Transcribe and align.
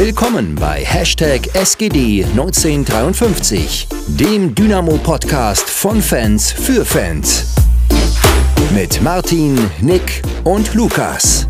Willkommen 0.00 0.54
bei 0.54 0.84
Hashtag 0.84 1.40
SGD1953, 1.56 3.88
dem 4.16 4.54
Dynamo-Podcast 4.54 5.68
von 5.68 6.00
Fans 6.00 6.52
für 6.52 6.84
Fans. 6.84 7.56
Mit 8.72 9.02
Martin, 9.02 9.58
Nick 9.82 10.22
und 10.44 10.72
Lukas. 10.74 11.48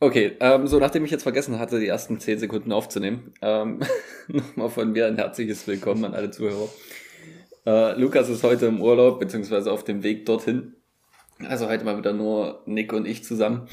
Okay, 0.00 0.38
ähm, 0.40 0.66
so 0.66 0.78
nachdem 0.78 1.04
ich 1.04 1.10
jetzt 1.10 1.24
vergessen 1.24 1.58
hatte, 1.58 1.78
die 1.78 1.88
ersten 1.88 2.18
10 2.18 2.38
Sekunden 2.38 2.72
aufzunehmen, 2.72 3.34
ähm, 3.42 3.80
nochmal 4.28 4.70
von 4.70 4.92
mir 4.92 5.06
ein 5.06 5.16
herzliches 5.16 5.66
Willkommen 5.66 6.06
an 6.06 6.14
alle 6.14 6.30
Zuhörer. 6.30 6.70
Äh, 7.66 7.98
Lukas 7.98 8.28
ist 8.28 8.44
heute 8.44 8.66
im 8.66 8.80
Urlaub, 8.80 9.18
beziehungsweise 9.18 9.72
auf 9.72 9.82
dem 9.82 10.04
Weg 10.04 10.24
dorthin. 10.24 10.76
Also 11.48 11.68
heute 11.68 11.84
mal 11.84 11.98
wieder 11.98 12.12
nur 12.12 12.62
Nick 12.64 12.92
und 12.92 13.06
ich 13.06 13.24
zusammen. 13.24 13.68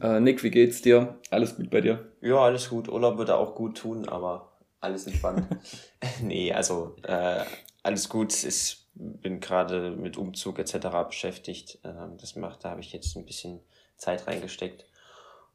Äh, 0.00 0.20
Nick, 0.20 0.42
wie 0.44 0.50
geht's 0.50 0.82
dir? 0.82 1.18
Alles 1.30 1.56
gut 1.56 1.68
bei 1.68 1.80
dir? 1.80 2.12
Ja, 2.20 2.36
alles 2.36 2.70
gut. 2.70 2.88
Urlaub 2.88 3.18
würde 3.18 3.36
auch 3.36 3.54
gut 3.56 3.76
tun, 3.76 4.08
aber 4.08 4.52
alles 4.80 5.06
entspannt. 5.06 5.46
nee, 6.22 6.52
also 6.52 6.94
äh, 7.02 7.40
alles 7.82 8.08
gut. 8.08 8.32
Ich 8.44 8.86
bin 8.94 9.40
gerade 9.40 9.90
mit 9.90 10.16
Umzug 10.16 10.60
etc. 10.60 10.86
beschäftigt. 11.08 11.80
Äh, 11.82 11.92
das 12.18 12.36
macht, 12.36 12.64
da 12.64 12.70
habe 12.70 12.80
ich 12.80 12.92
jetzt 12.92 13.16
ein 13.16 13.26
bisschen 13.26 13.60
Zeit 13.96 14.28
reingesteckt. 14.28 14.86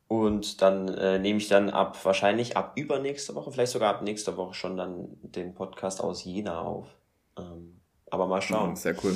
Und 0.09 0.61
dann 0.61 0.89
äh, 0.89 1.17
nehme 1.17 1.37
ich 1.37 1.47
dann 1.47 1.69
ab, 1.69 1.97
wahrscheinlich 2.03 2.57
ab 2.57 2.73
übernächste 2.75 3.35
Woche, 3.35 3.51
vielleicht 3.51 3.71
sogar 3.71 3.95
ab 3.95 4.01
nächster 4.01 4.35
Woche 4.37 4.53
schon 4.53 4.75
dann 4.75 5.07
den 5.21 5.53
Podcast 5.53 6.01
aus 6.01 6.25
Jena 6.25 6.61
auf. 6.61 6.98
Ähm, 7.39 7.81
aber 8.09 8.27
mal 8.27 8.41
schauen. 8.41 8.75
sehr 8.75 8.95
cool. 9.03 9.15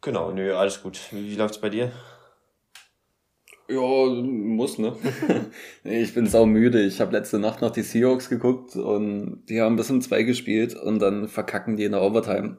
Genau, 0.00 0.32
nö, 0.32 0.54
alles 0.54 0.82
gut. 0.82 1.00
Wie, 1.12 1.30
wie 1.30 1.36
läuft's 1.36 1.60
bei 1.60 1.70
dir? 1.70 1.92
Ja, 3.68 3.80
muss, 3.80 4.78
ne? 4.78 4.94
ich 5.84 6.12
bin 6.12 6.26
saumüde. 6.26 6.82
Ich 6.82 7.00
habe 7.00 7.12
letzte 7.12 7.38
Nacht 7.38 7.62
noch 7.62 7.70
die 7.70 7.82
Seahawks 7.82 8.28
geguckt 8.28 8.76
und 8.76 9.46
die 9.48 9.62
haben 9.62 9.76
bis 9.76 9.90
um 9.90 10.02
zwei 10.02 10.22
gespielt 10.22 10.74
und 10.74 10.98
dann 10.98 11.28
verkacken 11.28 11.76
die 11.76 11.84
in 11.84 11.92
der 11.92 12.02
Overtime. 12.02 12.58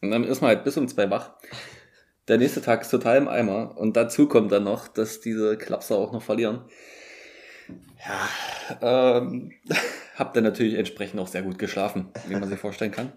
Und 0.00 0.10
dann 0.10 0.24
ist 0.24 0.40
man 0.40 0.48
halt 0.48 0.64
bis 0.64 0.78
um 0.78 0.88
zwei 0.88 1.10
wach. 1.10 1.32
Der 2.28 2.38
nächste 2.38 2.62
Tag 2.62 2.82
ist 2.82 2.90
total 2.90 3.18
im 3.18 3.28
Eimer 3.28 3.76
und 3.76 3.96
dazu 3.96 4.26
kommt 4.26 4.52
dann 4.52 4.64
noch, 4.64 4.88
dass 4.88 5.20
diese 5.20 5.58
Klapser 5.58 5.96
auch 5.96 6.12
noch 6.12 6.22
verlieren. 6.22 6.64
Ja, 8.04 9.18
ähm, 9.18 9.52
hab 10.16 10.32
dann 10.32 10.44
natürlich 10.44 10.74
entsprechend 10.74 11.20
auch 11.20 11.28
sehr 11.28 11.42
gut 11.42 11.58
geschlafen, 11.58 12.08
wie 12.28 12.36
man 12.36 12.48
sich 12.48 12.58
vorstellen 12.58 12.92
kann. 12.92 13.12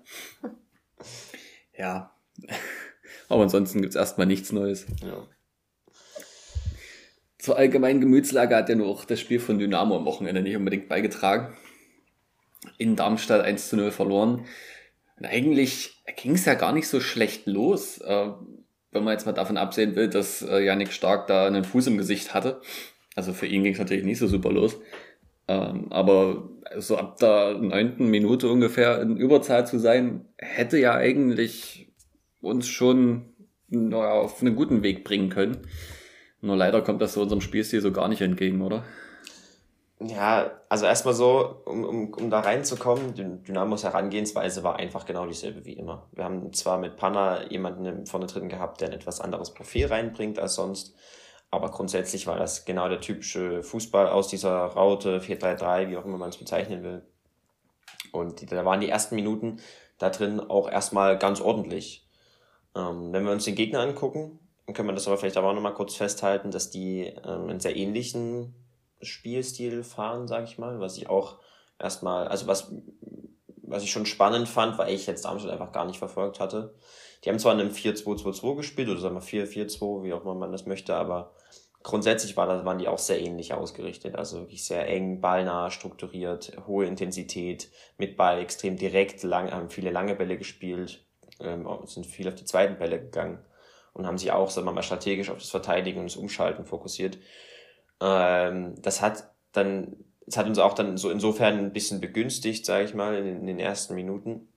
Ja. 1.78 2.16
Aber 3.30 3.44
ansonsten 3.44 3.82
gibt's 3.82 3.96
erstmal 3.96 4.28
nichts 4.28 4.52
Neues. 4.52 4.86
Ja. 5.02 5.28
Zur 7.38 7.58
allgemeinen 7.58 8.02
Gemütslage 8.02 8.56
hat 8.56 8.70
ja 8.70 8.76
nur 8.76 8.88
auch 8.88 9.06
das 9.06 9.20
Spiel 9.20 9.40
von 9.40 9.60
Dynamo 9.60 9.96
am 9.96 10.06
Wochenende 10.06 10.42
nicht 10.42 10.56
unbedingt 10.56 10.90
beigetragen. 10.90 11.56
In 12.78 12.96
Darmstadt 12.96 13.46
1 13.46 13.70
zu 13.70 13.78
0 13.78 13.92
verloren. 13.92 14.46
Und 15.18 15.26
eigentlich 15.26 16.04
ging 16.18 16.34
es 16.34 16.46
ja 16.46 16.56
gar 16.56 16.74
nicht 16.74 16.88
so 16.88 17.00
schlecht 17.00 17.46
los, 17.46 18.00
äh, 18.00 18.30
wenn 18.92 19.04
man 19.04 19.14
jetzt 19.14 19.26
mal 19.26 19.34
davon 19.34 19.58
absehen 19.58 19.96
will, 19.96 20.10
dass 20.10 20.42
äh, 20.42 20.60
Yannick 20.64 20.92
Stark 20.92 21.28
da 21.28 21.46
einen 21.46 21.64
Fuß 21.64 21.88
im 21.88 21.98
Gesicht 21.98 22.34
hatte. 22.34 22.62
Also 23.16 23.34
für 23.34 23.46
ihn 23.46 23.64
ging 23.64 23.74
es 23.74 23.80
natürlich 23.80 24.06
nicht 24.06 24.20
so 24.20 24.28
super 24.28 24.52
los. 24.52 24.78
Ähm, 25.48 25.92
aber 25.92 26.50
so 26.78 26.98
ab 26.98 27.18
der 27.18 27.58
neunten 27.58 28.08
Minute 28.08 28.50
ungefähr 28.50 29.02
in 29.02 29.18
Überzahl 29.18 29.68
zu 29.68 29.80
sein, 29.80 30.26
hätte 30.38 30.78
ja 30.78 30.94
eigentlich 30.94 31.94
uns 32.42 32.68
schon 32.68 33.34
naja, 33.68 34.12
auf 34.12 34.42
einen 34.42 34.56
guten 34.56 34.84
Weg 34.84 35.04
bringen 35.04 35.30
können. 35.30 35.58
Nur 36.42 36.56
leider 36.56 36.82
kommt 36.82 37.02
das 37.02 37.14
so 37.14 37.22
unserem 37.22 37.42
Spielstil 37.42 37.82
so 37.82 37.92
gar 37.92 38.08
nicht 38.08 38.22
entgegen, 38.22 38.62
oder? 38.62 38.84
Ja, 40.00 40.52
also 40.68 40.86
erstmal 40.86 41.14
so, 41.14 41.62
um, 41.66 41.84
um, 41.86 42.14
um 42.14 42.30
da 42.30 42.42
reinzukommen, 42.42 43.14
Dynamos 43.16 43.86
Herangehensweise 43.86 44.62
war 44.62 44.76
einfach 44.76 45.06
genau 45.06 45.26
dieselbe 45.26 45.66
wie 45.66 45.74
immer. 45.74 46.10
Wir 46.12 46.26
haben 46.26 46.52
zwar 46.52 46.78
mit 46.78 46.98
Panna 46.98 47.50
jemanden 47.50 48.06
vorne 48.06 48.28
drin 48.28 48.50
gehabt, 48.50 48.82
der 48.82 48.90
ein 48.90 48.94
etwas 48.94 49.22
anderes 49.22 49.54
Profil 49.54 49.88
reinbringt 49.88 50.38
als 50.38 50.56
sonst, 50.56 50.96
aber 51.52 51.72
grundsätzlich 51.72 52.28
war 52.28 52.38
das 52.38 52.66
genau 52.66 52.90
der 52.90 53.02
typische 53.02 53.64
Fußball 53.64 54.10
aus 54.10 54.28
dieser 54.28 54.66
Raute 54.66 55.20
4-3-3, 55.20 55.90
wie 55.90 55.98
auch 55.98 56.06
immer 56.06 56.18
man 56.18 56.30
es 56.30 56.38
bezeichnen 56.38 56.84
will. 56.84 57.06
Und 58.12 58.52
da 58.52 58.66
waren 58.66 58.82
die 58.82 58.90
ersten 58.90 59.16
Minuten 59.16 59.62
da 59.98 60.10
drin 60.10 60.40
auch 60.40 60.70
erstmal 60.70 61.18
ganz 61.18 61.42
ordentlich. 61.42 62.08
Ähm, 62.76 63.14
wenn 63.14 63.26
wir 63.26 63.32
uns 63.32 63.46
den 63.46 63.56
Gegner 63.56 63.80
angucken, 63.80 64.40
können 64.74 64.90
wir 64.90 64.94
das 64.94 65.08
aber 65.08 65.18
vielleicht 65.18 65.38
aber 65.38 65.50
auch 65.50 65.54
nochmal 65.54 65.74
kurz 65.74 65.96
festhalten, 65.96 66.52
dass 66.52 66.70
die 66.70 67.02
ähm, 67.04 67.50
einen 67.50 67.60
sehr 67.60 67.76
ähnlichen 67.76 68.56
Spielstil 69.02 69.84
fahren, 69.84 70.28
sage 70.28 70.46
ich 70.46 70.58
mal, 70.58 70.80
was 70.80 70.98
ich 70.98 71.10
auch 71.10 71.38
erstmal, 71.80 72.28
also 72.28 72.48
was, 72.48 72.72
was 73.62 73.84
ich 73.84 73.92
schon 73.92 74.06
spannend 74.06 74.48
fand, 74.48 74.78
weil 74.78 74.94
ich 74.94 75.06
jetzt 75.08 75.26
Darmstadt 75.26 75.52
einfach 75.52 75.72
gar 75.72 75.86
nicht 75.86 76.00
verfolgt 76.00 76.40
hatte. 76.40 76.74
Die 77.26 77.30
haben 77.30 77.40
zwar 77.40 77.54
in 77.54 77.60
einem 77.60 77.72
4-2-2-2 77.72 78.56
gespielt, 78.56 78.88
oder 78.88 79.00
sagen 79.00 79.16
wir 79.16 79.22
4-4-2, 79.22 80.04
wie 80.04 80.14
auch 80.14 80.22
immer 80.22 80.36
man 80.36 80.52
das 80.52 80.68
möchte, 80.68 80.96
aber 80.96 81.34
grundsätzlich 81.82 82.38
waren 82.38 82.78
die 82.78 82.88
auch 82.88 83.00
sehr 83.00 83.20
ähnlich 83.20 83.54
ausgerichtet. 83.54 84.16
Also 84.16 84.42
wirklich 84.42 84.64
sehr 84.64 84.88
eng, 84.88 85.22
ballnah, 85.22 85.72
strukturiert, 85.72 86.56
hohe 86.68 86.86
Intensität, 86.86 87.70
mit 87.98 88.16
Ball 88.16 88.40
extrem 88.40 88.78
direkt, 88.78 89.24
lang, 89.24 89.52
haben 89.52 89.72
viele 89.72 89.90
lange 89.90 90.16
Bälle 90.16 90.38
gespielt, 90.38 91.04
ähm, 91.40 91.68
sind 91.86 92.06
viel 92.06 92.28
auf 92.28 92.36
die 92.36 92.46
zweiten 92.46 92.78
Bälle 92.78 93.00
gegangen 93.00 93.40
und 93.94 94.06
haben 94.06 94.20
sich 94.20 94.32
auch, 94.32 94.52
sagen 94.52 94.68
wir 94.68 94.74
mal, 94.74 94.84
strategisch 94.84 95.30
auf 95.32 95.40
das 95.40 95.50
Verteidigen 95.50 96.00
und 96.00 96.06
das 96.06 96.18
Umschalten 96.18 96.66
fokussiert. 96.66 97.18
Ähm, 98.02 98.76
das 98.82 99.02
hat 99.02 99.32
dann, 99.52 99.96
das 100.28 100.38
hat 100.38 100.48
uns 100.48 100.60
auch 100.60 100.74
dann 100.74 100.98
so 100.98 101.10
insofern 101.10 101.58
ein 101.58 101.74
bisschen 101.74 102.02
begünstigt, 102.02 102.66
sage 102.66 102.86
ich 102.86 102.94
mal, 102.94 103.16
in 103.16 103.48
den 103.48 103.60
ersten 103.60 103.96
Minuten, 103.96 104.48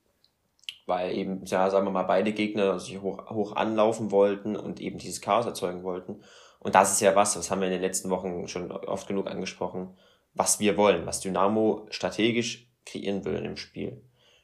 weil 0.89 1.15
eben, 1.15 1.45
ja, 1.45 1.69
sagen 1.69 1.87
wir 1.87 1.91
mal, 1.91 2.05
beide 2.05 2.33
Gegner 2.33 2.81
sich 2.81 3.01
hoch, 3.03 3.31
hoch 3.31 3.55
anlaufen 3.55 4.11
wollten 4.11 4.57
und 4.57 4.81
eben 4.81 4.99
dieses 4.99 5.21
Chaos 5.21 5.45
erzeugen 5.45 5.83
wollten. 5.83 6.23
Und 6.61 6.75
das 6.75 6.91
ist 6.91 7.01
ja 7.01 7.15
was, 7.15 7.35
das 7.35 7.51
haben 7.51 7.61
wir 7.61 7.69
in 7.69 7.75
den 7.75 7.83
letzten 7.83 8.09
Wochen 8.11 8.49
schon 8.49 8.73
oft 8.73 9.07
genug 9.07 9.29
angesprochen, 9.29 9.97
was 10.33 10.61
wir 10.61 10.77
wollen, 10.79 11.05
was 11.05 11.21
Dynamo 11.21 11.87
strategisch 11.91 12.71
kreieren 12.87 13.25
will 13.27 13.45
im 13.45 13.59
Spiel. 13.59 14.03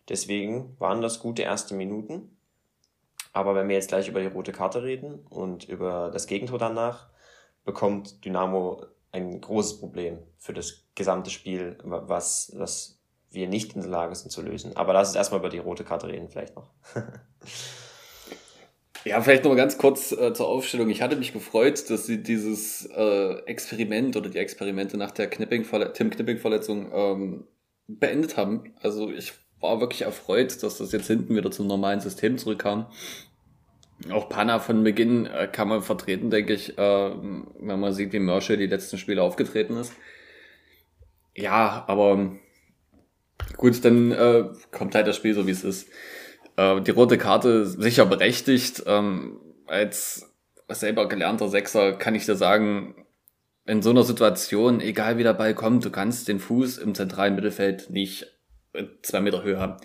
Deswegen 0.08 0.76
waren 0.78 1.00
das 1.00 1.18
gute 1.18 1.42
erste 1.42 1.74
Minuten. 1.74 2.36
Aber 3.32 3.54
wenn 3.54 3.68
wir 3.68 3.74
jetzt 3.74 3.88
gleich 3.88 4.06
über 4.06 4.20
die 4.20 4.26
rote 4.26 4.52
Karte 4.52 4.82
reden 4.82 5.26
und 5.30 5.64
über 5.64 6.10
das 6.12 6.26
Gegentor 6.26 6.58
danach, 6.58 7.08
bekommt 7.64 8.22
Dynamo 8.24 8.84
ein 9.12 9.40
großes 9.40 9.80
Problem 9.80 10.18
für 10.36 10.52
das 10.52 10.84
gesamte 10.94 11.30
Spiel, 11.30 11.78
was, 11.82 12.52
was 12.54 12.93
wir 13.34 13.48
nicht 13.48 13.74
in 13.74 13.82
der 13.82 13.90
Lage 13.90 14.14
sind 14.14 14.30
zu 14.30 14.42
lösen. 14.42 14.76
Aber 14.76 14.92
lass 14.92 15.08
uns 15.08 15.16
erstmal 15.16 15.40
über 15.40 15.48
die 15.48 15.58
rote 15.58 15.84
Karte 15.84 16.08
reden, 16.08 16.28
vielleicht 16.28 16.56
noch. 16.56 16.70
Ja, 19.04 19.20
vielleicht 19.20 19.44
noch 19.44 19.50
mal 19.50 19.56
ganz 19.56 19.76
kurz 19.76 20.12
äh, 20.12 20.32
zur 20.32 20.48
Aufstellung. 20.48 20.88
Ich 20.88 21.02
hatte 21.02 21.16
mich 21.16 21.34
gefreut, 21.34 21.90
dass 21.90 22.06
sie 22.06 22.22
dieses 22.22 22.86
äh, 22.86 23.34
Experiment 23.44 24.16
oder 24.16 24.30
die 24.30 24.38
Experimente 24.38 24.96
nach 24.96 25.10
der 25.10 25.28
Knipping 25.28 25.66
Tim 25.92 26.10
Knipping-Verletzung 26.10 26.90
ähm, 26.90 27.44
beendet 27.86 28.38
haben. 28.38 28.72
Also 28.80 29.10
ich 29.10 29.34
war 29.60 29.80
wirklich 29.80 30.02
erfreut, 30.02 30.62
dass 30.62 30.78
das 30.78 30.92
jetzt 30.92 31.06
hinten 31.06 31.36
wieder 31.36 31.50
zum 31.50 31.66
normalen 31.66 32.00
System 32.00 32.38
zurückkam. 32.38 32.86
Auch 34.10 34.30
Panna 34.30 34.58
von 34.58 34.82
Beginn 34.84 35.26
äh, 35.26 35.48
kann 35.52 35.68
man 35.68 35.82
vertreten, 35.82 36.30
denke 36.30 36.54
ich, 36.54 36.78
äh, 36.78 36.80
wenn 36.80 37.80
man 37.80 37.92
sieht, 37.92 38.14
wie 38.14 38.18
Merschel 38.20 38.56
die 38.56 38.66
letzten 38.66 38.96
Spiele 38.96 39.22
aufgetreten 39.22 39.76
ist. 39.76 39.92
Ja, 41.36 41.84
aber 41.88 42.36
gut, 43.56 43.84
dann 43.84 44.12
äh, 44.12 44.44
kommt 44.70 44.94
halt 44.94 45.06
das 45.06 45.16
Spiel 45.16 45.34
so, 45.34 45.46
wie 45.46 45.52
es 45.52 45.64
ist. 45.64 45.88
Äh, 46.56 46.80
die 46.80 46.90
rote 46.90 47.18
Karte 47.18 47.66
sicher 47.66 48.06
berechtigt. 48.06 48.82
Ähm, 48.86 49.40
als 49.66 50.30
selber 50.68 51.08
gelernter 51.08 51.48
Sechser 51.48 51.92
kann 51.92 52.14
ich 52.14 52.26
dir 52.26 52.36
sagen, 52.36 53.06
in 53.66 53.82
so 53.82 53.90
einer 53.90 54.02
Situation, 54.02 54.80
egal 54.80 55.18
wie 55.18 55.22
der 55.22 55.34
Ball 55.34 55.54
kommt, 55.54 55.84
du 55.84 55.90
kannst 55.90 56.28
den 56.28 56.40
Fuß 56.40 56.78
im 56.78 56.94
zentralen 56.94 57.34
Mittelfeld 57.34 57.90
nicht 57.90 58.26
zwei 59.02 59.20
Meter 59.20 59.42
Höhe 59.42 59.58
haben. 59.58 59.76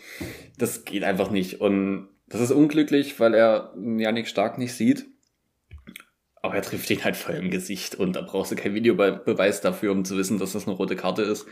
Das 0.57 0.83
geht 0.83 1.03
einfach 1.03 1.29
nicht. 1.31 1.61
Und 1.61 2.09
das 2.27 2.41
ist 2.41 2.51
unglücklich, 2.51 3.19
weil 3.19 3.33
er 3.33 3.73
Janik 3.77 4.27
Stark 4.27 4.57
nicht 4.57 4.73
sieht. 4.73 5.05
Aber 6.41 6.55
er 6.55 6.61
trifft 6.61 6.89
ihn 6.89 7.03
halt 7.03 7.17
voll 7.17 7.35
im 7.35 7.51
Gesicht 7.51 7.95
und 7.95 8.15
da 8.15 8.21
brauchst 8.21 8.51
du 8.51 8.55
kein 8.55 8.73
Videobeweis 8.73 9.61
dafür, 9.61 9.91
um 9.91 10.05
zu 10.05 10.17
wissen, 10.17 10.39
dass 10.39 10.53
das 10.53 10.67
eine 10.67 10.75
rote 10.75 10.95
Karte 10.95 11.21
ist 11.21 11.45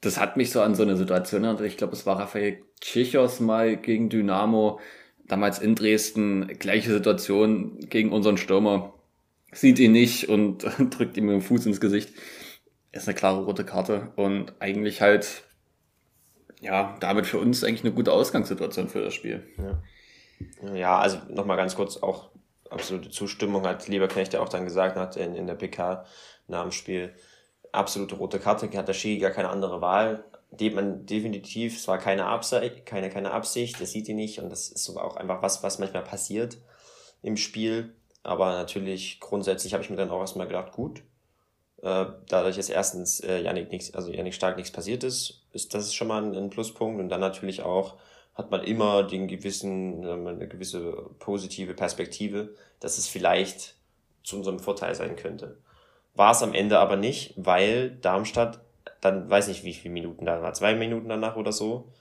das 0.00 0.18
hat 0.18 0.36
mich 0.36 0.50
so 0.50 0.60
an 0.60 0.74
so 0.74 0.82
eine 0.82 0.96
Situation 0.96 1.44
erinnert. 1.44 1.64
Ich 1.66 1.76
glaube, 1.76 1.94
es 1.94 2.06
war 2.06 2.18
Raphael 2.18 2.62
Tschichos 2.80 3.40
mal 3.40 3.76
gegen 3.76 4.08
Dynamo, 4.08 4.80
damals 5.26 5.58
in 5.58 5.74
Dresden, 5.74 6.46
gleiche 6.58 6.92
Situation 6.92 7.78
gegen 7.80 8.12
unseren 8.12 8.36
Stürmer. 8.36 8.94
Sieht 9.52 9.78
ihn 9.78 9.92
nicht 9.92 10.28
und 10.28 10.64
drückt 10.90 11.16
ihm 11.16 11.28
dem 11.28 11.40
Fuß 11.40 11.66
ins 11.66 11.80
Gesicht. 11.80 12.12
Ist 12.92 13.08
eine 13.08 13.16
klare 13.16 13.44
rote 13.44 13.64
Karte 13.64 14.12
und 14.16 14.54
eigentlich 14.60 15.00
halt, 15.00 15.42
ja, 16.60 16.96
damit 17.00 17.26
für 17.26 17.38
uns 17.38 17.64
eigentlich 17.64 17.84
eine 17.84 17.94
gute 17.94 18.12
Ausgangssituation 18.12 18.88
für 18.88 19.02
das 19.02 19.14
Spiel. 19.14 19.46
Ja. 19.58 19.82
Ja, 20.74 20.98
also 20.98 21.18
nochmal 21.30 21.56
ganz 21.56 21.74
kurz 21.76 21.96
auch 21.96 22.30
absolute 22.70 23.10
Zustimmung 23.10 23.66
hat 23.66 23.88
Lieberknecht 23.88 24.34
ja 24.34 24.40
auch 24.40 24.48
dann 24.48 24.64
gesagt 24.64 24.96
hat 24.96 25.16
in, 25.16 25.34
in 25.34 25.46
der 25.46 25.54
PK 25.54 26.04
nach 26.48 26.62
dem 26.62 26.72
Spiel. 26.72 27.14
Absolute 27.76 28.16
rote 28.16 28.38
Karte, 28.38 28.70
hat 28.76 28.88
der 28.88 28.94
Schiri 28.94 29.18
gar 29.18 29.30
keine 29.30 29.48
andere 29.48 29.80
Wahl. 29.80 30.24
Man 30.58 31.04
definitiv, 31.06 31.76
es 31.76 31.88
war 31.88 31.98
keine 31.98 32.26
Absicht, 32.26 32.86
keine, 32.86 33.10
keine 33.10 33.32
Absicht, 33.32 33.80
das 33.80 33.90
sieht 33.90 34.08
ihn 34.08 34.16
nicht 34.16 34.38
und 34.40 34.48
das 34.48 34.68
ist 34.68 34.84
so 34.84 34.98
auch 34.98 35.16
einfach 35.16 35.42
was, 35.42 35.62
was 35.62 35.78
manchmal 35.78 36.04
passiert 36.04 36.56
im 37.22 37.36
Spiel. 37.36 37.94
Aber 38.22 38.52
natürlich 38.52 39.20
grundsätzlich 39.20 39.74
habe 39.74 39.84
ich 39.84 39.90
mir 39.90 39.96
dann 39.96 40.10
auch 40.10 40.20
erstmal 40.20 40.46
gedacht, 40.46 40.72
gut, 40.72 41.02
äh, 41.82 42.06
dadurch, 42.28 42.56
dass 42.56 42.68
erstens 42.68 43.20
äh, 43.20 43.40
Janik 43.42 43.70
nichts, 43.70 43.94
also 43.94 44.10
Janik 44.10 44.34
Stark 44.34 44.56
nichts 44.56 44.72
passiert 44.72 45.04
ist, 45.04 45.44
ist 45.52 45.74
das 45.74 45.94
schon 45.94 46.08
mal 46.08 46.22
ein, 46.22 46.34
ein 46.34 46.50
Pluspunkt 46.50 47.00
und 47.00 47.08
dann 47.08 47.20
natürlich 47.20 47.62
auch 47.62 47.98
hat 48.34 48.50
man 48.50 48.62
immer 48.64 49.02
den 49.02 49.28
gewissen, 49.28 50.04
äh, 50.04 50.10
eine 50.10 50.48
gewisse 50.48 50.92
positive 51.18 51.74
Perspektive, 51.74 52.54
dass 52.80 52.98
es 52.98 53.08
vielleicht 53.08 53.74
zu 54.22 54.36
unserem 54.36 54.58
Vorteil 54.58 54.94
sein 54.94 55.16
könnte. 55.16 55.58
War 56.16 56.32
es 56.32 56.42
am 56.42 56.54
Ende 56.54 56.78
aber 56.78 56.96
nicht, 56.96 57.34
weil 57.36 57.90
Darmstadt 57.90 58.60
dann, 59.00 59.28
weiß 59.28 59.48
nicht 59.48 59.64
wie 59.64 59.74
viele 59.74 59.94
Minuten 59.94 60.24
da 60.24 60.42
war, 60.42 60.54
zwei 60.54 60.74
Minuten 60.74 61.08
danach 61.08 61.36
oder 61.36 61.52
so, 61.52 61.92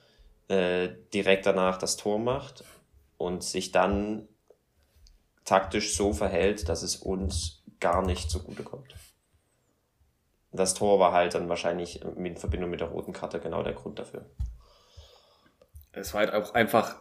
äh, 0.48 0.90
direkt 1.14 1.46
danach 1.46 1.78
das 1.78 1.98
Tor 1.98 2.18
macht 2.18 2.64
und 3.18 3.44
sich 3.44 3.72
dann 3.72 4.28
taktisch 5.44 5.96
so 5.96 6.14
verhält, 6.14 6.70
dass 6.70 6.82
es 6.82 6.96
uns 6.96 7.64
gar 7.80 8.06
nicht 8.06 8.30
zugutekommt. 8.30 8.96
Das 10.52 10.74
Tor 10.74 11.00
war 11.00 11.12
halt 11.12 11.36
dann 11.36 11.50
wahrscheinlich 11.50 12.02
in 12.02 12.38
Verbindung 12.38 12.70
mit 12.70 12.80
der 12.80 12.88
roten 12.88 13.14
Karte 13.14 13.40
genau 13.40 13.62
der 13.62 13.74
Grund 13.74 14.00
dafür. 14.00 14.26
Es 15.92 16.14
war 16.14 16.22
halt 16.22 16.34
auch 16.34 16.54
einfach 16.54 16.96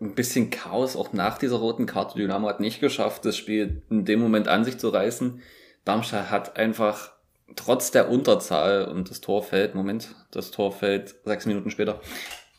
ein 0.00 0.14
bisschen 0.14 0.50
Chaos, 0.50 0.96
auch 0.96 1.12
nach 1.12 1.38
dieser 1.38 1.56
roten 1.56 1.86
Karte. 1.86 2.18
Dynamo 2.18 2.48
hat 2.48 2.60
nicht 2.60 2.80
geschafft, 2.80 3.24
das 3.24 3.36
Spiel 3.36 3.82
in 3.88 4.04
dem 4.04 4.20
Moment 4.20 4.48
an 4.48 4.64
sich 4.64 4.78
zu 4.78 4.90
reißen. 4.90 5.42
Darmstadt 5.84 6.30
hat 6.30 6.56
einfach 6.56 7.12
trotz 7.56 7.90
der 7.90 8.08
Unterzahl 8.08 8.86
und 8.86 9.10
das 9.10 9.20
Tor 9.20 9.42
fällt, 9.42 9.74
Moment, 9.74 10.14
das 10.30 10.50
Tor 10.50 10.72
fällt 10.72 11.14
sechs 11.24 11.46
Minuten 11.46 11.70
später, 11.70 12.00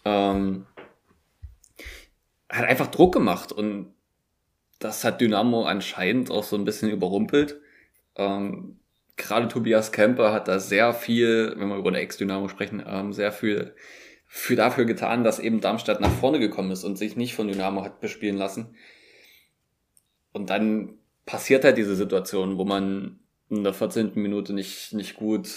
ähm, 0.03 0.65
hat 2.49 2.65
einfach 2.65 2.87
Druck 2.87 3.13
gemacht 3.13 3.51
und 3.51 3.93
das 4.79 5.03
hat 5.03 5.21
Dynamo 5.21 5.65
anscheinend 5.65 6.29
auch 6.29 6.43
so 6.43 6.55
ein 6.55 6.65
bisschen 6.65 6.89
überrumpelt. 6.89 7.59
Ähm, 8.15 8.79
Gerade 9.17 9.47
Tobias 9.47 9.93
Kemper 9.93 10.33
hat 10.33 10.47
da 10.47 10.59
sehr 10.59 10.93
viel, 10.93 11.53
wenn 11.57 11.69
wir 11.69 11.77
über 11.77 11.89
eine 11.89 11.99
Ex-Dynamo 11.99 12.49
sprechen, 12.49 12.83
ähm, 12.85 13.13
sehr 13.13 13.31
viel 13.31 13.73
für 14.27 14.57
dafür 14.57 14.83
getan, 14.85 15.23
dass 15.23 15.39
eben 15.39 15.61
Darmstadt 15.61 16.01
nach 16.01 16.11
vorne 16.11 16.39
gekommen 16.39 16.71
ist 16.71 16.83
und 16.83 16.97
sich 16.97 17.15
nicht 17.15 17.35
von 17.35 17.47
Dynamo 17.47 17.83
hat 17.83 18.01
bespielen 18.01 18.35
lassen. 18.35 18.75
Und 20.33 20.49
dann 20.49 20.97
passiert 21.25 21.63
halt 21.63 21.77
diese 21.77 21.95
Situation, 21.95 22.57
wo 22.57 22.65
man 22.65 23.19
in 23.49 23.63
der 23.63 23.73
14. 23.73 24.11
Minute 24.15 24.53
nicht, 24.53 24.93
nicht 24.93 25.15
gut 25.15 25.49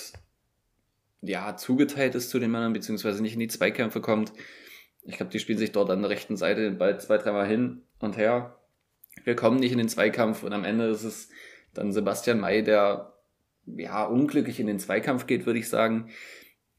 ja, 1.20 1.56
zugeteilt 1.56 2.14
ist 2.14 2.30
zu 2.30 2.38
den 2.38 2.50
Männern, 2.50 2.72
beziehungsweise 2.72 3.22
nicht 3.22 3.34
in 3.34 3.40
die 3.40 3.48
Zweikämpfe 3.48 4.00
kommt. 4.00 4.32
Ich 5.02 5.16
glaube, 5.16 5.32
die 5.32 5.38
spielen 5.38 5.58
sich 5.58 5.72
dort 5.72 5.90
an 5.90 6.02
der 6.02 6.10
rechten 6.10 6.36
Seite 6.36 6.62
den 6.62 6.78
Ball 6.78 7.00
zwei, 7.00 7.18
dreimal 7.18 7.46
hin 7.46 7.82
und 7.98 8.16
her. 8.16 8.58
Wir 9.24 9.34
kommen 9.34 9.58
nicht 9.58 9.72
in 9.72 9.78
den 9.78 9.88
Zweikampf 9.88 10.42
und 10.42 10.52
am 10.52 10.64
Ende 10.64 10.86
ist 10.86 11.02
es 11.02 11.28
dann 11.74 11.92
Sebastian 11.92 12.40
May, 12.40 12.62
der 12.62 13.14
ja 13.66 14.04
unglücklich 14.04 14.60
in 14.60 14.66
den 14.66 14.78
Zweikampf 14.78 15.26
geht, 15.26 15.46
würde 15.46 15.58
ich 15.58 15.68
sagen. 15.68 16.08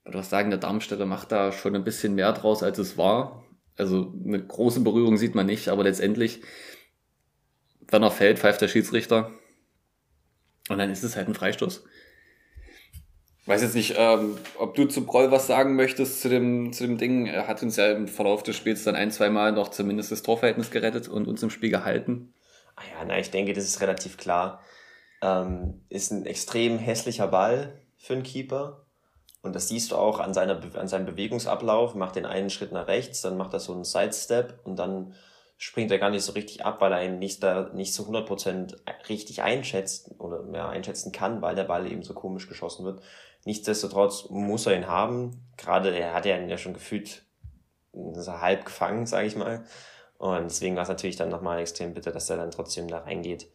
Ich 0.06 0.14
würde 0.14 0.26
sagen, 0.26 0.50
der 0.50 0.60
Darmstädter 0.60 1.06
macht 1.06 1.32
da 1.32 1.52
schon 1.52 1.76
ein 1.76 1.84
bisschen 1.84 2.16
mehr 2.16 2.32
draus, 2.34 2.64
als 2.64 2.78
es 2.78 2.98
war. 2.98 3.44
Also 3.78 4.14
eine 4.26 4.44
große 4.44 4.82
Berührung 4.82 5.18
sieht 5.18 5.36
man 5.36 5.46
nicht, 5.46 5.70
aber 5.70 5.84
letztendlich, 5.84 6.42
wenn 7.92 8.04
er 8.04 8.12
fällt, 8.12 8.40
pfeift 8.40 8.62
der 8.62 8.68
Schiedsrichter. 8.68 9.32
Und 10.70 10.78
dann 10.78 10.92
ist 10.92 11.04
es 11.04 11.16
halt 11.16 11.28
ein 11.28 11.34
Freistoß. 11.34 11.84
Ich 13.42 13.48
weiß 13.48 13.64
jetzt 13.64 13.76
nicht, 13.76 13.96
ähm, 13.98 14.38
ob 14.58 14.76
du 14.76 14.86
zu 14.86 15.06
Broll 15.06 15.32
was 15.32 15.48
sagen 15.48 15.76
möchtest 15.76 16.22
zu 16.22 16.30
dem, 16.30 16.72
zu 16.72 16.86
dem 16.86 16.98
Ding. 16.98 17.26
Er 17.26 17.48
hat 17.48 17.64
uns 17.64 17.78
ja 17.78 17.92
im 17.92 18.08
Verlauf 18.08 18.44
des 18.44 18.56
Spiels 18.56 18.84
dann 18.84 18.96
ein, 18.96 19.10
zwei 19.12 19.30
Mal 19.30 19.52
noch 19.52 19.70
zumindest 19.70 20.12
das 20.12 20.22
Torverhältnis 20.22 20.70
gerettet 20.70 21.08
und 21.08 21.28
uns 21.28 21.42
im 21.42 21.50
Spiel 21.50 21.72
gehalten. 21.72 22.34
Ah 22.76 22.84
ja, 22.92 23.06
na, 23.06 23.18
ich 23.18 23.32
denke, 23.32 23.54
das 23.54 23.64
ist 23.64 23.82
relativ 23.82 24.18
klar. 24.18 24.62
Ähm, 25.22 25.82
ist 25.90 26.12
ein 26.12 26.26
extrem 26.26 26.78
hässlicher 26.78 27.28
Ball 27.28 27.82
für 27.98 28.14
einen 28.14 28.24
Keeper. 28.24 28.86
Und 29.42 29.56
das 29.56 29.70
siehst 29.70 29.92
du 29.92 29.96
auch 29.96 30.20
an, 30.20 30.34
seiner, 30.34 30.62
an 30.76 30.88
seinem 30.88 31.06
Bewegungsablauf. 31.06 31.96
Macht 31.96 32.18
den 32.18 32.26
einen 32.26 32.50
Schritt 32.50 32.72
nach 32.72 32.88
rechts, 32.88 33.22
dann 33.22 33.38
macht 33.38 33.54
er 33.54 33.60
so 33.60 33.74
einen 33.74 33.86
Sidestep 33.86 34.60
und 34.64 34.78
dann 34.78 35.16
springt 35.62 35.92
er 35.92 36.00
gar 36.00 36.10
nicht 36.10 36.24
so 36.24 36.32
richtig 36.32 36.64
ab, 36.64 36.80
weil 36.80 36.94
er 36.94 37.04
ihn 37.04 37.20
nicht, 37.20 37.44
da, 37.44 37.70
nicht 37.74 37.94
zu 37.94 38.10
100% 38.10 38.78
richtig 39.10 39.42
einschätzt 39.42 40.10
oder 40.18 40.42
mehr 40.42 40.70
einschätzen 40.70 41.12
kann, 41.12 41.42
weil 41.42 41.54
der 41.54 41.66
Ball 41.66 41.92
eben 41.92 42.02
so 42.02 42.14
komisch 42.14 42.48
geschossen 42.48 42.86
wird. 42.86 43.04
Nichtsdestotrotz 43.44 44.30
muss 44.30 44.66
er 44.66 44.78
ihn 44.78 44.88
haben. 44.88 45.50
Gerade 45.58 45.94
er 45.94 46.14
hat 46.14 46.26
ja 46.26 46.38
ihn 46.38 46.48
ja 46.48 46.58
schon 46.58 46.74
gefühlt 46.74 47.26
so 47.92 48.40
halb 48.40 48.64
gefangen, 48.64 49.06
sage 49.06 49.28
ich 49.28 49.36
mal. 49.36 49.66
Und 50.18 50.46
deswegen 50.46 50.78
war 50.78 50.84
es 50.84 50.90
natürlich 50.90 51.18
dann 51.18 51.28
nochmal 51.28 51.60
extrem 51.60 51.94
bitter, 51.94 52.14
dass 52.14 52.30
er 52.30 52.38
dann 52.38 52.52
trotzdem 52.52 52.88
da 52.88 53.00
reingeht. 53.00 53.52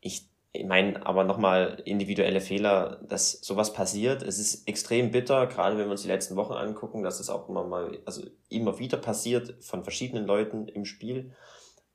Ich 0.00 0.28
ich 0.56 0.66
meine, 0.66 1.04
aber 1.06 1.24
nochmal 1.24 1.82
individuelle 1.84 2.40
Fehler, 2.40 3.00
dass 3.08 3.32
sowas 3.32 3.72
passiert. 3.72 4.22
Es 4.22 4.38
ist 4.38 4.68
extrem 4.68 5.10
bitter, 5.10 5.46
gerade 5.46 5.76
wenn 5.76 5.86
wir 5.86 5.92
uns 5.92 6.02
die 6.02 6.08
letzten 6.08 6.36
Wochen 6.36 6.54
angucken, 6.54 7.02
dass 7.02 7.20
es 7.20 7.30
auch 7.30 7.48
immer 7.48 7.64
mal, 7.64 7.98
also 8.04 8.22
immer 8.48 8.78
wieder 8.78 8.96
passiert 8.96 9.62
von 9.64 9.84
verschiedenen 9.84 10.26
Leuten 10.26 10.68
im 10.68 10.84
Spiel. 10.84 11.32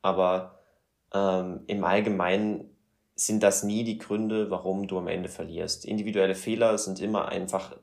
Aber 0.02 0.60
ähm, 1.14 1.62
im 1.68 1.84
Allgemeinen 1.84 2.70
sind 3.16 3.44
das 3.44 3.64
nie 3.64 3.84
die 3.84 3.98
Gründe, 3.98 4.50
warum 4.50 4.88
du 4.88 4.98
am 4.98 5.08
Ende 5.08 5.30
verlierst. 5.30 5.86
Individuelle 5.86 6.36
Fehler 6.36 6.78
sind 6.78 7.00
immer 7.02 7.28
einfach 7.28 7.76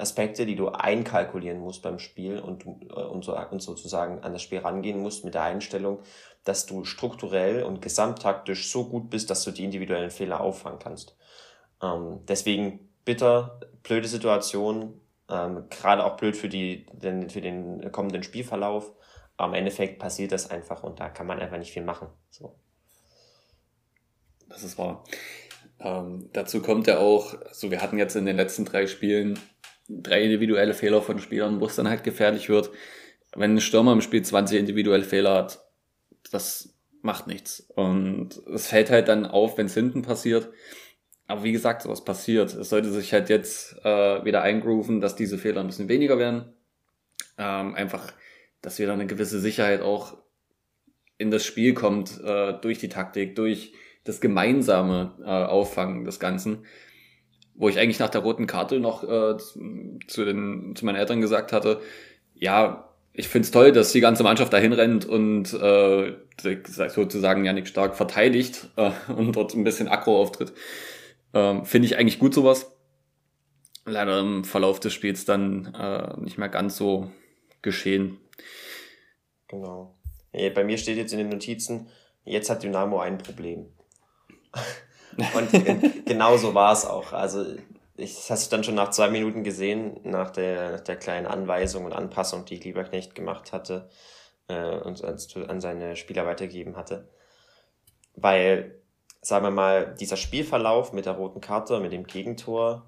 Aspekte, 0.00 0.46
die 0.46 0.56
du 0.56 0.68
einkalkulieren 0.68 1.58
musst 1.58 1.82
beim 1.82 1.98
Spiel 1.98 2.38
und, 2.38 2.66
äh, 2.66 2.68
und, 2.68 3.24
so, 3.24 3.36
und 3.36 3.62
sozusagen 3.62 4.22
an 4.22 4.32
das 4.32 4.42
Spiel 4.42 4.58
rangehen 4.58 5.00
musst 5.00 5.24
mit 5.24 5.34
der 5.34 5.42
Einstellung, 5.42 6.00
dass 6.44 6.66
du 6.66 6.84
strukturell 6.84 7.62
und 7.62 7.82
gesamttaktisch 7.82 8.70
so 8.70 8.88
gut 8.88 9.10
bist, 9.10 9.30
dass 9.30 9.44
du 9.44 9.50
die 9.50 9.64
individuellen 9.64 10.10
Fehler 10.10 10.40
auffangen 10.40 10.78
kannst. 10.78 11.16
Ähm, 11.82 12.20
deswegen 12.26 12.88
bitter, 13.04 13.60
blöde 13.82 14.08
Situation, 14.08 15.00
ähm, 15.28 15.64
gerade 15.70 16.04
auch 16.04 16.16
blöd 16.16 16.36
für, 16.36 16.48
die, 16.48 16.86
den, 16.92 17.30
für 17.30 17.40
den 17.40 17.92
kommenden 17.92 18.22
Spielverlauf. 18.22 18.92
Aber 19.36 19.48
im 19.48 19.54
Endeffekt 19.54 19.98
passiert 19.98 20.32
das 20.32 20.50
einfach 20.50 20.82
und 20.82 21.00
da 21.00 21.08
kann 21.08 21.26
man 21.26 21.40
einfach 21.40 21.56
nicht 21.56 21.72
viel 21.72 21.84
machen. 21.84 22.08
So. 22.30 22.56
Das 24.48 24.62
ist 24.62 24.76
wahr. 24.76 25.04
Ähm, 25.78 26.28
dazu 26.34 26.60
kommt 26.60 26.86
ja 26.86 26.98
auch, 26.98 27.34
also 27.46 27.70
wir 27.70 27.80
hatten 27.80 27.96
jetzt 27.96 28.16
in 28.16 28.26
den 28.26 28.36
letzten 28.36 28.66
drei 28.66 28.86
Spielen 28.86 29.38
drei 29.90 30.22
individuelle 30.22 30.74
Fehler 30.74 31.02
von 31.02 31.18
Spielern, 31.18 31.60
wo 31.60 31.66
es 31.66 31.76
dann 31.76 31.88
halt 31.88 32.04
gefährlich 32.04 32.48
wird. 32.48 32.70
Wenn 33.34 33.54
ein 33.54 33.60
Stürmer 33.60 33.92
im 33.92 34.00
Spiel 34.00 34.22
20 34.22 34.58
individuelle 34.58 35.04
Fehler 35.04 35.34
hat, 35.34 35.64
das 36.30 36.74
macht 37.02 37.26
nichts. 37.26 37.60
Und 37.74 38.40
es 38.54 38.68
fällt 38.68 38.90
halt 38.90 39.08
dann 39.08 39.26
auf, 39.26 39.58
wenn 39.58 39.66
es 39.66 39.74
hinten 39.74 40.02
passiert. 40.02 40.48
Aber 41.26 41.44
wie 41.44 41.52
gesagt, 41.52 41.82
sowas 41.82 42.04
passiert. 42.04 42.54
Es 42.54 42.70
sollte 42.70 42.90
sich 42.90 43.12
halt 43.12 43.28
jetzt 43.28 43.76
äh, 43.84 44.24
wieder 44.24 44.42
eingrooven, 44.42 45.00
dass 45.00 45.16
diese 45.16 45.38
Fehler 45.38 45.60
ein 45.60 45.68
bisschen 45.68 45.88
weniger 45.88 46.18
werden. 46.18 46.52
Ähm, 47.38 47.74
einfach, 47.74 48.12
dass 48.62 48.78
wieder 48.78 48.92
eine 48.92 49.06
gewisse 49.06 49.40
Sicherheit 49.40 49.80
auch 49.80 50.18
in 51.18 51.30
das 51.30 51.44
Spiel 51.44 51.74
kommt, 51.74 52.20
äh, 52.24 52.54
durch 52.60 52.78
die 52.78 52.88
Taktik, 52.88 53.36
durch 53.36 53.74
das 54.04 54.20
gemeinsame 54.20 55.14
äh, 55.20 55.28
Auffangen 55.28 56.04
des 56.04 56.18
Ganzen 56.18 56.64
wo 57.60 57.68
ich 57.68 57.78
eigentlich 57.78 57.98
nach 57.98 58.08
der 58.08 58.22
roten 58.22 58.46
Karte 58.46 58.80
noch 58.80 59.04
äh, 59.04 59.36
zu, 59.36 60.24
den, 60.24 60.74
zu 60.74 60.86
meinen 60.86 60.96
Eltern 60.96 61.20
gesagt 61.20 61.52
hatte, 61.52 61.82
ja, 62.34 62.88
ich 63.12 63.28
find's 63.28 63.50
toll, 63.50 63.70
dass 63.70 63.92
die 63.92 64.00
ganze 64.00 64.22
Mannschaft 64.22 64.50
dahin 64.54 64.72
rennt 64.72 65.04
und 65.04 65.52
äh, 65.52 66.16
sozusagen 66.40 67.44
Janik 67.44 67.68
Stark 67.68 67.96
verteidigt 67.96 68.70
äh, 68.76 68.92
und 69.14 69.36
dort 69.36 69.54
ein 69.54 69.62
bisschen 69.62 69.88
aggro 69.88 70.18
auftritt. 70.18 70.54
Ähm, 71.34 71.66
Finde 71.66 71.84
ich 71.84 71.98
eigentlich 71.98 72.18
gut 72.18 72.32
sowas. 72.32 72.72
Leider 73.84 74.20
im 74.20 74.44
Verlauf 74.44 74.80
des 74.80 74.94
Spiels 74.94 75.26
dann 75.26 75.74
äh, 75.74 76.18
nicht 76.18 76.38
mehr 76.38 76.48
ganz 76.48 76.78
so 76.78 77.10
geschehen. 77.60 78.18
Genau. 79.48 79.98
Bei 80.32 80.64
mir 80.64 80.78
steht 80.78 80.96
jetzt 80.96 81.12
in 81.12 81.18
den 81.18 81.28
Notizen, 81.28 81.88
jetzt 82.24 82.48
hat 82.48 82.62
Dynamo 82.62 83.00
ein 83.00 83.18
Problem. 83.18 83.66
Und 85.16 86.06
genau 86.06 86.36
so 86.36 86.54
war 86.54 86.72
es 86.72 86.86
auch. 86.86 87.12
Also 87.12 87.44
ich, 87.96 88.14
das 88.14 88.30
hast 88.30 88.46
du 88.46 88.56
dann 88.56 88.64
schon 88.64 88.74
nach 88.74 88.90
zwei 88.90 89.10
Minuten 89.10 89.44
gesehen, 89.44 90.00
nach 90.04 90.30
der, 90.30 90.72
nach 90.72 90.80
der 90.80 90.96
kleinen 90.96 91.26
Anweisung 91.26 91.84
und 91.84 91.92
Anpassung, 91.92 92.44
die 92.44 92.56
Lieberknecht 92.56 93.14
gemacht 93.14 93.52
hatte 93.52 93.88
äh, 94.48 94.78
und 94.78 95.02
an 95.04 95.60
seine 95.60 95.96
Spieler 95.96 96.26
weitergegeben 96.26 96.76
hatte. 96.76 97.08
Weil, 98.14 98.80
sagen 99.20 99.44
wir 99.44 99.50
mal, 99.50 99.94
dieser 99.98 100.16
Spielverlauf 100.16 100.92
mit 100.92 101.06
der 101.06 101.14
roten 101.14 101.40
Karte, 101.40 101.80
mit 101.80 101.92
dem 101.92 102.06
Gegentor, 102.06 102.86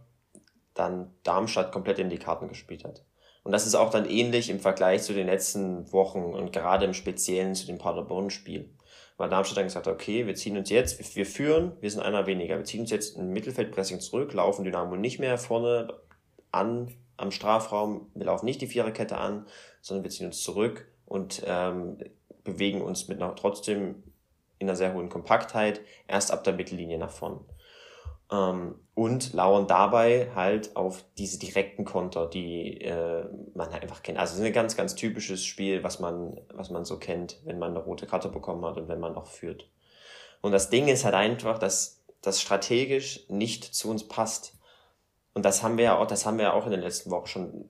dann 0.75 1.15
Darmstadt 1.23 1.73
komplett 1.73 1.99
in 1.99 2.11
die 2.11 2.19
Karten 2.19 2.49
gespielt 2.49 2.85
hat. 2.85 3.05
Und 3.45 3.53
das 3.53 3.67
ist 3.67 3.75
auch 3.75 3.91
dann 3.91 4.09
ähnlich 4.09 4.51
im 4.51 4.61
Vergleich 4.61 5.03
zu 5.03 5.13
den 5.13 5.27
letzten 5.27 5.93
Wochen 5.93 6.23
und 6.23 6.53
gerade 6.53 6.85
im 6.85 6.95
Speziellen 6.95 7.55
zu 7.55 7.67
dem 7.67 7.79
Paderborn-Spiel. 7.79 8.71
Weil 9.23 9.29
Darmstadt 9.29 9.59
dann 9.59 9.67
gesagt 9.67 9.87
hat, 9.87 9.95
okay, 9.95 10.27
wir 10.27 10.35
ziehen 10.35 10.57
uns 10.57 10.69
jetzt, 10.69 11.15
wir 11.15 11.27
führen, 11.27 11.77
wir 11.81 11.89
sind 11.89 12.03
einer 12.03 12.27
weniger. 12.27 12.59
Wir 12.59 12.65
ziehen 12.65 12.81
uns 12.81 12.91
jetzt 12.91 13.17
im 13.17 13.33
Mittelfeldpressing 13.33 14.01
zurück, 14.01 14.33
laufen 14.33 14.65
Dynamo 14.65 14.97
nicht 14.97 15.21
mehr 15.21 15.39
vorne 15.39 15.95
an 16.51 16.93
am 17.19 17.31
Strafraum, 17.31 18.11
wir 18.17 18.27
laufen 18.27 18.47
nicht 18.47 18.61
die 18.61 18.67
Viererkette 18.67 19.19
an, 19.19 19.47
sondern 19.81 20.03
wir 20.03 20.11
ziehen 20.11 20.27
uns 20.27 20.43
zurück 20.43 20.89
und 21.07 21.41
ähm, 21.47 21.99
bewegen 22.43 22.83
uns 22.83 23.07
mit 23.07 23.23
einer, 23.23 23.37
trotzdem 23.37 24.03
in 24.59 24.69
einer 24.69 24.75
sehr 24.75 24.93
hohen 24.93 25.09
Kompaktheit 25.09 25.83
erst 26.09 26.33
ab 26.33 26.43
der 26.43 26.55
Mittellinie 26.55 26.99
nach 26.99 27.13
vorn. 27.13 27.45
Ähm, 28.33 28.77
und 28.95 29.33
lauern 29.33 29.67
dabei 29.67 30.31
halt 30.35 30.77
auf 30.77 31.05
diese 31.17 31.39
direkten 31.39 31.85
Konter, 31.85 32.27
die 32.27 32.81
äh, 32.81 33.25
man 33.55 33.73
halt 33.73 33.83
einfach 33.83 34.03
kennt. 34.03 34.19
Also 34.19 34.35
es 34.35 34.41
ist 34.41 34.45
ein 34.45 34.53
ganz, 34.53 34.77
ganz 34.77 34.95
typisches 34.95 35.45
Spiel, 35.45 35.83
was 35.83 35.99
man, 35.99 36.41
was 36.53 36.71
man 36.71 36.85
so 36.85 36.99
kennt, 36.99 37.39
wenn 37.45 37.59
man 37.59 37.71
eine 37.71 37.81
rote 37.81 38.07
Karte 38.07 38.29
bekommen 38.29 38.65
hat 38.65 38.77
und 38.77 38.89
wenn 38.89 39.01
man 39.01 39.15
auch 39.15 39.27
führt. 39.27 39.69
Und 40.43 40.53
das 40.53 40.69
Ding 40.69 40.89
ist 40.89 41.05
halt 41.05 41.15
einfach, 41.15 41.59
dass 41.59 42.03
das 42.21 42.41
strategisch 42.41 43.25
nicht 43.29 43.65
zu 43.65 43.91
uns 43.91 44.07
passt. 44.07 44.59
Und 45.35 45.45
das 45.45 45.63
haben 45.63 45.79
wir 45.79 45.85
ja 45.85 45.99
auch, 45.99 46.07
das 46.07 46.27
haben 46.27 46.37
wir 46.37 46.45
ja 46.45 46.53
auch 46.53 46.67
in 46.67 46.73
den 46.73 46.81
letzten 46.81 47.11
Wochen 47.11 47.27
schon, 47.27 47.69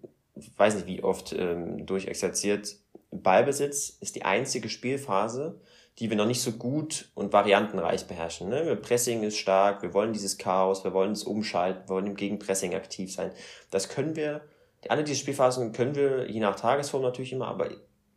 weiß 0.56 0.74
nicht 0.74 0.86
wie 0.86 1.04
oft, 1.04 1.32
ähm, 1.32 1.86
durchexerziert. 1.86 2.76
Ballbesitz 3.10 3.90
ist 4.00 4.16
die 4.16 4.24
einzige 4.24 4.68
Spielphase, 4.68 5.60
die 5.98 6.08
wir 6.08 6.16
noch 6.16 6.26
nicht 6.26 6.40
so 6.40 6.52
gut 6.52 7.10
und 7.14 7.32
variantenreich 7.32 8.06
beherrschen. 8.06 8.48
Ne? 8.48 8.76
Pressing 8.76 9.22
ist 9.22 9.36
stark, 9.36 9.82
wir 9.82 9.92
wollen 9.92 10.12
dieses 10.12 10.38
Chaos, 10.38 10.84
wir 10.84 10.94
wollen 10.94 11.12
es 11.12 11.24
umschalten, 11.24 11.88
wir 11.88 11.96
wollen 11.96 12.06
im 12.06 12.16
Gegenpressing 12.16 12.74
aktiv 12.74 13.12
sein. 13.12 13.32
Das 13.70 13.88
können 13.88 14.16
wir, 14.16 14.42
alle 14.88 15.04
diese 15.04 15.18
Spielphasen 15.18 15.72
können 15.72 15.94
wir, 15.94 16.30
je 16.30 16.40
nach 16.40 16.56
Tagesform 16.56 17.02
natürlich 17.02 17.32
immer, 17.32 17.48
aber 17.48 17.70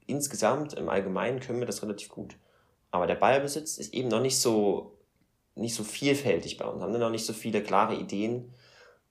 insgesamt 0.08 0.74
im 0.74 0.89
Allgemeinen 0.89 1.39
können 1.39 1.60
wir 1.60 1.67
das 1.67 1.84
relativ 1.84 2.10
gut. 2.10 2.38
Aber 2.91 3.08
der 3.08 3.15
Ballbesitz 3.15 3.77
ist 3.77 3.94
eben 3.94 4.08
noch 4.08 4.22
nicht 4.22 4.39
so, 4.39 4.98
nicht 5.55 5.75
so 5.75 5.84
vielfältig 5.84 6.58
bei 6.58 6.65
uns, 6.65 6.82
haben 6.82 6.98
noch 6.98 7.10
nicht 7.10 7.25
so 7.25 7.34
viele 7.34 7.62
klare 7.62 7.96
Ideen 7.96 8.53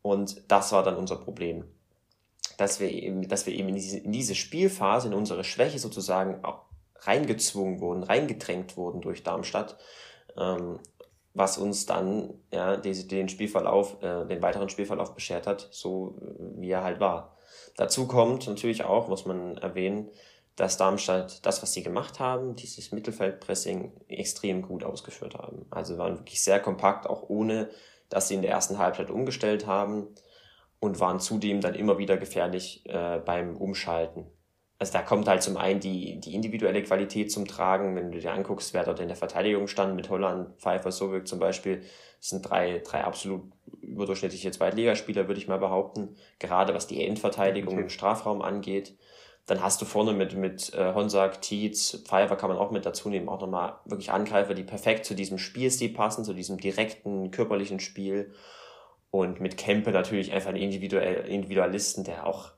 und 0.01 0.43
das 0.49 0.73
war 0.73 0.83
dann 0.83 0.97
unser 0.97 1.17
Problem. 1.17 1.65
Dass 2.57 2.81
wir 2.81 2.91
eben, 2.91 3.29
dass 3.29 3.47
wir 3.47 3.55
eben 3.55 3.69
in 3.69 3.75
diese, 3.75 3.99
in 3.99 4.13
diese 4.13 4.35
Spielphase, 4.35 5.09
in 5.09 5.15
unsere 5.15 5.45
Schwäche 5.45 5.79
sozusagen 5.79 6.45
reingezwungen 7.07 7.81
wurden, 7.81 8.03
reingedrängt 8.03 8.77
wurden 8.77 9.01
durch 9.01 9.23
Darmstadt, 9.23 9.77
ähm, 10.37 10.79
was 11.35 11.59
uns 11.59 11.87
dann 11.87 12.35
ja, 12.53 12.77
die, 12.77 13.09
den 13.09 13.29
Spielverlauf, 13.29 14.03
äh, 14.03 14.25
den 14.27 14.43
weiteren 14.43 14.69
Spielverlauf 14.69 15.15
beschert 15.15 15.47
hat, 15.47 15.69
so 15.71 16.17
wie 16.39 16.71
er 16.71 16.85
halt 16.85 17.01
war. 17.01 17.37
Dazu 17.77 18.07
kommt 18.07 18.47
natürlich 18.47 18.85
auch, 18.85 19.09
muss 19.09 19.27
man 19.27 19.57
erwähnen, 19.59 20.11
dass 20.57 20.77
Darmstadt 20.77 21.45
das, 21.45 21.63
was 21.63 21.73
sie 21.73 21.83
gemacht 21.83 22.21
haben, 22.21 22.55
dieses 22.55 22.93
Mittelfeldpressing 22.93 23.93
extrem 24.09 24.63
gut 24.63 24.85
ausgeführt 24.85 25.35
haben. 25.35 25.67
Also 25.71 25.99
waren 25.99 26.19
wirklich 26.19 26.43
sehr 26.43 26.61
kompakt, 26.61 27.09
auch 27.09 27.29
ohne, 27.29 27.69
dass 28.09 28.29
sie 28.29 28.35
in 28.35 28.43
der 28.43 28.53
ersten 28.53 28.79
Halbzeit 28.79 29.11
umgestellt 29.11 29.67
haben 29.67 30.07
und 30.79 31.01
waren 31.01 31.19
zudem 31.19 31.61
dann 31.61 31.75
immer 31.75 31.99
wieder 31.99 32.17
gefährlich 32.17 32.85
äh, 32.87 33.19
beim 33.19 33.57
Umschalten. 33.57 34.27
Also 34.85 34.93
da 34.93 35.03
kommt 35.03 35.27
halt 35.29 35.43
zum 35.43 35.57
einen 35.57 35.81
die, 35.81 36.21
die 36.21 36.35
individuelle 36.35 36.83
Qualität 36.83 37.33
zum 37.33 37.47
Tragen, 37.47 37.97
wenn 37.97 38.13
du 38.13 38.19
dir 38.19 38.35
anguckst, 38.35 38.75
wer 38.75 38.85
dort 38.85 39.01
in 39.01 39.09
der 39.09 39.17
Verteidigung 39.17 39.67
stand, 39.67 39.97
mit 39.97 40.11
Holland, 40.11 40.61
Pfeiffer, 40.61 40.93
Sowik 40.93 41.27
zum 41.27 41.39
Beispiel, 41.39 41.81
das 42.21 42.29
sind 42.29 42.43
drei, 42.43 42.83
drei 42.85 43.03
absolut 43.03 43.45
überdurchschnittliche 43.81 44.51
Zweitligaspieler, 44.51 45.27
würde 45.27 45.41
ich 45.41 45.49
mal 45.49 45.59
behaupten, 45.59 46.17
gerade 46.39 46.75
was 46.75 46.87
die 46.87 47.03
Endverteidigung 47.03 47.79
im 47.79 47.89
Strafraum 47.89 48.43
angeht. 48.43 48.95
Dann 49.47 49.63
hast 49.63 49.81
du 49.81 49.87
vorne 49.87 50.13
mit, 50.13 50.37
mit 50.37 50.75
äh, 50.75 50.93
Honsack, 50.93 51.41
Tietz, 51.41 52.03
Pfeiffer 52.07 52.37
kann 52.37 52.51
man 52.51 52.59
auch 52.59 52.71
mit 52.71 52.85
dazu 52.85 53.09
nehmen, 53.09 53.31
auch 53.31 53.41
nochmal 53.41 53.79
wirklich 53.87 54.13
Angreifer, 54.13 54.53
die 54.53 54.65
perfekt 54.65 55.07
zu 55.07 55.15
diesem 55.15 55.39
Spielstil 55.39 55.95
passen, 55.95 56.27
zu 56.27 56.35
diesem 56.35 56.59
direkten, 56.59 57.31
körperlichen 57.31 57.81
Spiel. 57.81 58.35
Und 59.11 59.41
mit 59.41 59.57
Kempe 59.57 59.93
natürlich 59.93 60.31
einfach 60.31 60.51
ein 60.51 60.57
Individualisten, 60.57 62.05
der 62.05 62.27
auch 62.27 62.53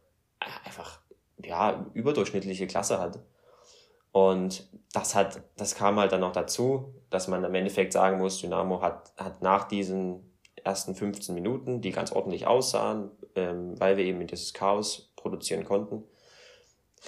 ja, 1.45 1.87
überdurchschnittliche 1.95 2.67
Klasse 2.67 2.99
hat. 2.99 3.19
Und 4.13 4.67
das 4.93 5.15
hat, 5.15 5.43
das 5.57 5.75
kam 5.75 5.99
halt 5.99 6.13
dann 6.13 6.21
noch 6.21 6.33
dazu, 6.33 6.95
dass 7.11 7.29
man 7.29 7.45
im 7.45 7.55
Endeffekt 7.55 7.93
sagen 7.93 8.19
muss, 8.19 8.41
Dynamo 8.41 8.81
hat, 8.81 9.13
hat 9.19 9.43
nach 9.43 9.65
diesen 9.65 10.33
ersten 10.65 10.95
15 10.95 11.35
Minuten, 11.35 11.81
die 11.81 11.93
ganz 11.93 12.13
ordentlich 12.13 12.47
aussahen, 12.47 13.11
ähm, 13.35 13.79
weil 13.79 13.97
wir 13.97 14.05
eben 14.05 14.27
dieses 14.27 14.55
Chaos 14.55 15.13
produzieren 15.17 15.65
konnten, 15.65 16.03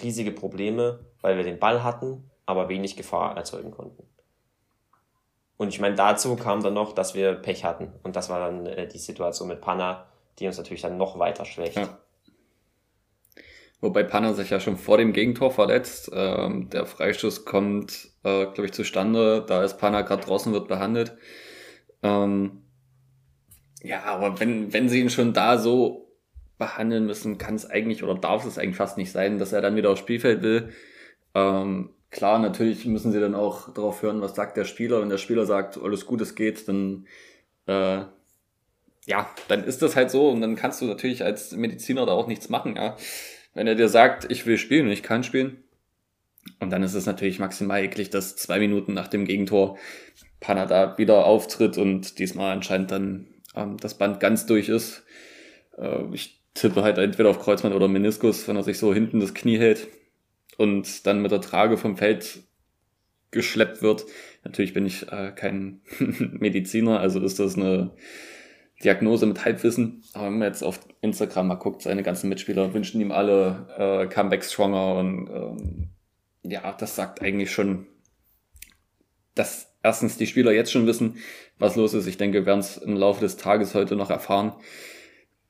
riesige 0.01 0.31
Probleme, 0.31 0.99
weil 1.21 1.35
wir 1.35 1.43
den 1.43 1.59
Ball 1.59 1.83
hatten, 1.83 2.29
aber 2.45 2.69
wenig 2.69 2.95
Gefahr 2.95 3.35
erzeugen 3.35 3.71
konnten. 3.71 4.03
Und 5.57 5.69
ich 5.69 5.81
meine, 5.81 5.95
dazu 5.95 6.35
kam 6.37 6.63
dann 6.63 6.73
noch, 6.73 6.93
dass 6.93 7.15
wir 7.15 7.33
Pech 7.33 7.65
hatten. 7.65 7.91
Und 8.03 8.15
das 8.15 8.29
war 8.29 8.39
dann 8.39 8.65
äh, 8.65 8.87
die 8.87 8.97
Situation 8.97 9.49
mit 9.49 9.59
Panna, 9.59 10.05
die 10.39 10.47
uns 10.47 10.57
natürlich 10.57 10.81
dann 10.81 10.97
noch 10.97 11.19
weiter 11.19 11.43
schwächt. 11.43 11.75
Ja. 11.75 11.97
Wobei 13.81 14.03
Panner 14.03 14.33
sich 14.33 14.49
ja 14.49 14.59
schon 14.59 14.77
vor 14.77 14.97
dem 14.97 15.13
Gegentor 15.13 15.51
verletzt. 15.51 16.11
Ähm, 16.13 16.69
der 16.69 16.85
Freistoß 16.85 17.45
kommt, 17.45 18.09
äh, 18.23 18.45
glaube 18.45 18.65
ich, 18.65 18.73
zustande. 18.73 19.45
Da 19.47 19.63
ist 19.63 19.77
Panner 19.77 20.03
gerade 20.03 20.25
draußen, 20.25 20.51
wird 20.51 20.67
behandelt. 20.67 21.15
Ähm, 22.03 22.63
ja, 23.81 24.03
aber 24.03 24.39
wenn, 24.39 24.73
wenn 24.73 24.89
sie 24.89 24.99
ihn 24.99 25.09
schon 25.09 25.33
da 25.33 25.57
so 25.57 26.11
behandeln 26.57 27.05
müssen, 27.05 27.37
kann 27.37 27.55
es 27.55 27.69
eigentlich 27.69 28.03
oder 28.03 28.15
darf 28.15 28.45
es 28.45 28.57
eigentlich 28.57 28.75
fast 28.75 28.97
nicht 28.97 29.13
sein, 29.13 29.39
dass 29.39 29.53
er 29.53 29.61
dann 29.61 29.77
wieder 29.77 29.91
aufs 29.91 30.01
Spielfeld 30.01 30.41
will. 30.41 30.73
Ähm, 31.33 31.91
klar, 32.11 32.37
natürlich 32.39 32.85
müssen 32.85 33.13
sie 33.13 33.21
dann 33.21 33.35
auch 33.35 33.73
darauf 33.73 34.01
hören, 34.01 34.21
was 34.21 34.35
sagt 34.35 34.57
der 34.57 34.65
Spieler. 34.65 35.01
Wenn 35.01 35.09
der 35.09 35.17
Spieler 35.17 35.45
sagt, 35.45 35.77
alles 35.81 36.05
gut, 36.05 36.19
es 36.19 36.35
geht, 36.35 36.67
dann 36.67 37.07
äh, 37.65 38.03
ja, 39.05 39.27
dann 39.47 39.63
ist 39.63 39.81
das 39.81 39.95
halt 39.95 40.11
so 40.11 40.29
und 40.29 40.41
dann 40.41 40.55
kannst 40.55 40.81
du 40.81 40.85
natürlich 40.85 41.23
als 41.23 41.51
Mediziner 41.53 42.05
da 42.05 42.11
auch 42.11 42.27
nichts 42.27 42.49
machen, 42.49 42.75
ja. 42.75 42.95
Wenn 43.53 43.67
er 43.67 43.75
dir 43.75 43.89
sagt, 43.89 44.31
ich 44.31 44.45
will 44.45 44.57
spielen 44.57 44.87
und 44.87 44.91
ich 44.91 45.03
kann 45.03 45.23
spielen, 45.23 45.63
und 46.59 46.71
dann 46.71 46.83
ist 46.83 46.93
es 46.93 47.05
natürlich 47.05 47.39
maximal 47.39 47.83
eklig, 47.83 48.09
dass 48.09 48.35
zwei 48.35 48.59
Minuten 48.59 48.93
nach 48.93 49.07
dem 49.07 49.25
Gegentor 49.25 49.77
Panada 50.39 50.97
wieder 50.97 51.25
auftritt 51.25 51.77
und 51.77 52.19
diesmal 52.19 52.53
anscheinend 52.53 52.91
dann 52.91 53.27
ähm, 53.55 53.77
das 53.77 53.97
Band 53.97 54.19
ganz 54.19 54.45
durch 54.45 54.69
ist. 54.69 55.03
Äh, 55.77 56.03
ich 56.13 56.41
tippe 56.53 56.83
halt 56.83 56.97
entweder 56.97 57.29
auf 57.29 57.39
Kreuzmann 57.39 57.73
oder 57.73 57.87
Meniskus, 57.87 58.47
wenn 58.47 58.55
er 58.55 58.63
sich 58.63 58.79
so 58.79 58.93
hinten 58.93 59.19
das 59.19 59.33
Knie 59.33 59.57
hält 59.57 59.87
und 60.57 61.05
dann 61.05 61.21
mit 61.21 61.31
der 61.31 61.41
Trage 61.41 61.77
vom 61.77 61.97
Feld 61.97 62.43
geschleppt 63.31 63.81
wird. 63.81 64.05
Natürlich 64.43 64.73
bin 64.73 64.85
ich 64.85 65.11
äh, 65.11 65.31
kein 65.35 65.81
Mediziner, 65.99 66.99
also 66.99 67.19
ist 67.21 67.39
das 67.39 67.55
eine 67.55 67.91
Diagnose 68.83 69.25
mit 69.25 69.43
Halbwissen. 69.43 70.03
Aber 70.13 70.27
wenn 70.27 70.39
man 70.39 70.47
jetzt 70.47 70.63
auf 70.63 70.79
Instagram 71.01 71.47
mal 71.47 71.55
guckt, 71.55 71.81
seine 71.81 72.03
ganzen 72.03 72.29
Mitspieler 72.29 72.73
wünschen 72.73 73.01
ihm 73.01 73.11
alle 73.11 73.67
äh, 73.77 74.07
Comeback 74.07 74.43
stronger 74.43 74.95
und 74.95 75.29
ähm, 75.29 75.89
ja, 76.43 76.71
das 76.71 76.95
sagt 76.95 77.21
eigentlich 77.21 77.51
schon, 77.51 77.87
dass 79.35 79.73
erstens 79.83 80.17
die 80.17 80.27
Spieler 80.27 80.51
jetzt 80.51 80.71
schon 80.71 80.87
wissen, 80.87 81.17
was 81.57 81.75
los 81.75 81.93
ist. 81.93 82.07
Ich 82.07 82.17
denke, 82.17 82.39
wir 82.39 82.45
werden 82.45 82.59
es 82.59 82.77
im 82.77 82.95
Laufe 82.95 83.21
des 83.21 83.37
Tages 83.37 83.75
heute 83.75 83.95
noch 83.95 84.09
erfahren. 84.09 84.53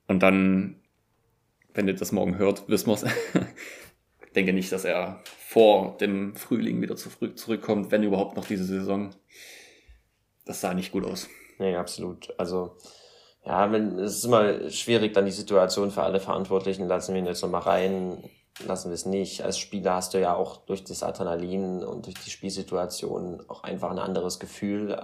Und 0.07 0.24
dann, 0.24 0.79
wenn 1.74 1.88
ihr 1.88 1.93
das 1.93 2.12
morgen 2.12 2.38
hört, 2.38 2.67
wissen 2.67 2.88
wir 2.88 2.93
es. 2.93 3.03
ich 4.25 4.33
denke 4.33 4.53
nicht, 4.53 4.71
dass 4.71 4.86
er 4.86 5.24
vor 5.38 5.98
dem 5.98 6.36
Frühling 6.36 6.81
wieder 6.81 6.95
zurückkommt, 6.95 7.91
wenn 7.91 8.03
überhaupt 8.03 8.36
noch 8.36 8.45
diese 8.45 8.65
Saison. 8.65 9.12
Das 10.45 10.62
sah 10.62 10.74
nicht 10.74 10.91
gut 10.91 11.05
aus. 11.05 11.29
Nee, 11.59 11.75
absolut. 11.75 12.33
Also 12.39 12.77
ja, 13.46 13.72
wenn, 13.72 13.98
es 14.00 14.17
ist 14.17 14.25
immer 14.25 14.69
schwierig, 14.69 15.13
dann 15.13 15.25
die 15.25 15.31
Situation 15.31 15.91
für 15.91 16.03
alle 16.03 16.19
Verantwortlichen, 16.19 16.88
lassen 16.88 17.13
wir 17.13 17.19
ihn 17.19 17.25
jetzt 17.25 17.41
nochmal 17.41 17.62
rein, 17.62 18.24
lassen 18.65 18.89
wir 18.89 18.96
es 18.96 19.05
nicht. 19.05 19.43
Als 19.43 19.58
Spieler 19.58 19.96
hast 19.96 20.13
du 20.13 20.19
ja 20.19 20.36
auch 20.36 20.58
durch 20.65 20.84
das 20.84 21.03
Adrenalin 21.03 21.84
und 21.84 22.05
durch 22.05 22.15
die 22.24 22.29
Spielsituation 22.29 23.43
auch 23.48 23.63
einfach 23.63 23.91
ein 23.91 24.00
anderes 24.00 24.39
Gefühl. 24.39 25.00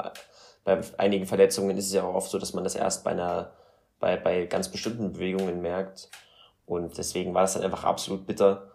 Bei 0.64 0.82
einigen 0.98 1.26
Verletzungen 1.26 1.78
ist 1.78 1.88
es 1.88 1.94
ja 1.94 2.04
auch 2.04 2.16
oft 2.16 2.30
so, 2.30 2.38
dass 2.38 2.54
man 2.54 2.64
das 2.64 2.76
erst 2.76 3.04
bei 3.04 3.12
einer, 3.12 3.52
bei, 4.00 4.18
bei 4.18 4.46
ganz 4.46 4.70
bestimmten 4.70 5.14
Bewegungen 5.14 5.62
merkt. 5.62 6.10
Und 6.66 6.98
deswegen 6.98 7.34
war 7.34 7.42
das 7.42 7.54
dann 7.54 7.64
einfach 7.64 7.84
absolut 7.84 8.26
bitter. 8.26 8.72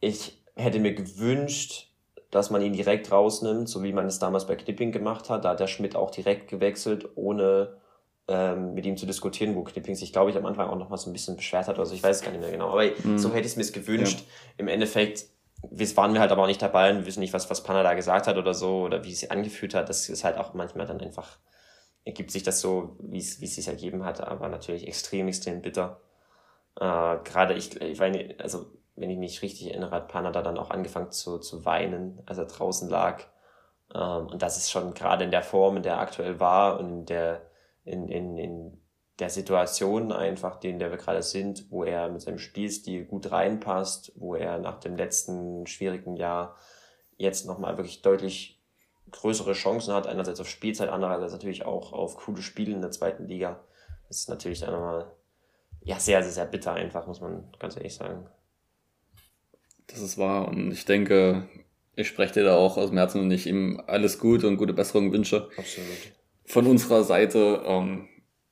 Ich 0.00 0.44
hätte 0.56 0.80
mir 0.80 0.94
gewünscht, 0.94 1.88
dass 2.30 2.50
man 2.50 2.62
ihn 2.62 2.72
direkt 2.72 3.10
rausnimmt, 3.10 3.68
so 3.68 3.82
wie 3.82 3.92
man 3.92 4.06
es 4.06 4.18
damals 4.18 4.46
bei 4.46 4.56
Knipping 4.56 4.92
gemacht 4.92 5.30
hat. 5.30 5.44
Da 5.44 5.50
hat 5.50 5.60
der 5.60 5.66
Schmidt 5.66 5.96
auch 5.96 6.10
direkt 6.10 6.48
gewechselt, 6.48 7.08
ohne 7.16 7.79
ähm, 8.30 8.74
mit 8.74 8.86
ihm 8.86 8.96
zu 8.96 9.06
diskutieren, 9.06 9.54
wo 9.54 9.64
Knipping 9.64 9.94
sich, 9.94 10.12
glaube 10.12 10.30
ich, 10.30 10.36
am 10.36 10.46
Anfang 10.46 10.68
auch 10.68 10.76
noch 10.76 10.88
mal 10.88 10.96
so 10.96 11.10
ein 11.10 11.12
bisschen 11.12 11.36
beschwert 11.36 11.68
hat. 11.68 11.78
Also 11.78 11.94
ich 11.94 12.02
weiß 12.02 12.16
es 12.16 12.22
gar 12.22 12.30
nicht 12.30 12.40
mehr 12.40 12.50
genau. 12.50 12.70
Aber 12.70 12.84
mhm. 12.84 13.18
so 13.18 13.30
hätte 13.30 13.46
ich 13.46 13.56
es 13.56 13.56
mir 13.56 13.70
gewünscht. 13.70 14.20
Ja. 14.20 14.24
Im 14.58 14.68
Endeffekt 14.68 15.26
wir 15.68 15.96
waren 15.96 16.14
wir 16.14 16.20
halt 16.20 16.32
aber 16.32 16.42
auch 16.42 16.46
nicht 16.46 16.62
dabei 16.62 16.90
und 16.90 17.06
wissen 17.06 17.20
nicht, 17.20 17.32
was, 17.32 17.50
was 17.50 17.62
Panna 17.62 17.82
da 17.82 17.94
gesagt 17.94 18.26
hat 18.26 18.36
oder 18.36 18.54
so 18.54 18.82
oder 18.82 19.04
wie 19.04 19.12
es 19.12 19.20
sich 19.20 19.30
angefühlt 19.30 19.74
hat. 19.74 19.88
Das 19.88 20.08
ist 20.08 20.24
halt 20.24 20.38
auch 20.38 20.54
manchmal 20.54 20.86
dann 20.86 21.00
einfach, 21.00 21.38
ergibt 22.04 22.30
sich 22.30 22.42
das 22.42 22.60
so, 22.60 22.96
wie 23.00 23.18
es, 23.18 23.40
wie 23.40 23.44
es 23.44 23.56
sich 23.56 23.68
ergeben 23.68 24.04
hat, 24.04 24.20
aber 24.20 24.48
natürlich 24.48 24.86
extrem, 24.86 25.28
extrem 25.28 25.60
bitter. 25.60 26.00
Äh, 26.76 27.18
Gerade 27.24 27.54
ich, 27.54 27.78
ich 27.80 27.98
meine, 27.98 28.34
also 28.38 28.66
wenn 28.96 29.10
ich 29.10 29.18
mich 29.18 29.42
richtig 29.42 29.68
erinnere, 29.68 29.92
hat 29.92 30.08
Panada 30.08 30.42
dann 30.42 30.58
auch 30.58 30.70
angefangen 30.70 31.10
zu, 31.10 31.38
zu 31.38 31.64
weinen, 31.64 32.22
als 32.26 32.38
er 32.38 32.46
draußen 32.46 32.88
lag. 32.88 33.22
Ähm, 33.94 34.28
und 34.28 34.42
das 34.42 34.56
ist 34.56 34.70
schon 34.70 34.94
gerade 34.94 35.24
in 35.24 35.30
der 35.30 35.42
Form, 35.42 35.76
in 35.76 35.82
der 35.82 35.94
er 35.94 36.00
aktuell 36.00 36.40
war 36.40 36.80
und 36.80 36.88
in 36.88 37.06
der, 37.06 37.42
in, 37.90 38.08
in, 38.08 38.38
in 38.38 38.78
der 39.18 39.30
Situation 39.30 40.12
einfach, 40.12 40.62
in 40.62 40.78
der 40.78 40.90
wir 40.90 40.96
gerade 40.96 41.22
sind, 41.22 41.70
wo 41.70 41.84
er 41.84 42.08
mit 42.08 42.22
seinem 42.22 42.38
Spielstil 42.38 43.04
gut 43.04 43.30
reinpasst, 43.30 44.12
wo 44.16 44.34
er 44.34 44.58
nach 44.58 44.80
dem 44.80 44.96
letzten 44.96 45.66
schwierigen 45.66 46.16
Jahr 46.16 46.56
jetzt 47.16 47.46
nochmal 47.46 47.76
wirklich 47.76 48.02
deutlich 48.02 48.62
größere 49.10 49.52
Chancen 49.52 49.92
hat, 49.92 50.06
einerseits 50.06 50.40
auf 50.40 50.48
Spielzeit, 50.48 50.88
andererseits 50.88 51.32
natürlich 51.32 51.64
auch 51.66 51.92
auf 51.92 52.16
coole 52.16 52.42
Spiele 52.42 52.72
in 52.72 52.80
der 52.80 52.92
zweiten 52.92 53.26
Liga. 53.26 53.60
Das 54.08 54.20
ist 54.20 54.28
natürlich 54.28 54.60
dann 54.60 54.72
nochmal 54.72 55.10
ja, 55.82 55.98
sehr, 55.98 56.22
sehr, 56.22 56.32
sehr 56.32 56.46
bitter 56.46 56.72
einfach, 56.72 57.06
muss 57.06 57.20
man 57.20 57.44
ganz 57.58 57.76
ehrlich 57.76 57.94
sagen. 57.94 58.26
Das 59.86 60.00
ist 60.00 60.18
wahr 60.18 60.48
und 60.48 60.70
ich 60.70 60.84
denke, 60.84 61.48
ich 61.96 62.08
spreche 62.08 62.34
dir 62.34 62.44
da 62.44 62.56
auch 62.56 62.76
aus 62.76 62.90
dem 62.90 62.98
Herzen 62.98 63.20
und 63.20 63.30
ich 63.30 63.46
ihm 63.46 63.82
alles 63.86 64.18
Gute 64.18 64.46
und 64.46 64.56
gute 64.56 64.72
Besserung 64.72 65.12
wünsche. 65.12 65.48
Absolut. 65.56 66.12
Von 66.50 66.66
unserer 66.66 67.04
Seite, 67.04 67.62
ähm, 67.64 68.08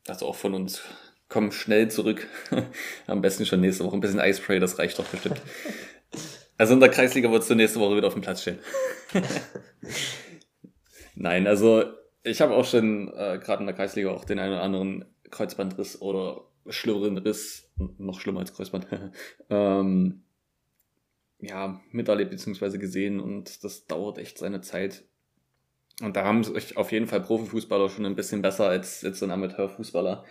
also 0.07 0.27
auch 0.27 0.37
von 0.37 0.55
uns, 0.55 0.83
komm 1.29 1.51
schnell 1.51 1.91
zurück. 1.91 2.29
Am 3.09 3.21
besten 3.21 3.45
schon 3.45 3.61
nächste 3.61 3.85
Woche 3.85 3.97
ein 3.97 4.01
bisschen 4.01 4.21
Eispray, 4.21 4.61
das 4.61 4.79
reicht 4.79 4.99
doch 5.01 5.07
bestimmt. 5.07 5.41
also 6.57 6.75
in 6.75 6.81
der 6.81 6.91
Kreisliga 6.91 7.31
wirst 7.33 7.51
du 7.51 7.57
nächste 7.57 7.81
Woche 7.81 7.97
wieder 7.97 8.07
auf 8.07 8.15
dem 8.15 8.23
Platz 8.23 8.43
stehen. 8.43 8.61
Nein, 11.17 11.49
also 11.49 11.83
ich 12.23 12.41
habe 12.41 12.55
auch 12.55 12.65
schon 12.65 13.09
äh, 13.09 13.41
gerade 13.43 13.63
in 13.63 13.67
der 13.67 13.75
Kreisliga 13.75 14.11
auch 14.11 14.25
den 14.25 14.39
einen 14.39 14.53
oder 14.53 14.63
anderen 14.63 15.05
Kreuzbandriss 15.31 16.01
oder 16.01 16.45
schlimmeren 16.69 17.19
Riss, 17.19 17.69
noch 17.99 18.21
schlimmer 18.21 18.41
als 18.41 18.55
Kreuzband, 18.55 18.87
ähm, 19.51 20.23
ja, 21.41 21.81
miterlebt 21.91 22.31
bzw. 22.31 22.79
gesehen 22.79 23.19
und 23.19 23.65
das 23.65 23.87
dauert 23.87 24.19
echt 24.19 24.39
seine 24.39 24.61
Zeit. 24.61 25.03
Und 26.01 26.17
da 26.17 26.25
haben 26.25 26.45
sich 26.45 26.77
auf 26.77 26.93
jeden 26.93 27.07
Fall 27.07 27.21
Profifußballer 27.21 27.89
schon 27.89 28.07
ein 28.07 28.15
bisschen 28.15 28.43
besser 28.43 28.69
als 28.69 29.03
jetzt 29.03 29.23
ein 29.23 29.31
Amateurfußballer. 29.31 30.25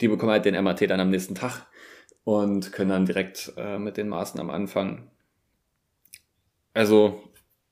Die 0.00 0.08
bekommen 0.08 0.32
halt 0.32 0.44
den 0.44 0.62
MAT 0.62 0.82
dann 0.82 1.00
am 1.00 1.10
nächsten 1.10 1.34
Tag 1.34 1.66
und 2.24 2.72
können 2.72 2.90
dann 2.90 3.06
direkt 3.06 3.52
äh, 3.56 3.78
mit 3.78 3.96
den 3.96 4.08
Maßnahmen 4.08 4.54
anfangen. 4.54 5.10
Also 6.74 7.22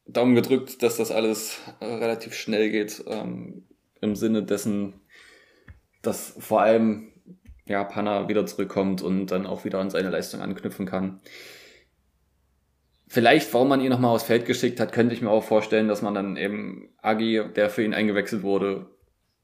Daumen 0.06 0.34
gedrückt, 0.34 0.82
dass 0.82 0.96
das 0.96 1.10
alles 1.10 1.60
äh, 1.80 1.84
relativ 1.84 2.34
schnell 2.34 2.70
geht, 2.70 3.04
ähm, 3.06 3.64
im 4.00 4.16
Sinne 4.16 4.42
dessen, 4.42 5.00
dass 6.00 6.34
vor 6.38 6.62
allem 6.62 7.12
ja, 7.66 7.84
Panna 7.84 8.28
wieder 8.28 8.46
zurückkommt 8.46 9.02
und 9.02 9.26
dann 9.26 9.46
auch 9.46 9.64
wieder 9.64 9.78
an 9.78 9.90
seine 9.90 10.10
Leistung 10.10 10.40
anknüpfen 10.40 10.86
kann. 10.86 11.20
Vielleicht, 13.14 13.54
warum 13.54 13.68
man 13.68 13.80
ihn 13.80 13.90
nochmal 13.90 14.14
aufs 14.14 14.24
Feld 14.24 14.44
geschickt 14.44 14.80
hat, 14.80 14.92
könnte 14.92 15.14
ich 15.14 15.22
mir 15.22 15.30
auch 15.30 15.44
vorstellen, 15.44 15.88
dass 15.88 16.02
man 16.02 16.14
dann 16.14 16.36
eben 16.36 16.90
Agi, 17.00 17.42
der 17.54 17.70
für 17.70 17.84
ihn 17.84 17.94
eingewechselt 17.94 18.42
wurde, 18.42 18.86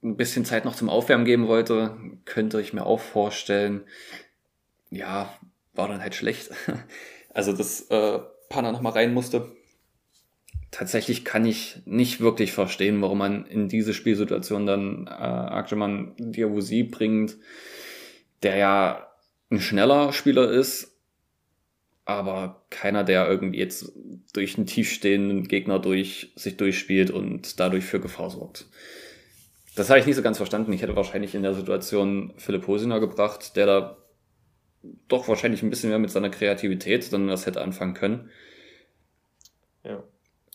ein 0.02 0.16
bisschen 0.16 0.44
Zeit 0.44 0.64
noch 0.64 0.74
zum 0.74 0.88
Aufwärmen 0.88 1.24
geben 1.24 1.46
wollte. 1.46 1.96
Könnte 2.24 2.60
ich 2.60 2.72
mir 2.72 2.84
auch 2.84 3.00
vorstellen. 3.00 3.82
Ja, 4.90 5.32
war 5.72 5.88
dann 5.88 6.02
halt 6.02 6.14
schlecht. 6.14 6.50
Also, 7.32 7.52
dass 7.52 7.82
äh, 7.90 8.18
Panna 8.48 8.72
nochmal 8.72 8.94
rein 8.94 9.14
musste. 9.14 9.52
Tatsächlich 10.72 11.24
kann 11.24 11.46
ich 11.46 11.80
nicht 11.84 12.20
wirklich 12.20 12.50
verstehen, 12.50 13.00
warum 13.02 13.18
man 13.18 13.46
in 13.46 13.68
diese 13.68 13.94
Spielsituation 13.94 14.66
dann 14.66 15.06
äh, 15.06 15.10
Akjeman 15.10 16.16
Diawusi 16.18 16.82
bringt 16.82 17.36
der 18.42 18.56
ja 18.56 19.06
ein 19.50 19.60
schneller 19.60 20.12
Spieler 20.12 20.50
ist, 20.50 20.96
aber 22.14 22.62
keiner, 22.70 23.04
der 23.04 23.28
irgendwie 23.28 23.58
jetzt 23.58 23.92
durch 24.32 24.56
einen 24.56 24.66
tiefstehenden 24.66 25.48
Gegner 25.48 25.78
durch 25.78 26.32
sich 26.36 26.56
durchspielt 26.56 27.10
und 27.10 27.58
dadurch 27.60 27.84
für 27.84 28.00
Gefahr 28.00 28.30
sorgt. 28.30 28.66
Das 29.76 29.88
habe 29.88 30.00
ich 30.00 30.06
nicht 30.06 30.16
so 30.16 30.22
ganz 30.22 30.36
verstanden. 30.36 30.72
Ich 30.72 30.82
hätte 30.82 30.96
wahrscheinlich 30.96 31.34
in 31.34 31.42
der 31.42 31.54
Situation 31.54 32.32
Philipp 32.36 32.66
Hosiner 32.66 33.00
gebracht, 33.00 33.56
der 33.56 33.66
da 33.66 33.96
doch 35.08 35.28
wahrscheinlich 35.28 35.62
ein 35.62 35.70
bisschen 35.70 35.90
mehr 35.90 35.98
mit 35.98 36.10
seiner 36.10 36.30
Kreativität 36.30 37.12
dann 37.12 37.28
das 37.28 37.46
hätte 37.46 37.60
anfangen 37.60 37.94
können. 37.94 38.30
Ja. 39.84 40.02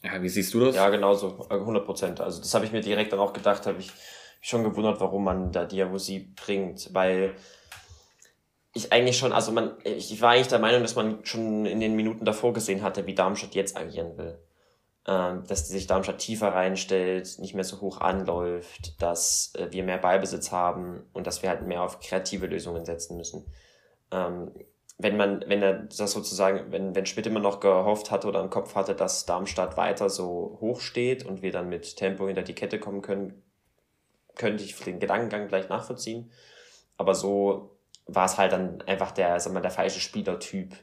Ja, 0.04 0.22
wie 0.22 0.30
siehst 0.30 0.54
du 0.54 0.60
das? 0.60 0.76
Ja, 0.76 0.90
genauso, 0.90 1.48
100 1.50 1.86
Prozent. 1.86 2.22
Also 2.22 2.40
das 2.40 2.54
habe 2.54 2.66
ich 2.66 2.72
mir 2.72 2.82
direkt 2.82 3.12
dann 3.12 3.20
auch 3.20 3.34
gedacht, 3.34 3.66
habe 3.66 3.80
ich 3.80 3.92
schon 4.42 4.64
gewundert, 4.64 5.00
warum 5.00 5.24
man 5.24 5.52
da 5.52 5.66
Diabosi 5.66 6.32
bringt, 6.36 6.94
weil 6.94 7.36
ich 8.76 8.92
eigentlich 8.92 9.18
schon, 9.18 9.32
also 9.32 9.54
man, 9.54 9.72
ich 9.86 10.22
war 10.22 10.32
eigentlich 10.32 10.50
der 10.50 10.60
Meinung, 10.60 10.82
dass 10.82 10.96
man 10.96 11.24
schon 11.24 11.66
in 11.66 11.80
den 11.80 11.96
Minuten 11.96 12.26
davor 12.26 12.52
gesehen 12.52 12.84
hatte, 12.84 13.08
wie 13.08 13.16
Darmstadt 13.16 13.56
jetzt 13.56 13.78
agieren 13.78 14.18
will. 14.18 14.38
Ähm, 15.08 15.44
dass 15.48 15.68
sich 15.68 15.88
Darmstadt 15.88 16.18
tiefer 16.18 16.50
reinstellt, 16.50 17.40
nicht 17.40 17.54
mehr 17.54 17.64
so 17.64 17.80
hoch 17.80 18.02
anläuft, 18.02 19.02
dass 19.02 19.54
äh, 19.56 19.72
wir 19.72 19.84
mehr 19.84 19.98
Ballbesitz 19.98 20.52
haben 20.52 21.04
und 21.14 21.26
dass 21.26 21.42
wir 21.42 21.50
halt 21.50 21.66
mehr 21.66 21.84
auf 21.84 22.02
kreative 22.02 22.48
Lösungen 22.48 22.86
setzen 22.86 23.16
müssen. 23.16 23.46
Ähm, 24.12 24.52
wenn 24.98 25.16
man, 25.16 25.46
wenn 25.48 25.62
er 25.62 25.74
das 25.74 26.12
sozusagen, 26.12 26.72
wenn, 26.72 26.96
wenn 26.96 27.06
Schmidt 27.06 27.28
immer 27.28 27.40
noch 27.40 27.62
gehofft 27.62 28.12
hatte 28.12 28.28
oder 28.28 28.42
im 28.42 28.50
Kopf 28.50 28.76
hatte, 28.76 28.94
dass 28.94 29.26
Darmstadt 29.26 29.78
weiter 29.78 30.10
so 30.10 30.58
hoch 30.60 30.82
steht 30.82 31.26
und 31.26 31.42
wir 31.42 31.52
dann 31.52 31.70
mit 31.70 31.96
Tempo 31.96 32.28
hinter 32.28 32.44
die 32.44 32.56
Kette 32.56 32.80
kommen 32.80 33.02
können, 33.02 33.42
könnte 34.36 34.64
ich 34.64 34.76
den 34.80 35.00
Gedankengang 35.00 35.48
gleich 35.48 35.70
nachvollziehen. 35.70 36.32
Aber 36.98 37.16
so 37.16 37.75
war 38.08 38.26
es 38.26 38.38
halt 38.38 38.52
dann 38.52 38.82
einfach 38.84 39.12
der, 39.12 39.40
sag 39.40 39.54
mal, 39.54 39.62
der 39.62 39.72
falsche 39.72 40.00
Spielertyp. 40.00 40.76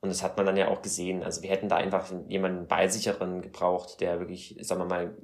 Und 0.00 0.10
das 0.10 0.22
hat 0.22 0.36
man 0.36 0.46
dann 0.46 0.56
ja 0.56 0.68
auch 0.68 0.82
gesehen. 0.82 1.22
Also 1.22 1.42
wir 1.42 1.50
hätten 1.50 1.68
da 1.68 1.76
einfach 1.76 2.12
jemanden 2.28 2.68
beisicheren 2.68 3.40
gebraucht, 3.40 4.00
der 4.00 4.20
wirklich, 4.20 4.56
sagen 4.60 4.80
wir 4.82 4.86
mal, 4.86 5.16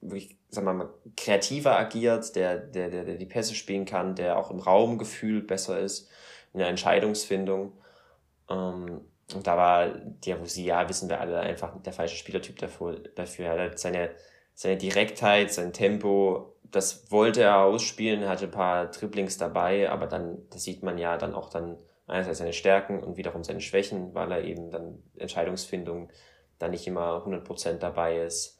wirklich, 0.00 0.36
sagen 0.50 0.66
wir 0.66 0.74
mal, 0.74 0.90
kreativer 1.16 1.78
agiert, 1.78 2.34
der, 2.36 2.58
der, 2.58 2.90
der, 2.90 3.04
der 3.04 3.14
die 3.16 3.26
Pässe 3.26 3.54
spielen 3.54 3.84
kann, 3.84 4.14
der 4.14 4.38
auch 4.38 4.50
im 4.50 4.58
Raumgefühl 4.58 5.42
besser 5.42 5.78
ist, 5.78 6.08
in 6.52 6.58
der 6.58 6.68
Entscheidungsfindung. 6.68 7.72
Ähm, 8.50 9.02
und 9.34 9.46
da 9.46 9.56
war 9.56 9.88
Diabusi, 9.88 10.64
ja, 10.64 10.88
wissen 10.88 11.08
wir 11.08 11.20
alle, 11.20 11.40
einfach 11.40 11.80
der 11.82 11.92
falsche 11.92 12.16
Spielertyp 12.16 12.58
dafür. 12.58 13.00
dafür. 13.14 13.46
Er 13.46 13.70
hat 13.70 13.78
seine, 13.78 14.10
seine 14.54 14.78
Direktheit, 14.78 15.52
sein 15.52 15.72
Tempo, 15.72 16.56
das 16.70 17.10
wollte 17.10 17.42
er 17.42 17.62
ausspielen, 17.62 18.28
hatte 18.28 18.44
ein 18.44 18.50
paar 18.50 18.90
Dribblings 18.90 19.38
dabei, 19.38 19.90
aber 19.90 20.06
dann, 20.06 20.38
das 20.50 20.64
sieht 20.64 20.82
man 20.82 20.98
ja 20.98 21.16
dann 21.16 21.34
auch 21.34 21.50
dann 21.50 21.78
einerseits 22.06 22.38
seine 22.38 22.52
Stärken 22.52 23.02
und 23.02 23.16
wiederum 23.16 23.44
seine 23.44 23.60
Schwächen, 23.60 24.14
weil 24.14 24.32
er 24.32 24.44
eben 24.44 24.70
dann 24.70 25.02
Entscheidungsfindung 25.16 26.10
da 26.58 26.68
nicht 26.68 26.86
immer 26.86 27.24
100% 27.24 27.74
dabei 27.74 28.22
ist 28.22 28.58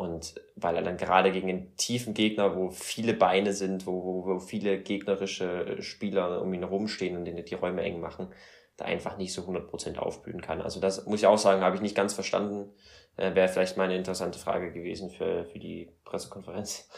und 0.00 0.40
weil 0.56 0.76
er 0.76 0.82
dann 0.82 0.96
gerade 0.96 1.32
gegen 1.32 1.50
einen 1.50 1.76
tiefen 1.76 2.14
Gegner, 2.14 2.56
wo 2.56 2.70
viele 2.70 3.12
Beine 3.12 3.52
sind, 3.52 3.86
wo, 3.86 4.02
wo, 4.02 4.26
wo 4.26 4.38
viele 4.38 4.78
gegnerische 4.80 5.82
Spieler 5.82 6.40
um 6.40 6.54
ihn 6.54 6.60
herumstehen 6.60 7.16
und 7.16 7.24
die 7.24 7.54
Räume 7.54 7.82
eng 7.82 8.00
machen, 8.00 8.32
da 8.78 8.86
einfach 8.86 9.18
nicht 9.18 9.34
so 9.34 9.42
100% 9.42 9.98
aufblühen 9.98 10.40
kann. 10.40 10.62
Also 10.62 10.80
das 10.80 11.04
muss 11.04 11.20
ich 11.20 11.26
auch 11.26 11.36
sagen, 11.36 11.60
habe 11.60 11.76
ich 11.76 11.82
nicht 11.82 11.94
ganz 11.94 12.14
verstanden. 12.14 12.72
Äh, 13.16 13.34
Wäre 13.34 13.48
vielleicht 13.48 13.76
mal 13.76 13.84
eine 13.84 13.96
interessante 13.96 14.38
Frage 14.38 14.72
gewesen 14.72 15.10
für, 15.10 15.44
für 15.44 15.58
die 15.58 15.92
Pressekonferenz. 16.04 16.88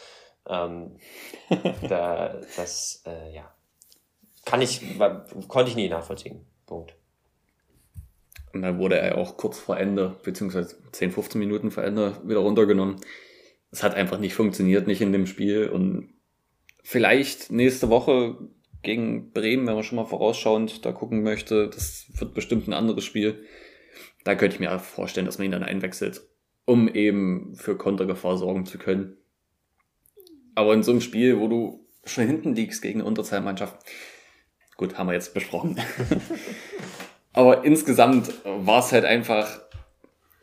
Ähm, 0.49 0.97
da, 1.89 2.41
das, 2.57 3.03
äh, 3.07 3.35
ja, 3.35 3.55
kann 4.45 4.63
ich, 4.63 4.81
konnte 5.49 5.71
ich 5.71 5.77
nie 5.77 5.89
nachvollziehen. 5.89 6.45
Punkt. 6.67 6.95
Und 8.53 8.63
dann 8.63 8.79
wurde 8.79 8.99
er 8.99 9.17
auch 9.17 9.37
kurz 9.37 9.59
vor 9.59 9.79
Ende, 9.79 10.17
beziehungsweise 10.23 10.77
10, 10.93 11.13
15 11.13 11.39
Minuten 11.39 11.71
vor 11.71 11.85
Ende 11.85 12.21
wieder 12.25 12.41
runtergenommen. 12.41 12.97
Es 13.71 13.83
hat 13.83 13.95
einfach 13.95 14.19
nicht 14.19 14.35
funktioniert, 14.35 14.87
nicht 14.87 15.01
in 15.01 15.13
dem 15.13 15.27
Spiel. 15.27 15.69
Und 15.69 16.13
vielleicht 16.83 17.51
nächste 17.51 17.89
Woche 17.89 18.37
gegen 18.83 19.33
Bremen, 19.33 19.67
wenn 19.67 19.75
man 19.75 19.85
schon 19.85 19.97
mal 19.97 20.05
vorausschauend 20.05 20.85
da 20.85 20.93
gucken 20.93 21.23
möchte, 21.23 21.69
das 21.69 22.07
wird 22.15 22.35
bestimmt 22.35 22.69
ein 22.69 22.75
anderes 22.75 23.05
Spiel. 23.05 23.45
Da 24.25 24.35
könnte 24.35 24.57
ich 24.57 24.61
mir 24.61 24.79
vorstellen, 24.79 25.27
dass 25.27 25.39
man 25.39 25.47
ihn 25.47 25.53
dann 25.53 25.63
einwechselt, 25.63 26.23
um 26.67 26.89
eben 26.89 27.55
für 27.55 27.77
Kontergefahr 27.77 28.37
sorgen 28.37 28.67
zu 28.67 28.79
können. 28.79 29.17
Aber 30.55 30.75
in 30.75 30.83
so 30.83 30.91
einem 30.91 31.01
Spiel, 31.01 31.39
wo 31.39 31.49
du 31.49 31.87
schon 32.05 32.27
hinten 32.27 32.55
liegst 32.55 32.83
gegen 32.83 33.01
eine 33.01 33.09
Unterzahlmannschaft, 33.09 33.77
gut, 34.77 34.99
haben 34.99 35.09
wir 35.09 35.15
jetzt 35.15 35.35
besprochen. 35.35 35.81
Aber 37.33 37.65
insgesamt 37.65 38.33
war 38.45 38.81
es 38.81 38.93
halt 38.93 39.05
einfach 39.05 39.63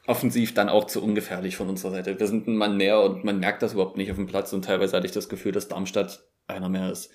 offensiv 0.08 0.56
dann 0.56 0.70
auch 0.70 0.86
zu 0.86 1.04
ungefährlich 1.04 1.56
von 1.56 1.70
unserer 1.70 1.92
Seite. 1.92 2.20
Wir 2.20 2.26
sind 2.26 2.48
ein 2.48 2.56
Mann 2.56 2.78
mehr 2.78 3.00
und 3.02 3.24
man 3.24 3.40
merkt 3.40 3.62
das 3.62 3.74
überhaupt 3.74 3.96
nicht 3.96 4.10
auf 4.10 4.18
dem 4.18 4.26
Platz 4.26 4.52
und 4.54 4.66
teilweise 4.66 4.98
hatte 4.98 5.06
ich 5.06 5.12
das 5.12 5.30
Gefühl, 5.30 5.52
dass 5.52 5.68
Darmstadt 5.68 6.24
einer 6.48 6.68
mehr 6.68 6.92
ist. 6.92 7.12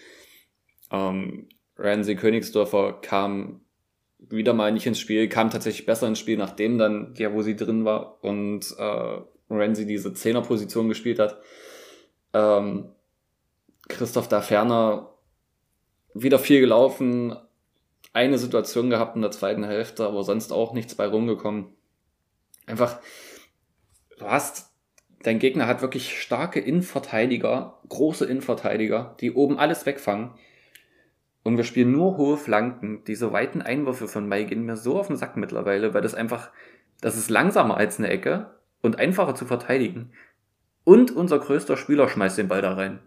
Ähm, 0.92 1.48
Ramsey 1.76 2.14
Königsdorfer 2.14 3.00
kam 3.02 3.62
wieder 4.18 4.52
mal 4.52 4.70
nicht 4.70 4.86
ins 4.86 5.00
Spiel, 5.00 5.28
kam 5.28 5.50
tatsächlich 5.50 5.86
besser 5.86 6.06
ins 6.06 6.20
Spiel, 6.20 6.36
nachdem 6.36 6.78
dann 6.78 7.14
ja, 7.16 7.32
wo 7.32 7.42
sie 7.42 7.56
drin 7.56 7.84
war 7.84 8.22
und 8.22 8.74
äh, 8.78 9.18
Ramsey 9.50 9.86
diese 9.86 10.14
Zehnerposition 10.14 10.88
gespielt 10.88 11.18
hat. 11.18 11.40
Ähm, 12.34 12.90
Christoph 13.88 14.28
da 14.28 14.40
ferner 14.40 15.10
wieder 16.14 16.38
viel 16.38 16.60
gelaufen, 16.60 17.36
eine 18.12 18.38
Situation 18.38 18.90
gehabt 18.90 19.16
in 19.16 19.22
der 19.22 19.30
zweiten 19.30 19.64
Hälfte, 19.64 20.06
aber 20.06 20.22
sonst 20.22 20.52
auch 20.52 20.72
nichts 20.72 20.94
bei 20.94 21.06
rumgekommen. 21.06 21.66
Einfach, 22.66 23.00
du 24.18 24.26
hast, 24.26 24.70
dein 25.22 25.38
Gegner 25.38 25.66
hat 25.66 25.82
wirklich 25.82 26.20
starke 26.20 26.60
Innenverteidiger, 26.60 27.80
große 27.88 28.24
Innenverteidiger, 28.24 29.16
die 29.20 29.32
oben 29.32 29.58
alles 29.58 29.84
wegfangen. 29.84 30.30
Und 31.42 31.56
wir 31.58 31.64
spielen 31.64 31.92
nur 31.92 32.16
hohe 32.16 32.38
Flanken. 32.38 33.04
Diese 33.04 33.32
weiten 33.32 33.60
Einwürfe 33.60 34.08
von 34.08 34.28
Mai 34.28 34.44
gehen 34.44 34.64
mir 34.64 34.76
so 34.76 34.98
auf 34.98 35.08
den 35.08 35.16
Sack 35.16 35.36
mittlerweile, 35.36 35.92
weil 35.92 36.00
das 36.00 36.14
einfach, 36.14 36.50
das 37.00 37.16
ist 37.16 37.28
langsamer 37.28 37.76
als 37.76 37.98
eine 37.98 38.08
Ecke 38.08 38.54
und 38.80 38.98
einfacher 38.98 39.34
zu 39.34 39.44
verteidigen. 39.44 40.12
Und 40.84 41.10
unser 41.10 41.38
größter 41.38 41.76
Spieler 41.76 42.08
schmeißt 42.08 42.38
den 42.38 42.48
Ball 42.48 42.62
da 42.62 42.74
rein. 42.74 43.00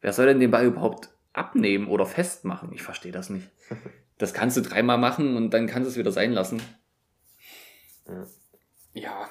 Wer 0.00 0.12
soll 0.12 0.26
denn 0.26 0.40
den 0.40 0.50
Ball 0.50 0.66
überhaupt 0.66 1.08
abnehmen 1.32 1.88
oder 1.88 2.06
festmachen? 2.06 2.72
Ich 2.72 2.82
verstehe 2.82 3.12
das 3.12 3.30
nicht. 3.30 3.48
Das 4.18 4.34
kannst 4.34 4.56
du 4.56 4.60
dreimal 4.60 4.98
machen 4.98 5.36
und 5.36 5.50
dann 5.50 5.66
kannst 5.66 5.86
du 5.86 5.90
es 5.90 5.96
wieder 5.96 6.12
sein 6.12 6.30
lassen. 6.30 6.62
Ja. 8.92 9.28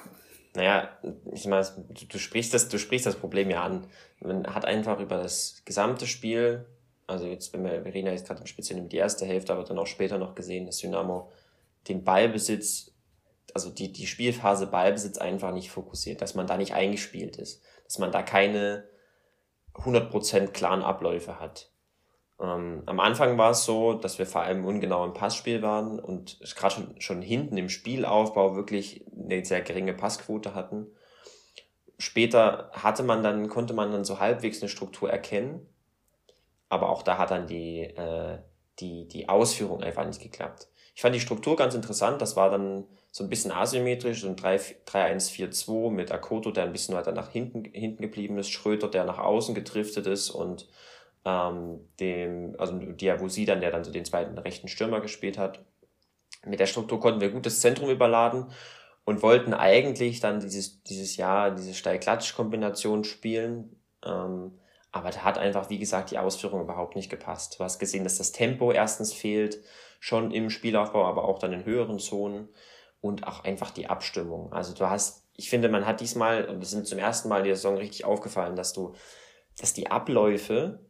Naja, 0.54 0.98
ich 1.32 1.46
meine, 1.46 1.66
du, 1.88 2.04
du, 2.06 2.18
sprichst 2.18 2.52
das, 2.52 2.68
du 2.68 2.78
sprichst 2.78 3.06
das 3.06 3.16
Problem 3.16 3.48
ja 3.48 3.62
an. 3.62 3.86
Man 4.20 4.46
hat 4.54 4.66
einfach 4.66 5.00
über 5.00 5.16
das 5.16 5.62
gesamte 5.64 6.06
Spiel, 6.06 6.66
also 7.06 7.26
jetzt, 7.26 7.54
wenn 7.54 7.64
wir, 7.64 7.84
wir 7.86 7.94
reden 7.94 8.08
ja 8.08 8.12
jetzt 8.12 8.26
gerade 8.26 8.46
speziell 8.46 8.80
um 8.80 8.90
die 8.90 8.98
erste 8.98 9.24
Hälfte, 9.24 9.54
aber 9.54 9.64
dann 9.64 9.78
auch 9.78 9.86
später 9.86 10.18
noch 10.18 10.34
gesehen, 10.34 10.66
dass 10.66 10.76
Dynamo 10.78 11.30
den 11.88 12.04
Ballbesitz, 12.04 12.92
also 13.54 13.70
die, 13.70 13.92
die 13.92 14.06
Spielphase 14.06 14.66
Ballbesitz 14.66 15.16
einfach 15.16 15.54
nicht 15.54 15.70
fokussiert, 15.70 16.20
dass 16.20 16.34
man 16.34 16.46
da 16.46 16.58
nicht 16.58 16.74
eingespielt 16.74 17.36
ist, 17.36 17.62
dass 17.92 17.98
man 17.98 18.10
da 18.10 18.22
keine 18.22 18.84
100% 19.74 20.48
klaren 20.48 20.82
Abläufe 20.82 21.38
hat. 21.38 21.70
Ähm, 22.40 22.84
am 22.86 23.00
Anfang 23.00 23.36
war 23.36 23.50
es 23.50 23.66
so, 23.66 23.92
dass 23.92 24.18
wir 24.18 24.24
vor 24.24 24.40
allem 24.40 24.64
ungenau 24.64 25.04
im 25.04 25.12
Passspiel 25.12 25.60
waren 25.60 26.00
und 26.00 26.40
gerade 26.56 26.74
schon, 26.74 27.00
schon 27.02 27.20
hinten 27.20 27.58
im 27.58 27.68
Spielaufbau 27.68 28.56
wirklich 28.56 29.04
eine 29.14 29.44
sehr 29.44 29.60
geringe 29.60 29.92
Passquote 29.92 30.54
hatten. 30.54 30.86
Später 31.98 32.70
hatte 32.72 33.02
man 33.02 33.22
dann, 33.22 33.48
konnte 33.48 33.74
man 33.74 33.92
dann 33.92 34.06
so 34.06 34.18
halbwegs 34.18 34.62
eine 34.62 34.70
Struktur 34.70 35.10
erkennen, 35.10 35.68
aber 36.70 36.88
auch 36.88 37.02
da 37.02 37.18
hat 37.18 37.30
dann 37.30 37.46
die, 37.46 37.82
äh, 37.82 38.38
die, 38.78 39.06
die 39.06 39.28
Ausführung 39.28 39.82
einfach 39.82 40.06
nicht 40.06 40.22
geklappt. 40.22 40.68
Ich 40.94 41.02
fand 41.02 41.14
die 41.14 41.20
Struktur 41.20 41.56
ganz 41.56 41.74
interessant, 41.74 42.22
das 42.22 42.36
war 42.36 42.48
dann 42.48 42.86
so 43.12 43.22
ein 43.22 43.28
bisschen 43.28 43.52
asymmetrisch, 43.52 44.22
so 44.22 44.28
ein 44.28 44.36
3-1-4-2 44.36 45.90
mit 45.90 46.10
Akoto, 46.10 46.50
der 46.50 46.64
ein 46.64 46.72
bisschen 46.72 46.96
weiter 46.96 47.12
nach 47.12 47.30
hinten, 47.30 47.62
hinten 47.64 48.00
geblieben 48.00 48.38
ist, 48.38 48.48
Schröter, 48.48 48.88
der 48.88 49.04
nach 49.04 49.18
außen 49.18 49.54
gedriftet 49.54 50.06
ist 50.06 50.30
und 50.30 50.66
ähm, 51.26 51.86
dem, 52.00 52.56
also 52.58 52.78
Diabusi 52.78 53.44
dann, 53.44 53.60
der 53.60 53.70
dann 53.70 53.84
so 53.84 53.92
den 53.92 54.06
zweiten 54.06 54.38
rechten 54.38 54.66
Stürmer 54.66 55.02
gespielt 55.02 55.36
hat. 55.36 55.62
Mit 56.46 56.58
der 56.58 56.66
Struktur 56.66 57.00
konnten 57.00 57.20
wir 57.20 57.30
gut 57.30 57.44
das 57.44 57.60
Zentrum 57.60 57.90
überladen 57.90 58.46
und 59.04 59.22
wollten 59.22 59.52
eigentlich 59.52 60.20
dann 60.20 60.40
dieses, 60.40 60.82
dieses 60.82 61.18
Jahr 61.18 61.50
diese 61.50 61.74
Steil-Klatsch-Kombination 61.74 63.04
spielen. 63.04 63.76
Ähm, 64.06 64.58
aber 64.90 65.10
da 65.10 65.18
hat 65.18 65.36
einfach, 65.36 65.68
wie 65.68 65.78
gesagt, 65.78 66.12
die 66.12 66.18
Ausführung 66.18 66.62
überhaupt 66.62 66.96
nicht 66.96 67.10
gepasst. 67.10 67.58
Du 67.58 67.64
hast 67.64 67.78
gesehen, 67.78 68.04
dass 68.04 68.16
das 68.16 68.32
Tempo 68.32 68.72
erstens 68.72 69.12
fehlt, 69.12 69.62
schon 70.00 70.30
im 70.30 70.48
Spielaufbau, 70.48 71.04
aber 71.04 71.24
auch 71.24 71.38
dann 71.38 71.52
in 71.52 71.66
höheren 71.66 71.98
Zonen 71.98 72.48
und 73.02 73.26
auch 73.26 73.44
einfach 73.44 73.70
die 73.70 73.88
Abstimmung. 73.88 74.50
Also 74.52 74.72
du 74.72 74.88
hast, 74.88 75.26
ich 75.36 75.50
finde, 75.50 75.68
man 75.68 75.84
hat 75.84 76.00
diesmal, 76.00 76.46
und 76.46 76.62
das 76.62 76.70
sind 76.70 76.86
zum 76.86 76.98
ersten 76.98 77.28
Mal 77.28 77.38
in 77.38 77.44
der 77.44 77.56
Saison 77.56 77.76
richtig 77.76 78.06
aufgefallen, 78.06 78.56
dass 78.56 78.72
du, 78.72 78.94
dass 79.58 79.74
die 79.74 79.90
Abläufe 79.90 80.80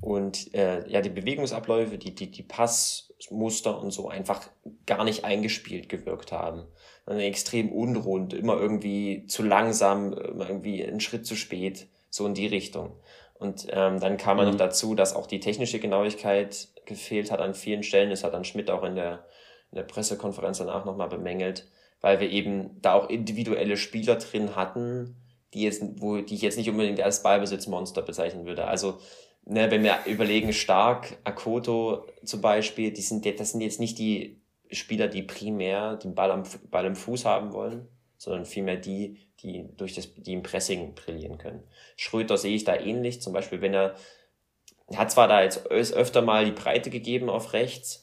und 0.00 0.54
äh, 0.54 0.86
ja, 0.88 1.00
die 1.00 1.08
Bewegungsabläufe, 1.08 1.96
die, 1.96 2.14
die, 2.14 2.30
die 2.30 2.42
Passmuster 2.42 3.80
und 3.80 3.90
so 3.90 4.08
einfach 4.08 4.42
gar 4.84 5.02
nicht 5.02 5.24
eingespielt 5.24 5.88
gewirkt 5.88 6.30
haben. 6.30 6.66
extrem 7.06 7.72
unrund, 7.72 8.34
immer 8.34 8.58
irgendwie 8.58 9.26
zu 9.26 9.42
langsam, 9.42 10.12
immer 10.12 10.48
irgendwie 10.48 10.84
einen 10.84 11.00
Schritt 11.00 11.24
zu 11.24 11.36
spät, 11.36 11.88
so 12.10 12.26
in 12.26 12.34
die 12.34 12.46
Richtung. 12.46 12.96
Und 13.34 13.66
ähm, 13.70 13.98
dann 13.98 14.18
kam 14.18 14.36
mhm. 14.36 14.44
noch 14.44 14.54
dazu, 14.56 14.94
dass 14.94 15.16
auch 15.16 15.26
die 15.26 15.40
technische 15.40 15.78
Genauigkeit 15.78 16.68
gefehlt 16.84 17.30
hat 17.30 17.40
an 17.40 17.54
vielen 17.54 17.82
Stellen. 17.82 18.10
Das 18.10 18.24
hat 18.24 18.34
dann 18.34 18.44
Schmidt 18.44 18.70
auch 18.70 18.82
in 18.82 18.94
der, 18.94 19.24
in 19.72 19.76
der 19.76 19.84
Pressekonferenz 19.84 20.58
danach 20.58 20.84
nochmal 20.84 21.08
bemängelt, 21.08 21.66
weil 22.00 22.20
wir 22.20 22.30
eben 22.30 22.80
da 22.82 22.94
auch 22.94 23.08
individuelle 23.08 23.76
Spieler 23.76 24.16
drin 24.16 24.54
hatten, 24.54 25.16
die 25.54 25.62
jetzt, 25.62 25.82
wo, 25.96 26.18
die 26.18 26.34
ich 26.34 26.42
jetzt 26.42 26.58
nicht 26.58 26.70
unbedingt 26.70 27.00
als 27.00 27.22
Ballbesitzmonster 27.22 28.02
bezeichnen 28.02 28.46
würde. 28.46 28.66
Also 28.66 28.98
ne, 29.44 29.70
wenn 29.70 29.82
wir 29.82 29.98
überlegen, 30.06 30.52
Stark, 30.52 31.18
Akoto 31.24 32.06
zum 32.24 32.40
Beispiel, 32.40 32.92
die 32.92 33.02
sind, 33.02 33.24
das 33.38 33.52
sind 33.52 33.60
jetzt 33.60 33.80
nicht 33.80 33.98
die 33.98 34.40
Spieler, 34.70 35.08
die 35.08 35.22
primär 35.22 35.96
den 35.96 36.14
Ball 36.14 36.30
am 36.30 36.44
Ball 36.70 36.86
im 36.86 36.96
Fuß 36.96 37.24
haben 37.24 37.52
wollen, 37.52 37.88
sondern 38.16 38.46
vielmehr 38.46 38.76
die, 38.76 39.18
die 39.40 39.68
durch 39.76 39.94
das, 39.94 40.14
die 40.14 40.32
im 40.32 40.42
Pressing 40.42 40.94
brillieren 40.94 41.38
können. 41.38 41.62
Schröter 41.96 42.36
sehe 42.36 42.54
ich 42.54 42.64
da 42.64 42.76
ähnlich, 42.76 43.20
zum 43.20 43.32
Beispiel, 43.32 43.60
wenn 43.60 43.74
er, 43.74 43.94
er 44.88 44.98
hat 44.98 45.10
zwar 45.10 45.28
da 45.28 45.42
jetzt 45.42 45.66
öfter 45.66 46.22
mal 46.22 46.44
die 46.44 46.52
Breite 46.52 46.90
gegeben 46.90 47.28
auf 47.28 47.52
rechts, 47.52 48.01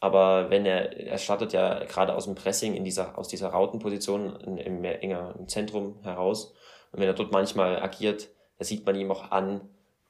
aber 0.00 0.48
wenn 0.50 0.64
er, 0.64 0.96
er 0.96 1.18
startet 1.18 1.52
ja 1.52 1.84
gerade 1.84 2.14
aus 2.14 2.24
dem 2.24 2.34
Pressing 2.34 2.74
in 2.74 2.84
dieser, 2.84 3.18
aus 3.18 3.28
dieser 3.28 3.50
Rautenposition 3.50 4.36
im, 4.40 4.56
im, 4.56 4.84
im 4.84 5.48
Zentrum 5.48 6.02
heraus. 6.02 6.54
Und 6.90 7.00
wenn 7.00 7.06
er 7.06 7.14
dort 7.14 7.32
manchmal 7.32 7.80
agiert, 7.82 8.28
da 8.58 8.64
sieht 8.64 8.86
man 8.86 8.96
ihm 8.96 9.10
auch 9.10 9.30
an, 9.30 9.60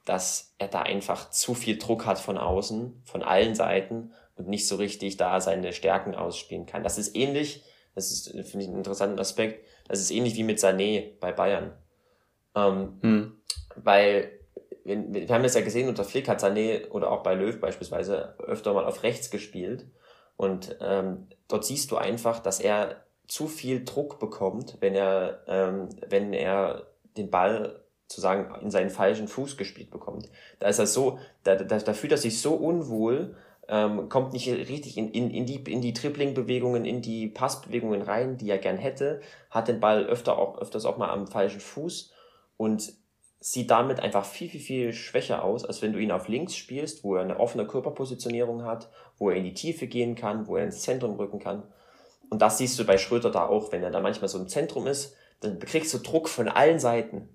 dass 0.05 0.55
er 0.57 0.67
da 0.67 0.81
einfach 0.81 1.29
zu 1.29 1.53
viel 1.53 1.77
Druck 1.77 2.05
hat 2.05 2.19
von 2.19 2.37
außen, 2.37 3.01
von 3.05 3.21
allen 3.21 3.53
Seiten 3.53 4.13
und 4.35 4.47
nicht 4.47 4.67
so 4.67 4.77
richtig 4.77 5.17
da 5.17 5.39
seine 5.41 5.73
Stärken 5.73 6.15
ausspielen 6.15 6.65
kann. 6.65 6.83
Das 6.83 6.97
ist 6.97 7.15
ähnlich, 7.15 7.63
das 7.93 8.11
ist, 8.11 8.29
finde 8.31 8.61
ich, 8.61 8.67
einen 8.67 8.77
interessanten 8.77 9.19
Aspekt, 9.19 9.65
das 9.87 9.99
ist 9.99 10.11
ähnlich 10.11 10.35
wie 10.35 10.43
mit 10.43 10.57
Sané 10.57 11.19
bei 11.19 11.31
Bayern. 11.31 11.73
Ähm, 12.55 12.99
hm. 13.01 13.41
Weil, 13.75 14.31
wir, 14.83 15.13
wir 15.13 15.29
haben 15.29 15.43
das 15.43 15.55
ja 15.55 15.61
gesehen, 15.61 15.89
unter 15.89 16.03
Flick 16.03 16.27
hat 16.27 16.43
Sané 16.43 16.89
oder 16.89 17.11
auch 17.11 17.23
bei 17.23 17.33
Löw 17.33 17.59
beispielsweise 17.59 18.35
öfter 18.39 18.73
mal 18.73 18.85
auf 18.85 19.03
rechts 19.03 19.29
gespielt. 19.29 19.85
Und 20.37 20.77
ähm, 20.81 21.27
dort 21.47 21.65
siehst 21.65 21.91
du 21.91 21.97
einfach, 21.97 22.39
dass 22.39 22.59
er 22.59 23.03
zu 23.27 23.47
viel 23.47 23.85
Druck 23.85 24.19
bekommt, 24.19 24.77
wenn 24.79 24.95
er, 24.95 25.43
ähm, 25.47 25.89
wenn 26.09 26.33
er 26.33 26.87
den 27.15 27.29
Ball 27.29 27.81
sozusagen 28.07 28.53
in 28.61 28.71
seinen 28.71 28.89
falschen 28.89 29.27
Fuß 29.27 29.55
gespielt 29.55 29.89
bekommt. 29.89 30.29
Da 30.59 30.67
ist 30.67 30.79
er 30.79 30.87
so, 30.87 31.19
da, 31.43 31.55
da, 31.55 31.77
da 31.77 31.93
fühlt 31.93 32.11
er 32.11 32.17
sich 32.17 32.41
so 32.41 32.53
unwohl, 32.55 33.35
ähm, 33.69 34.09
kommt 34.09 34.33
nicht 34.33 34.49
richtig 34.49 34.97
in, 34.97 35.11
in, 35.11 35.31
in 35.31 35.45
die, 35.45 35.63
in 35.63 35.81
die 35.81 35.93
Tripling-Bewegungen, 35.93 36.83
in 36.83 37.01
die 37.01 37.29
Passbewegungen 37.29 38.01
rein, 38.01 38.37
die 38.37 38.49
er 38.49 38.57
gern 38.57 38.77
hätte, 38.77 39.21
hat 39.49 39.69
den 39.69 39.79
Ball 39.79 40.05
öfter 40.05 40.37
auch, 40.37 40.57
öfters 40.57 40.85
auch 40.85 40.97
mal 40.97 41.09
am 41.09 41.27
falschen 41.27 41.61
Fuß 41.61 42.11
und 42.57 42.93
sieht 43.41 43.69
damit 43.69 43.99
einfach 43.99 44.23
viel, 44.23 44.49
viel, 44.49 44.61
viel 44.61 44.93
schwächer 44.93 45.43
aus, 45.43 45.65
als 45.65 45.81
wenn 45.81 45.91
du 45.91 45.99
ihn 45.99 46.11
auf 46.11 46.29
links 46.29 46.55
spielst, 46.55 47.03
wo 47.03 47.15
er 47.15 47.23
eine 47.23 47.39
offene 47.39 47.67
Körperpositionierung 47.67 48.63
hat, 48.63 48.89
wo 49.17 49.29
er 49.29 49.35
in 49.35 49.43
die 49.43 49.53
Tiefe 49.53 49.87
gehen 49.87 50.15
kann, 50.15 50.47
wo 50.47 50.55
er 50.55 50.63
ins 50.63 50.81
Zentrum 50.81 51.15
rücken 51.15 51.39
kann. 51.39 51.63
Und 52.29 52.41
das 52.41 52.59
siehst 52.59 52.79
du 52.79 52.85
bei 52.85 52.97
Schröter 52.97 53.31
da 53.31 53.47
auch, 53.47 53.73
wenn 53.73 53.83
er 53.83 53.91
da 53.91 53.99
manchmal 53.99 54.29
so 54.29 54.39
im 54.39 54.47
Zentrum 54.47 54.87
ist, 54.87 55.15
dann 55.41 55.59
kriegst 55.59 55.93
du 55.93 55.97
Druck 55.97 56.29
von 56.29 56.47
allen 56.47 56.79
Seiten 56.79 57.27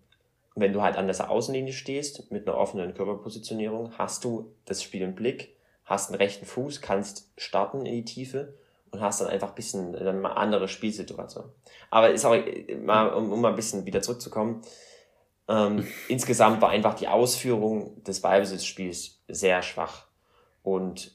wenn 0.57 0.73
du 0.73 0.83
halt 0.83 0.97
an 0.97 1.07
der 1.07 1.31
Außenlinie 1.31 1.75
stehst, 1.75 2.33
mit 2.33 2.49
einer 2.49 2.57
offenen 2.57 2.95
Körperpositionierung, 2.95 3.93
hast 3.99 4.25
du 4.25 4.51
das 4.65 4.83
Spiel 4.83 5.03
im 5.03 5.15
Blick, 5.15 5.55
hast 5.85 6.09
einen 6.09 6.19
rechten 6.19 6.47
Fuß, 6.47 6.81
kannst 6.81 7.31
starten 7.37 7.85
in 7.85 7.95
die 7.95 8.05
Tiefe 8.05 8.55
und 8.91 9.03
hast 9.03 9.21
dann 9.21 9.29
einfach 9.29 9.51
ein 9.51 9.55
bisschen 9.55 9.93
mal 10.21 10.33
andere 10.33 10.67
Spielsituation. 10.67 11.45
Aber 11.91 12.11
ist 12.11 12.25
auch, 12.25 12.35
um, 12.35 13.33
um 13.33 13.41
mal 13.43 13.51
ein 13.51 13.55
bisschen 13.55 13.85
wieder 13.85 14.01
zurückzukommen, 14.01 14.63
ähm, 15.49 15.87
insgesamt 16.09 16.61
war 16.61 16.71
einfach 16.71 16.95
die 16.95 17.09
Ausführung 17.09 18.03
des 18.05 18.21
Ballbesitzspiels 18.21 19.21
sehr 19.29 19.63
schwach. 19.63 20.07
Und 20.63 21.13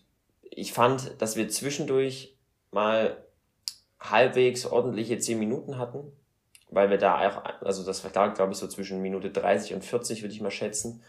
ich 0.49 0.73
fand, 0.73 1.21
dass 1.21 1.35
wir 1.35 1.49
zwischendurch 1.49 2.37
mal 2.71 3.17
halbwegs 3.99 4.65
ordentliche 4.65 5.19
zehn 5.19 5.39
Minuten 5.39 5.77
hatten, 5.77 6.11
weil 6.69 6.89
wir 6.89 6.97
da 6.97 7.27
auch, 7.29 7.43
also 7.61 7.83
das 7.83 8.03
lag, 8.13 8.33
glaube 8.33 8.53
ich, 8.53 8.57
so 8.57 8.67
zwischen 8.67 9.01
Minute 9.01 9.29
30 9.29 9.73
und 9.73 9.83
40, 9.83 10.21
würde 10.21 10.33
ich 10.33 10.41
mal 10.41 10.51
schätzen, 10.51 11.03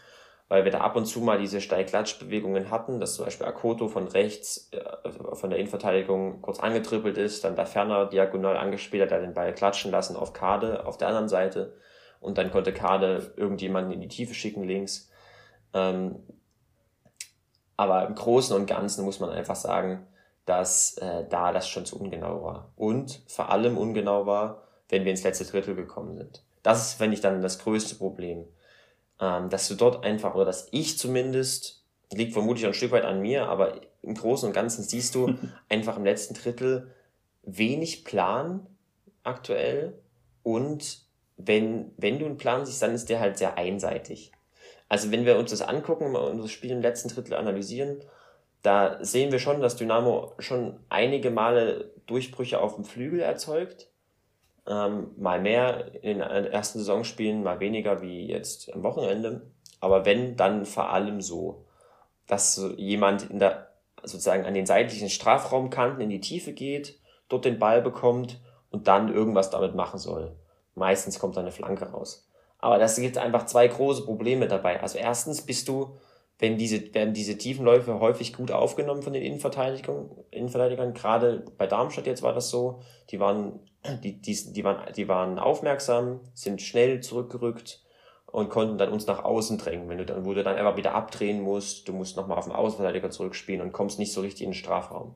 weil 0.49 0.65
wir 0.65 0.71
da 0.71 0.81
ab 0.81 0.95
und 0.95 1.05
zu 1.05 1.21
mal 1.21 1.39
diese 1.39 1.61
Steigklatschbewegungen 1.61 2.69
hatten, 2.69 2.99
dass 2.99 3.15
zum 3.15 3.25
Beispiel 3.25 3.47
Akoto 3.47 3.87
von 3.87 4.07
rechts 4.07 4.69
äh, 4.71 5.09
von 5.35 5.49
der 5.49 5.57
Innenverteidigung 5.57 6.41
kurz 6.41 6.59
angetrippelt 6.59 7.17
ist, 7.17 7.43
dann 7.43 7.55
da 7.55 7.65
Ferner 7.65 8.05
diagonal 8.05 8.57
angespielt 8.57 9.03
hat, 9.03 9.11
er 9.11 9.21
den 9.21 9.33
Ball 9.33 9.55
klatschen 9.55 9.91
lassen 9.91 10.15
auf 10.15 10.33
Kade 10.33 10.85
auf 10.85 10.97
der 10.97 11.07
anderen 11.07 11.29
Seite 11.29 11.73
und 12.23 12.37
dann 12.37 12.51
konnte 12.51 12.73
Kade 12.73 13.33
irgendjemanden 13.37 13.93
in 13.93 14.01
die 14.01 14.07
Tiefe 14.07 14.33
schicken 14.33 14.63
links. 14.63 15.09
Ähm, 15.73 16.15
aber 17.77 18.07
im 18.07 18.15
Großen 18.15 18.55
und 18.55 18.65
Ganzen 18.65 19.03
muss 19.03 19.19
man 19.19 19.29
einfach 19.29 19.55
sagen, 19.55 20.07
dass 20.45 20.97
äh, 20.97 21.25
da 21.29 21.51
das 21.51 21.67
schon 21.67 21.85
zu 21.85 21.99
ungenau 21.99 22.43
war. 22.43 22.71
Und 22.75 23.21
vor 23.27 23.49
allem 23.49 23.77
ungenau 23.77 24.25
war, 24.25 24.63
wenn 24.89 25.05
wir 25.05 25.11
ins 25.11 25.23
letzte 25.23 25.45
Drittel 25.45 25.75
gekommen 25.75 26.15
sind. 26.15 26.43
Das 26.61 26.87
ist, 26.87 26.99
wenn 26.99 27.13
ich, 27.13 27.21
dann 27.21 27.41
das 27.41 27.59
größte 27.59 27.95
Problem. 27.95 28.45
Ähm, 29.19 29.49
dass 29.49 29.67
du 29.67 29.75
dort 29.75 30.05
einfach, 30.05 30.35
oder 30.35 30.45
dass 30.45 30.67
ich 30.71 30.97
zumindest 30.97 31.83
liegt 32.11 32.33
vermutlich 32.33 32.65
ein 32.65 32.73
Stück 32.73 32.91
weit 32.91 33.05
an 33.05 33.21
mir, 33.21 33.47
aber 33.47 33.81
im 34.01 34.13
Großen 34.13 34.47
und 34.47 34.53
Ganzen 34.53 34.83
siehst 34.83 35.15
du 35.15 35.35
einfach 35.69 35.97
im 35.97 36.03
letzten 36.03 36.33
Drittel 36.33 36.91
wenig 37.43 38.05
Plan 38.05 38.67
aktuell 39.23 39.99
und 40.43 41.02
wenn, 41.37 41.91
wenn 41.97 42.19
du 42.19 42.25
einen 42.25 42.37
Plan 42.37 42.65
siehst, 42.65 42.81
dann 42.81 42.93
ist 42.93 43.09
der 43.09 43.19
halt 43.19 43.37
sehr 43.37 43.57
einseitig. 43.57 44.31
Also 44.89 45.11
wenn 45.11 45.25
wir 45.25 45.37
uns 45.37 45.51
das 45.51 45.61
angucken, 45.61 46.15
und 46.15 46.37
das 46.37 46.51
Spiel 46.51 46.71
im 46.71 46.81
letzten 46.81 47.09
Drittel 47.09 47.33
analysieren, 47.33 48.03
da 48.61 49.03
sehen 49.03 49.31
wir 49.31 49.39
schon, 49.39 49.61
dass 49.61 49.75
Dynamo 49.75 50.33
schon 50.39 50.79
einige 50.89 51.31
Male 51.31 51.91
Durchbrüche 52.05 52.61
auf 52.61 52.75
dem 52.75 52.85
Flügel 52.85 53.19
erzeugt. 53.19 53.89
Ähm, 54.65 55.11
mal 55.17 55.41
mehr 55.41 55.93
in 56.03 56.19
den 56.19 56.21
ersten 56.21 56.79
Saisonspielen, 56.79 57.43
mal 57.43 57.59
weniger 57.59 58.01
wie 58.01 58.27
jetzt 58.27 58.73
am 58.73 58.83
Wochenende. 58.83 59.41
Aber 59.81 60.05
wenn, 60.05 60.37
dann 60.37 60.65
vor 60.65 60.91
allem 60.91 61.19
so, 61.19 61.65
dass 62.25 62.63
jemand 62.77 63.29
in 63.29 63.39
der, 63.39 63.73
sozusagen 64.01 64.45
an 64.45 64.53
den 64.53 64.65
seitlichen 64.65 65.09
Strafraumkanten 65.09 65.99
in 66.01 66.09
die 66.09 66.21
Tiefe 66.21 66.53
geht, 66.53 66.99
dort 67.27 67.43
den 67.43 67.59
Ball 67.59 67.81
bekommt 67.81 68.39
und 68.69 68.87
dann 68.87 69.13
irgendwas 69.13 69.49
damit 69.49 69.75
machen 69.75 69.99
soll. 69.99 70.35
Meistens 70.75 71.19
kommt 71.19 71.37
da 71.37 71.41
eine 71.41 71.51
Flanke 71.51 71.85
raus. 71.85 72.27
Aber 72.59 72.79
das 72.79 72.95
gibt 72.95 73.17
einfach 73.17 73.45
zwei 73.45 73.67
große 73.67 74.05
Probleme 74.05 74.47
dabei. 74.47 74.81
Also 74.81 74.97
erstens 74.97 75.41
bist 75.41 75.67
du, 75.67 75.97
wenn 76.39 76.57
diese, 76.57 76.93
werden 76.93 77.13
diese 77.13 77.37
Tiefenläufe 77.37 77.99
häufig 77.99 78.33
gut 78.33 78.51
aufgenommen 78.51 79.03
von 79.03 79.13
den 79.13 79.21
Innenverteidigern, 79.21 80.09
Innenverteidigern. 80.31 80.93
Gerade 80.93 81.43
bei 81.57 81.67
Darmstadt 81.67 82.07
jetzt 82.07 82.23
war 82.23 82.33
das 82.33 82.49
so. 82.49 82.81
Die 83.09 83.19
waren, 83.19 83.59
die, 84.03 84.21
die, 84.21 84.53
die 84.53 84.63
waren, 84.63 84.93
die 84.93 85.07
waren 85.07 85.39
aufmerksam, 85.39 86.21
sind 86.33 86.61
schnell 86.61 87.01
zurückgerückt 87.01 87.83
und 88.33 88.49
konnten 88.49 88.77
dann 88.77 88.91
uns 88.91 89.05
nach 89.05 89.23
außen 89.23 89.57
drängen. 89.57 89.89
Wenn 89.89 89.99
du 89.99 90.05
dann, 90.05 90.25
wo 90.25 90.33
du 90.33 90.43
dann 90.43 90.55
einfach 90.55 90.75
wieder 90.75 90.95
abdrehen 90.95 91.41
musst, 91.41 91.87
du 91.87 91.93
musst 91.93 92.17
nochmal 92.17 92.37
auf 92.37 92.45
den 92.45 92.53
Außenverteidiger 92.53 93.11
zurückspielen 93.11 93.61
und 93.61 93.73
kommst 93.73 93.99
nicht 93.99 94.11
so 94.11 94.21
richtig 94.21 94.41
in 94.41 94.49
den 94.49 94.55
Strafraum. 94.55 95.15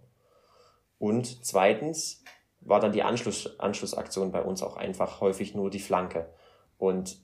Und 0.99 1.45
zweitens 1.45 2.23
war 2.67 2.79
dann 2.79 2.91
die 2.91 3.03
Anschluss, 3.03 3.59
Anschlussaktion 3.59 4.31
bei 4.31 4.41
uns 4.41 4.61
auch 4.61 4.75
einfach 4.77 5.21
häufig 5.21 5.55
nur 5.55 5.69
die 5.69 5.79
Flanke. 5.79 6.29
Und 6.77 7.17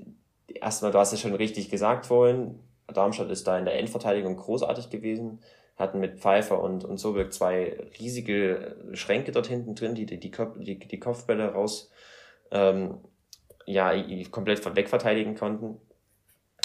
erstmal, 0.47 0.91
du 0.91 0.99
hast 0.99 1.13
es 1.13 1.19
schon 1.19 1.35
richtig 1.35 1.69
gesagt 1.69 2.05
vorhin, 2.05 2.59
Darmstadt 2.87 3.29
ist 3.29 3.47
da 3.47 3.57
in 3.57 3.65
der 3.65 3.77
Endverteidigung 3.77 4.35
großartig 4.35 4.89
gewesen, 4.89 5.39
hatten 5.75 5.99
mit 5.99 6.19
Pfeiffer 6.19 6.61
und, 6.61 6.85
und 6.85 6.97
Sobek 6.97 7.33
zwei 7.33 7.77
riesige 7.99 8.77
Schränke 8.93 9.31
dort 9.31 9.47
hinten 9.47 9.75
drin, 9.75 9.95
die 9.95 10.05
die, 10.05 10.19
die, 10.19 10.31
die, 10.59 10.79
die 10.79 10.99
Kopfbälle 10.99 11.53
raus 11.53 11.91
ähm, 12.51 12.99
ja, 13.65 13.93
komplett 14.29 14.63
wegverteidigen 14.75 15.35
konnten. 15.35 15.79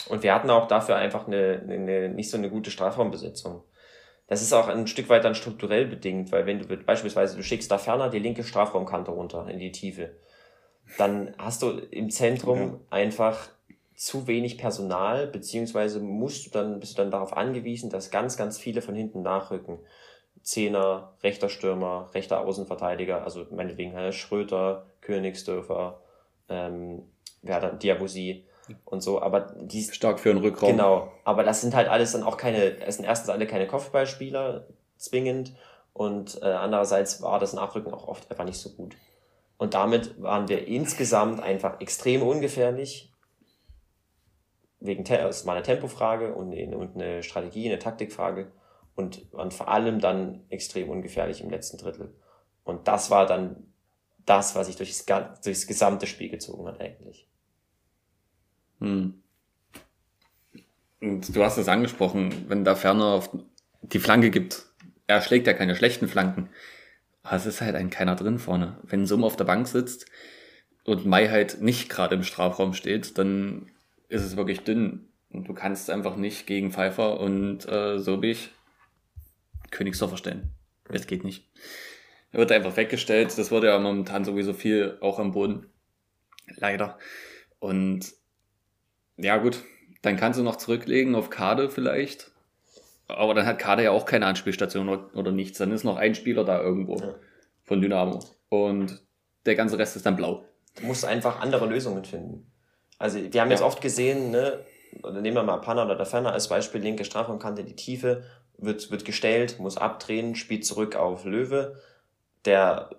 Und 0.09 0.23
wir 0.23 0.35
hatten 0.35 0.51
auch 0.51 0.69
dafür 0.69 0.97
einfach 0.97 1.27
eine, 1.27 1.63
eine, 1.69 2.09
nicht 2.09 2.31
so 2.31 2.37
eine 2.37 2.51
gute 2.51 2.71
Strafraumbesetzung. 2.71 3.63
Das 4.29 4.43
ist 4.43 4.53
auch 4.53 4.69
ein 4.69 4.87
Stück 4.87 5.09
weit 5.09 5.25
dann 5.25 5.35
strukturell 5.35 5.87
bedingt, 5.87 6.31
weil 6.33 6.47
wenn 6.47 6.61
du 6.61 6.77
beispielsweise, 6.77 7.37
du 7.37 7.43
schickst 7.43 7.71
da 7.71 7.79
ferner 7.79 8.11
die 8.11 8.19
linke 8.19 8.45
Strafraumkante 8.45 9.11
runter 9.11 9.49
in 9.49 9.59
die 9.59 9.73
Tiefe, 9.73 10.11
dann 10.99 11.35
hast 11.39 11.63
du 11.63 11.71
im 11.71 12.11
Zentrum 12.11 12.59
ja. 12.59 12.79
einfach 12.91 13.49
zu 13.95 14.27
wenig 14.27 14.59
Personal, 14.59 15.27
beziehungsweise 15.27 15.99
musst 15.99 16.47
du 16.47 16.51
dann, 16.51 16.79
bist 16.79 16.97
du 16.97 17.03
dann 17.03 17.11
darauf 17.11 17.37
angewiesen, 17.37 17.91
dass 17.91 18.11
ganz, 18.11 18.37
ganz 18.37 18.59
viele 18.59 18.81
von 18.83 18.95
hinten 18.95 19.23
nachrücken. 19.23 19.81
Zehner, 20.43 21.15
rechter 21.23 21.49
Stürmer, 21.49 22.11
rechter 22.15 22.41
Außenverteidiger, 22.41 23.25
also 23.25 23.47
meinetwegen 23.51 23.91
Herr 23.93 24.13
Schröter, 24.13 24.87
Königsdörfer, 25.01 26.01
ähm, 26.49 27.03
wer 27.43 27.61
dann 27.61 27.79
Diabosi 27.79 28.47
und 28.85 29.01
so, 29.01 29.21
aber 29.21 29.41
die 29.61 29.83
stark 29.83 30.21
für 30.21 30.31
einen 30.31 30.41
Rückraum. 30.41 30.71
Genau, 30.71 31.13
aber 31.25 31.45
das 31.45 31.61
sind 31.61 31.75
halt 31.75 31.89
alles 31.89 32.13
dann 32.13 32.23
auch 32.23 32.37
keine, 32.37 32.79
es 32.81 32.97
sind 32.97 33.05
erstens 33.05 33.31
alle 33.31 33.47
keine 33.47 33.67
Kopfballspieler 33.67 34.67
zwingend 34.97 35.55
und 35.93 36.41
äh, 36.43 36.47
andererseits 36.47 37.23
war 37.23 37.39
das 37.39 37.53
Nachrücken 37.53 37.93
auch 37.93 38.07
oft 38.07 38.31
einfach 38.31 38.45
nicht 38.45 38.59
so 38.59 38.71
gut. 38.71 38.97
Und 39.57 39.75
damit 39.75 40.23
waren 40.23 40.49
wir 40.49 40.67
insgesamt 40.69 41.41
einfach 41.41 41.81
extrem 41.81 42.23
ungefährlich. 42.23 43.13
Wegen, 44.81 45.05
es 45.05 45.45
war 45.45 45.55
eine 45.55 45.65
Tempofrage 45.65 46.33
und 46.35 46.53
eine, 46.53 46.79
und 46.79 46.95
eine 46.95 47.25
Strategie, 47.25 47.67
eine 47.69 47.81
Taktikfrage 47.81 48.53
und 48.95 49.33
waren 49.33 49.51
vor 49.51 49.69
allem 49.69 50.01
dann 50.01 50.45
extrem 50.49 50.89
ungefährlich 50.89 51.41
im 51.41 51.51
letzten 51.51 51.79
Drittel. 51.79 52.15
Und 52.63 52.87
das 52.87 53.11
war 53.11 53.27
dann 53.27 53.73
das, 54.25 54.55
was 54.55 54.67
sich 54.67 54.77
durchs, 54.77 55.05
durchs 55.43 55.67
gesamte 55.67 56.07
Spiel 56.07 56.29
gezogen 56.29 56.67
hat 56.67 56.81
eigentlich. 56.81 57.28
Hm. 58.81 59.23
Und 61.01 61.37
du 61.37 61.45
hast 61.45 61.59
es 61.59 61.69
angesprochen, 61.69 62.47
wenn 62.49 62.65
da 62.65 62.75
Ferner 62.75 63.07
auf 63.07 63.31
die 63.83 64.01
Flanke 64.01 64.31
gibt, 64.31 64.65
er 65.07 65.23
schlägt 65.23 65.47
ja 65.47 65.55
keine 65.55 65.77
schlechten 65.77 66.09
Flanken. 66.09 66.49
Aber 67.23 67.37
es 67.37 67.47
ist 67.47 67.61
halt 67.61 67.77
ein 67.77 67.91
keiner 67.91 68.17
drin 68.17 68.39
vorne. 68.39 68.79
Wenn 68.83 69.07
Summ 69.07 69.25
auf 69.25 69.37
der 69.37 69.45
Bank 69.45 69.69
sitzt 69.69 70.07
und 70.85 71.07
Mai 71.07 71.29
halt 71.29 71.61
nicht 71.61 71.89
gerade 71.89 72.15
im 72.15 72.25
Strafraum 72.25 72.75
steht, 72.75 73.19
dann 73.19 73.71
ist 74.09 74.23
es 74.23 74.37
wirklich 74.37 74.61
dünn. 74.61 75.09
Und 75.31 75.47
du 75.49 75.55
kannst 75.55 75.91
einfach 75.91 76.17
nicht 76.17 76.47
gegen 76.47 76.73
Pfeiffer 76.73 77.21
und 77.21 77.69
äh, 77.69 77.99
Sobich 77.99 78.51
Königsdorfer 79.71 80.17
stellen. 80.17 80.51
Es 80.89 81.07
geht 81.07 81.25
nicht. 81.25 81.47
Er 82.33 82.41
wird 82.41 82.53
einfach 82.53 82.77
weggestellt. 82.77 83.37
Das 83.37 83.51
wurde 83.51 83.69
ja 83.69 83.79
momentan 83.79 84.25
sowieso 84.25 84.55
viel 84.55 84.97
auch 85.01 85.19
am 85.19 85.33
Boden. 85.33 85.67
Leider. 86.57 86.99
Und 87.59 88.13
ja, 89.19 89.37
gut. 89.37 89.63
Dann 90.03 90.17
kannst 90.17 90.39
du 90.39 90.45
noch 90.45 90.57
zurücklegen 90.57 91.15
auf 91.15 91.31
Kade 91.31 91.71
vielleicht. 91.71 92.31
Aber 93.09 93.35
dann 93.35 93.47
hat 93.47 93.59
Kade 93.59 93.83
ja 93.83 93.91
auch 93.91 94.05
keine 94.05 94.27
Anspielstation 94.27 94.89
oder, 94.89 95.11
oder 95.15 95.33
nichts. 95.33 95.59
Dann 95.59 95.73
ist 95.73 95.85
noch 95.85 95.97
ein 95.97 96.15
Spieler 96.15 96.45
da 96.45 96.61
irgendwo 96.61 96.99
ja. 96.99 97.15
von 97.65 97.81
Dynamo. 97.81 98.21
Und 98.49 99.03
der 99.47 99.55
ganze 99.55 99.79
Rest 99.79 99.97
ist 99.97 100.07
dann 100.07 100.17
blau. 100.17 100.45
Du 100.77 100.87
musst 100.87 101.05
einfach 101.05 101.41
andere 101.41 101.67
Lösungen 101.67 102.05
finden. 102.05 102.51
Also, 102.99 103.19
wir 103.19 103.41
haben 103.41 103.49
ja. 103.49 103.55
jetzt 103.55 103.63
oft 103.63 103.81
gesehen, 103.81 104.31
ne, 104.31 104.65
oder 105.03 105.21
nehmen 105.21 105.37
wir 105.37 105.43
mal 105.43 105.59
Panna 105.59 105.85
oder 105.85 106.05
Ferner 106.05 106.33
als 106.33 106.49
Beispiel, 106.49 106.81
linke 106.81 107.05
Strafraumkante, 107.05 107.65
die 107.65 107.77
Tiefe, 107.77 108.25
wird, 108.57 108.91
wird 108.91 109.05
gestellt, 109.05 109.59
muss 109.59 109.77
abdrehen, 109.77 110.35
spielt 110.35 110.67
zurück 110.67 110.97
auf 110.97 111.25
Löwe, 111.25 111.81
der 112.45 112.91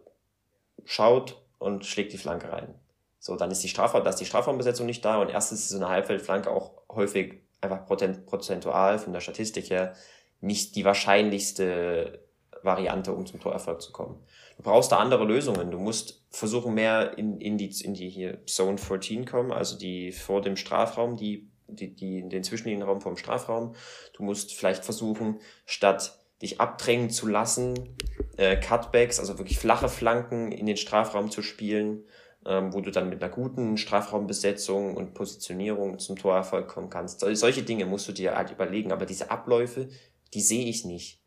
schaut 0.86 1.42
und 1.58 1.86
schlägt 1.86 2.14
die 2.14 2.18
Flanke 2.18 2.52
rein. 2.52 2.79
So, 3.20 3.36
dann 3.36 3.52
ist 3.52 3.64
die 3.64 3.70
Strafraum, 3.70 4.04
da 4.04 4.10
ist 4.10 4.20
die 4.20 4.26
Strafraumbesetzung 4.26 4.86
nicht 4.86 5.04
da 5.04 5.22
und 5.22 5.30
erstens 5.30 5.62
ist 5.62 5.70
so 5.70 5.78
eine 5.78 5.90
Halbfeldflanke 5.90 6.50
auch 6.50 6.72
häufig 6.90 7.42
einfach 7.62 7.86
prozentual 7.86 8.98
von 9.00 9.12
der 9.12 9.20
Statistik 9.20 9.70
her 9.70 9.94
nicht 10.42 10.76
die 10.76 10.86
wahrscheinlichste 10.86 12.26
Variante, 12.64 13.14
um 13.14 13.26
zum 13.26 13.40
Torerfolg 13.40 13.82
zu 13.82 13.92
kommen. 13.92 14.24
Du 14.58 14.64
brauchst 14.64 14.92
da 14.92 14.98
andere 14.98 15.26
Lösungen. 15.26 15.72
Du 15.72 15.80
musst 15.80 16.26
versuchen, 16.30 16.74
mehr 16.74 17.18
in, 17.18 17.40
in 17.40 17.58
die, 17.58 17.70
in 17.84 17.94
die 17.94 18.10
hier 18.10 18.46
Zone 18.46 18.78
14 18.78 19.26
kommen, 19.26 19.52
also 19.52 19.78
die 19.78 20.12
vor 20.12 20.42
dem 20.42 20.56
Strafraum, 20.56 21.16
die, 21.18 21.50
die, 21.68 21.96
die, 21.96 22.28
den 22.28 22.44
Zwischenlinienraum 22.44 23.02
vom 23.02 23.18
Strafraum. 23.18 23.76
Du 24.14 24.24
musst 24.24 24.54
vielleicht 24.54 24.84
versuchen, 24.84 25.40
statt 25.66 26.18
dich 26.42 26.62
abdrängen 26.62 27.10
zu 27.10 27.28
lassen, 27.28 27.98
äh, 28.38 28.58
Cutbacks, 28.58 29.20
also 29.20 29.38
wirklich 29.38 29.60
flache 29.60 29.90
Flanken 29.90 30.52
in 30.52 30.66
den 30.66 30.78
Strafraum 30.78 31.32
zu 31.32 31.42
spielen 31.42 32.06
ähm, 32.46 32.74
wo 32.74 32.82
du 32.82 32.92
dann 32.92 33.10
mit 33.10 33.22
einer 33.22 33.32
guten 33.32 33.78
Strafraumbesetzung 33.78 34.96
und 34.96 35.14
Positionierung 35.14 36.00
zum 36.00 36.16
Torerfolg 36.16 36.68
kommen 36.68 36.90
kannst. 36.90 37.20
solche 37.20 37.64
Dinge 37.64 37.86
musst 37.86 38.08
du 38.08 38.12
dir 38.12 38.36
halt 38.36 38.52
überlegen, 38.52 38.92
aber 38.92 39.06
diese 39.06 39.32
Abläufe, 39.32 39.90
die 40.34 40.42
sehe 40.42 40.66
ich 40.66 40.86
nicht. 40.86 41.22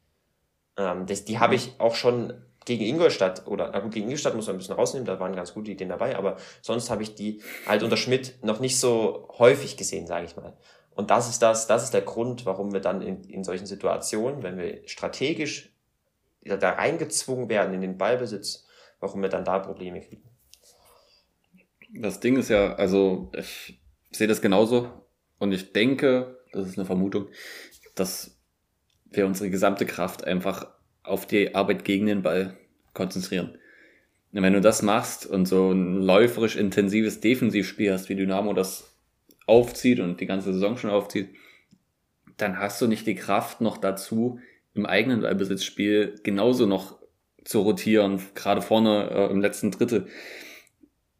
Ähm, 0.77 1.07
das, 1.07 1.25
die 1.25 1.39
habe 1.39 1.55
ich 1.55 1.75
auch 1.79 1.95
schon 1.95 2.33
gegen 2.65 2.85
Ingolstadt 2.85 3.47
oder, 3.47 3.71
na 3.73 3.81
gut, 3.81 3.93
gegen 3.93 4.07
Ingolstadt 4.07 4.35
muss 4.35 4.47
man 4.47 4.57
ein 4.57 4.59
bisschen 4.59 4.77
rausnehmen, 4.77 5.07
da 5.07 5.19
waren 5.21 5.35
ganz 5.35 5.53
gute 5.53 5.71
Ideen 5.73 5.89
dabei, 5.89 6.17
aber 6.17 6.37
sonst 6.61 6.91
habe 6.91 7.03
ich 7.03 7.15
die 7.15 7.43
halt 7.67 7.83
unter 7.83 7.97
Schmidt 7.97 8.39
noch 8.43 8.61
nicht 8.61 8.79
so 8.79 9.29
häufig 9.39 9.77
gesehen, 9.77 10.07
sage 10.07 10.27
ich 10.27 10.37
mal. 10.37 10.57
Und 10.95 11.11
das 11.11 11.29
ist 11.29 11.43
das, 11.43 11.67
das 11.67 11.85
ist 11.85 11.95
der 11.95 12.03
Grund, 12.03 12.47
warum 12.47 12.73
wir 12.73 12.81
dann 12.81 13.03
in, 13.03 13.25
in 13.25 13.45
solchen 13.45 13.67
Situationen, 13.67 14.43
wenn 14.43 14.59
wir 14.59 14.87
strategisch 14.87 15.75
da 16.45 16.71
reingezwungen 16.71 17.49
werden 17.49 17.75
in 17.75 17.81
den 17.81 17.99
Ballbesitz, 17.99 18.67
warum 19.01 19.23
wir 19.23 19.29
dann 19.29 19.45
da 19.45 19.59
Probleme 19.59 20.01
kriegen. 20.01 20.32
Das 21.95 22.21
Ding 22.21 22.37
ist 22.37 22.49
ja, 22.49 22.75
also 22.75 23.31
ich 23.37 23.81
sehe 24.11 24.27
das 24.27 24.41
genauso 24.41 24.91
und 25.39 25.53
ich 25.53 25.73
denke, 25.73 26.39
das 26.53 26.69
ist 26.69 26.79
eine 26.79 26.87
Vermutung, 26.87 27.29
dass 27.95 28.39
wir 29.11 29.27
unsere 29.27 29.51
gesamte 29.51 29.85
Kraft 29.85 30.25
einfach 30.25 30.69
auf 31.03 31.27
die 31.27 31.55
Arbeit 31.55 31.85
gegen 31.85 32.07
den 32.07 32.23
Ball 32.23 32.57
konzentrieren. 32.95 33.59
Und 34.33 34.43
wenn 34.43 34.55
du 34.55 34.61
das 34.61 34.83
machst 34.83 35.27
und 35.27 35.47
so 35.47 35.73
ein 35.73 35.97
läuferisch 35.97 36.57
intensives 36.57 37.21
Defensivspiel 37.21 37.93
hast, 37.93 38.09
wie 38.09 38.15
Dynamo 38.15 38.55
das 38.55 38.97
aufzieht 39.47 40.01
und 40.01 40.21
die 40.21 40.27
ganze 40.27 40.55
Saison 40.55 40.79
schon 40.79 40.91
aufzieht, 40.91 41.29
dann 42.39 42.59
hast 42.59 42.81
du 42.81 42.87
nicht 42.87 43.07
die 43.07 43.15
Kraft 43.15 43.61
noch 43.61 43.77
dazu, 43.77 44.41
im 44.75 44.87
eigenen 44.87 45.21
Ballbesitzspiel 45.21 46.21
genauso 46.23 46.65
noch 46.65 46.99
zu 47.45 47.61
rotieren, 47.61 48.23
gerade 48.35 48.63
vorne 48.63 49.11
äh, 49.11 49.31
im 49.31 49.41
letzten 49.41 49.71
Drittel 49.71 50.07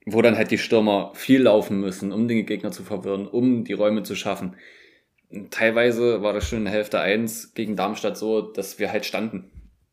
wo 0.07 0.23
dann 0.23 0.37
halt 0.37 0.51
die 0.51 0.59
Stürmer 0.59 1.13
viel 1.15 1.43
laufen 1.43 1.81
müssen, 1.81 2.13
um 2.13 2.29
den 2.29 2.47
Gegner 2.47 2.73
zu 2.73 2.83
verwirren, 2.83 3.27
um 3.27 3.65
die 3.65 3.73
Räume 3.73 4.03
zu 4.03 4.17
schaffen. 4.17 4.57
teilweise 5.51 6.23
war 6.23 6.33
das 6.33 6.49
schon 6.49 6.59
in 6.59 6.65
der 6.65 6.75
Hälfte 6.75 7.01
eins 7.01 7.55
gegen 7.55 7.77
Darmstadt 7.77 8.19
so, 8.19 8.43
dass 8.43 8.79
wir 8.79 8.93
halt 8.93 9.07
standen. 9.07 9.51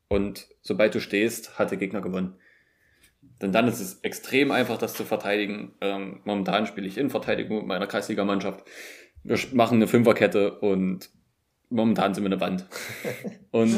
Und 0.09 0.47
sobald 0.61 0.95
du 0.95 0.99
stehst, 0.99 1.57
hat 1.57 1.71
der 1.71 1.77
Gegner 1.77 2.01
gewonnen. 2.01 2.35
Denn 3.41 3.51
dann 3.51 3.67
ist 3.67 3.79
es 3.79 3.99
extrem 4.01 4.51
einfach, 4.51 4.77
das 4.77 4.95
zu 4.95 5.05
verteidigen. 5.05 5.75
Ähm, 5.79 6.19
momentan 6.25 6.65
spiele 6.65 6.87
ich 6.87 6.97
in 6.97 7.09
Verteidigung 7.09 7.59
mit 7.59 7.67
meiner 7.67 7.87
Kreisliga-Mannschaft. 7.87 8.65
Wir 9.23 9.37
machen 9.53 9.75
eine 9.75 9.87
Fünferkette 9.87 10.59
und 10.59 11.09
momentan 11.69 12.13
sind 12.13 12.23
wir 12.23 12.31
eine 12.31 12.41
Wand. 12.41 12.65
und 13.51 13.77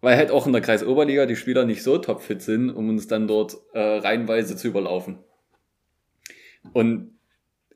weil 0.00 0.16
halt 0.16 0.30
auch 0.30 0.46
in 0.46 0.52
der 0.52 0.62
Kreisoberliga 0.62 1.26
die 1.26 1.36
Spieler 1.36 1.64
nicht 1.64 1.82
so 1.82 1.98
topfit 1.98 2.42
sind, 2.42 2.70
um 2.70 2.88
uns 2.88 3.06
dann 3.06 3.26
dort 3.26 3.56
äh, 3.72 3.80
reihenweise 3.80 4.56
zu 4.56 4.68
überlaufen. 4.68 5.18
Und 6.72 7.18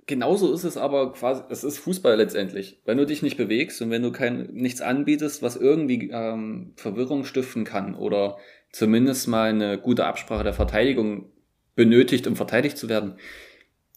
genauso 0.07 0.53
ist 0.53 0.65
es 0.65 0.77
aber 0.77 1.13
quasi, 1.13 1.43
es 1.51 1.65
ist 1.65 1.79
Fußball 1.79 2.17
letztendlich. 2.17 2.81
Wenn 2.85 2.99
du 2.99 3.07
dich 3.07 3.23
nicht 3.23 3.37
bewegst 3.37 3.81
und 3.83 3.91
wenn 3.91 4.03
du 4.03 4.13
kein, 4.13 4.53
nichts 4.53 4.81
anbietest, 4.81 5.43
was 5.43 5.57
irgendwie 5.57 6.11
ähm, 6.13 6.73
Verwirrung 6.77 7.25
stiften 7.25 7.65
kann 7.65 7.95
oder 7.95 8.39
zumindest 8.71 9.29
mal 9.29 9.51
eine 9.51 9.79
gute 9.79 10.05
Absprache 10.07 10.45
der 10.45 10.55
Verteidigung 10.55 11.31
benötigt, 11.75 12.27
um 12.27 12.37
verteidigt 12.37 12.77
zu 12.77 12.89
werden, 12.89 13.17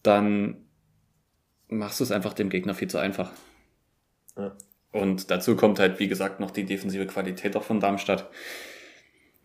dann 0.02 0.66
machst 1.68 2.00
du 2.00 2.04
es 2.04 2.12
einfach 2.12 2.32
dem 2.32 2.48
Gegner 2.48 2.74
viel 2.74 2.88
zu 2.88 2.98
einfach. 2.98 3.32
Ja. 4.36 4.56
Und 4.96 5.30
dazu 5.30 5.56
kommt 5.56 5.78
halt, 5.78 5.98
wie 5.98 6.08
gesagt, 6.08 6.40
noch 6.40 6.50
die 6.50 6.64
defensive 6.64 7.06
Qualität 7.06 7.56
auch 7.56 7.62
von 7.62 7.80
Darmstadt. 7.80 8.28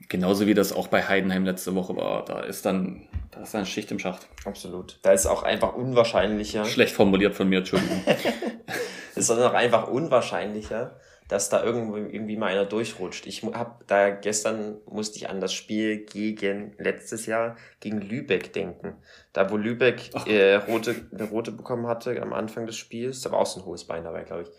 Genauso 0.10 0.48
wie 0.48 0.54
das 0.54 0.74
auch 0.74 0.88
bei 0.88 1.04
Heidenheim 1.08 1.46
letzte 1.46 1.76
Woche 1.76 1.96
war. 1.96 2.26
Da 2.26 2.42
ist 2.42 2.66
dann, 2.66 3.08
da 3.32 3.42
ist 3.42 3.54
dann 3.54 3.66
Schicht 3.66 3.92
im 3.92 4.00
Schacht. 4.00 4.28
Absolut. 4.46 5.00
Da 5.04 5.12
ist 5.14 5.26
auch 5.26 5.44
einfach 5.44 5.74
unwahrscheinlicher. 5.74 6.66
Schlecht 6.66 6.94
formuliert 6.94 7.36
von 7.36 7.48
mir, 7.48 7.60
Entschuldigung. 7.60 8.04
ist 9.16 9.30
dann 9.30 9.42
auch 9.42 9.54
einfach 9.54 9.88
unwahrscheinlicher, 9.88 11.00
dass 11.28 11.50
da 11.50 11.64
irgendwo 11.64 11.96
irgendwie 11.96 12.36
mal 12.36 12.48
einer 12.48 12.66
durchrutscht. 12.66 13.26
Ich 13.26 13.44
habe 13.44 13.86
da 13.88 14.10
gestern 14.10 14.78
musste 14.86 15.18
ich 15.18 15.30
an 15.30 15.40
das 15.40 15.54
Spiel 15.54 16.06
gegen 16.06 16.74
letztes 16.78 17.26
Jahr 17.26 17.56
gegen 17.80 18.02
Lübeck 18.02 18.52
denken. 18.52 18.96
Da 19.32 19.50
wo 19.50 19.56
Lübeck 19.56 20.12
äh, 20.28 20.56
rote 20.56 20.96
eine 21.14 21.24
rote 21.24 21.52
bekommen 21.52 21.88
hatte 21.88 22.22
am 22.22 22.34
Anfang 22.34 22.66
des 22.66 22.76
Spiels, 22.76 23.22
da 23.22 23.32
war 23.32 23.40
auch 23.40 23.46
so 23.46 23.62
ein 23.62 23.66
hohes 23.66 23.86
Bein 23.86 24.04
dabei, 24.04 24.24
glaube 24.24 24.44
ich. 24.44 24.50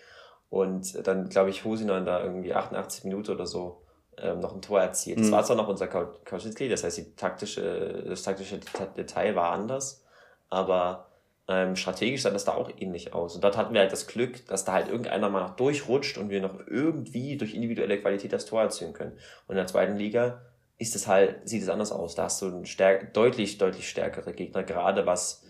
Und 0.53 1.07
dann 1.07 1.31
glaube 1.31 1.49
ich 1.49 1.65
Hosinan 1.65 2.05
da 2.05 2.23
irgendwie 2.23 2.53
88 2.53 3.05
Minuten 3.05 3.31
oder 3.31 3.47
so 3.47 3.81
ähm, 4.19 4.41
noch 4.41 4.55
ein 4.55 4.61
Tor 4.61 4.83
erzielt. 4.83 5.17
Mhm. 5.17 5.23
Das 5.23 5.31
war 5.31 5.45
zwar 5.45 5.57
noch 5.57 5.67
unser 5.67 5.87
Kauschinski, 5.87 6.69
das 6.69 6.85
heißt 6.85 6.99
die 6.99 7.17
taktische 7.17 8.05
das 8.07 8.23
taktische 8.23 8.61
Detail 8.95 9.35
war 9.35 9.53
anders, 9.53 10.05
aber 10.51 11.09
ähm, 11.49 11.75
strategisch 11.75 12.21
sah 12.21 12.29
das 12.29 12.45
da 12.45 12.53
auch 12.53 12.71
ähnlich 12.79 13.15
aus. 13.15 13.35
Und 13.35 13.43
dort 13.43 13.57
hatten 13.57 13.73
wir 13.73 13.81
halt 13.81 13.93
das 13.93 14.07
Glück, 14.07 14.47
dass 14.47 14.67
da 14.67 14.75
halt 14.75 14.89
irgendeiner 14.89 15.31
mal 15.31 15.41
noch 15.41 15.57
durchrutscht 15.57 16.19
und 16.19 16.29
wir 16.29 16.43
noch 16.43 16.67
irgendwie 16.67 17.39
durch 17.39 17.55
individuelle 17.55 17.99
Qualität 17.99 18.35
das 18.35 18.45
Tor 18.45 18.61
erzielen 18.61 18.93
können. 18.93 19.13
Und 19.47 19.53
in 19.53 19.57
der 19.57 19.67
zweiten 19.69 19.97
Liga 19.97 20.43
ist 20.77 20.95
es 20.95 21.07
halt, 21.09 21.49
sieht 21.49 21.63
es 21.63 21.71
anders 21.71 21.93
aus. 21.93 22.15
Da 22.15 22.25
hast 22.25 22.43
du 22.43 22.49
einen 22.49 22.67
stärk 22.67 23.15
deutlich, 23.15 23.57
deutlich 23.57 23.89
stärkere 23.89 24.35
Gegner, 24.35 24.65
gerade 24.65 25.07
was, 25.07 25.47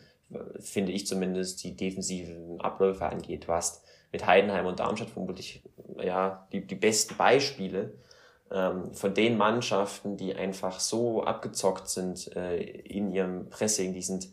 finde 0.60 0.92
ich 0.92 1.08
zumindest, 1.08 1.64
die 1.64 1.74
defensiven 1.74 2.60
Abläufe 2.60 3.04
angeht. 3.04 3.48
Du 3.48 3.52
hast 3.52 3.81
mit 4.12 4.26
Heidenheim 4.26 4.66
und 4.66 4.78
Darmstadt 4.78 5.10
vermutlich 5.10 5.62
ja, 5.98 6.46
die, 6.52 6.66
die 6.66 6.74
besten 6.74 7.16
Beispiele 7.16 7.94
ähm, 8.50 8.94
von 8.94 9.14
den 9.14 9.36
Mannschaften, 9.36 10.16
die 10.16 10.34
einfach 10.34 10.78
so 10.78 11.24
abgezockt 11.24 11.88
sind 11.88 12.36
äh, 12.36 12.58
in 12.58 13.12
ihrem 13.12 13.48
Pressing, 13.48 13.94
die 13.94 14.02
sind 14.02 14.28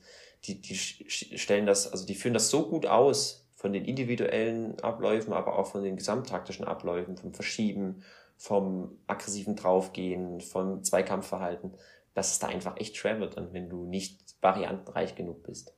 die, 0.46 0.62
die 0.62 0.76
stellen 0.76 1.66
das, 1.66 1.92
also 1.92 2.06
die 2.06 2.16
führen 2.16 2.34
das 2.34 2.50
so 2.50 2.68
gut 2.68 2.86
aus 2.86 3.46
von 3.56 3.74
den 3.74 3.84
individuellen 3.84 4.80
Abläufen, 4.80 5.34
aber 5.34 5.58
auch 5.60 5.68
von 5.68 5.84
den 5.84 5.98
gesamttaktischen 5.98 6.64
Abläufen, 6.64 7.18
vom 7.18 7.34
Verschieben, 7.34 8.04
vom 8.38 8.98
aggressiven 9.06 9.58
Draufgehen, 9.58 10.40
vom 10.40 10.82
Zweikampfverhalten, 10.82 11.74
dass 12.14 12.32
es 12.32 12.40
da 12.40 12.48
einfach 12.48 12.78
echt 12.78 12.96
schwer 12.96 13.20
wird, 13.20 13.36
wenn 13.36 13.70
du 13.70 13.84
nicht 13.84 14.36
variantenreich 14.42 15.16
genug 15.16 15.44
bist. 15.44 15.74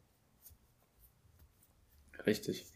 Richtig. 2.27 2.67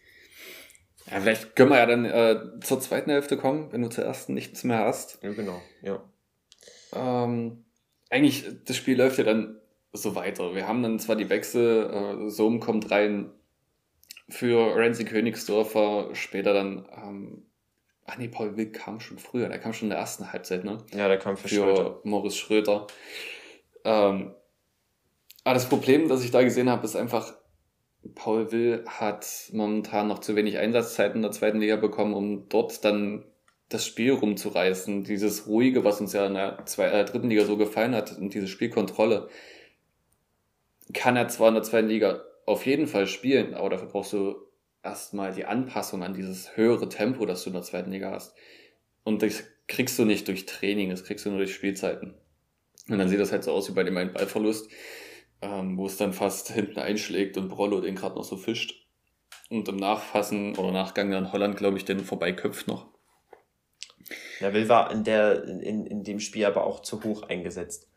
Ja, 1.12 1.22
vielleicht 1.22 1.56
können 1.56 1.70
wir 1.70 1.78
ja 1.78 1.86
dann 1.86 2.06
äh, 2.06 2.60
zur 2.62 2.80
zweiten 2.80 3.12
Hälfte 3.12 3.38
kommen, 3.38 3.72
wenn 3.72 3.82
du 3.82 3.90
zur 3.90 4.04
ersten 4.04 4.34
nichts 4.34 4.64
mehr 4.64 4.80
hast. 4.80 5.20
Ja, 5.22 5.34
genau, 5.34 5.62
ja. 5.82 6.04
Ähm, 6.94 7.66
eigentlich, 8.10 8.46
das 8.66 8.76
Spiel 8.76 8.98
läuft 8.98 9.18
ja 9.18 9.24
dann 9.24 9.60
so 9.94 10.16
weiter. 10.16 10.56
Wir 10.56 10.68
haben 10.68 10.82
dann 10.84 11.00
zwar 11.00 11.16
die 11.16 11.30
Wechsel, 11.30 12.26
äh, 12.26 12.30
Sohm 12.30 12.60
kommt 12.60 12.90
rein 12.92 13.32
für 14.30 14.76
Renzi 14.76 15.06
Königsdorfer, 15.06 16.10
später 16.14 16.54
dann, 16.54 16.88
ähm, 16.96 17.46
ach 18.06 18.18
nee, 18.18 18.28
Paul 18.28 18.58
Wick 18.58 18.74
kam 18.74 19.00
schon 19.00 19.20
früher, 19.20 19.48
der 19.50 19.60
kam 19.60 19.74
schon 19.74 19.88
in 19.88 19.92
der 19.92 20.00
ersten 20.00 20.32
Halbzeit, 20.32 20.64
ne? 20.64 20.80
Ja, 20.94 21.08
der 21.08 21.20
kam 21.20 21.38
für, 21.38 21.48
für 21.48 21.56
Schröter. 21.56 22.00
Morris 22.04 22.36
Schröter. 22.36 22.88
Ähm, 23.84 24.34
aber 25.44 25.54
das 25.54 25.70
Problem, 25.70 26.10
das 26.10 26.24
ich 26.24 26.32
da 26.32 26.42
gesehen 26.42 26.70
habe, 26.70 26.86
ist 26.86 26.96
einfach, 26.96 27.36
Paul 28.14 28.52
Will 28.52 28.84
hat 28.86 29.50
momentan 29.52 30.08
noch 30.08 30.20
zu 30.20 30.36
wenig 30.36 30.58
Einsatzzeiten 30.58 31.18
in 31.18 31.22
der 31.24 31.32
zweiten 31.32 31.60
Liga 31.60 31.76
bekommen, 31.76 32.14
um 32.14 32.48
dort 32.50 32.86
dann 32.86 33.24
das 33.70 33.86
Spiel 33.86 34.12
rumzureißen. 34.12 35.04
Dieses 35.04 35.48
Ruhige, 35.48 35.84
was 35.84 36.00
uns 36.00 36.14
ja 36.14 36.28
in 36.28 36.36
der 36.36 36.66
zwei, 36.66 36.86
äh, 36.86 37.06
dritten 37.06 37.30
Liga 37.30 37.46
so 37.46 37.58
gefallen 37.58 37.96
hat 37.96 38.18
und 38.18 38.34
diese 38.34 38.48
Spielkontrolle 38.48 39.30
kann 40.94 41.16
er 41.16 41.28
zwar 41.30 41.48
in 41.50 41.56
der 41.56 41.64
zweiten 41.64 41.88
Liga 41.88 42.24
auf 42.46 42.66
jeden 42.66 42.88
Fall 42.88 43.08
spielen, 43.08 43.56
aber 43.56 43.72
dafür 43.72 43.88
brauchst 43.88 44.14
du 44.14 44.36
erstmal 44.84 45.34
die 45.34 45.46
Anpassung 45.46 46.04
an 46.04 46.14
dieses 46.14 46.56
höhere 46.56 46.90
Tempo, 46.90 47.26
das 47.26 47.44
du 47.44 47.50
in 47.50 47.56
der 47.56 47.64
zweiten 47.64 47.92
Liga 47.92 48.12
hast. 48.12 48.36
Und 49.04 49.24
das 49.24 49.44
kriegst 49.68 49.98
du 49.98 50.06
nicht 50.06 50.28
durch 50.28 50.46
Training, 50.46 50.92
das 50.92 51.04
kriegst 51.04 51.26
du 51.26 51.30
nur 51.30 51.40
durch 51.40 51.56
Spielzeiten. 51.56 52.14
Und 52.88 53.00
dann 53.00 53.10
sieht 53.10 53.20
das 53.20 53.32
halt 53.32 53.44
so 53.44 53.52
aus 53.52 53.68
wie 53.68 53.74
bei 53.74 53.84
dem 53.84 53.98
einen 53.98 54.14
Ballverlust, 54.14 54.70
ähm, 55.42 55.78
wo 55.78 55.86
es 55.86 55.98
dann 55.98 56.14
fast 56.14 56.52
hinten 56.52 56.80
einschlägt 56.80 57.38
und 57.38 57.50
Brollo 57.50 57.82
den 57.82 57.96
gerade 57.96 58.16
noch 58.16 58.24
so 58.24 58.38
fischt. 58.38 58.86
Und 59.50 59.68
im 59.68 59.76
Nachfassen 59.76 60.58
oder 60.58 60.72
Nachgang 60.72 61.12
dann 61.12 61.32
Holland, 61.32 61.58
glaube 61.58 61.78
ich, 61.78 61.86
den 61.86 62.00
vorbeiköpft 62.00 62.68
noch. 62.68 62.88
Ja, 64.40 64.54
Will 64.54 64.70
war 64.70 64.92
in, 64.92 65.04
der, 65.04 65.44
in, 65.44 65.86
in 65.86 66.04
dem 66.04 66.20
Spiel 66.20 66.46
aber 66.46 66.66
auch 66.66 66.82
zu 66.82 67.04
hoch 67.04 67.24
eingesetzt. 67.24 67.90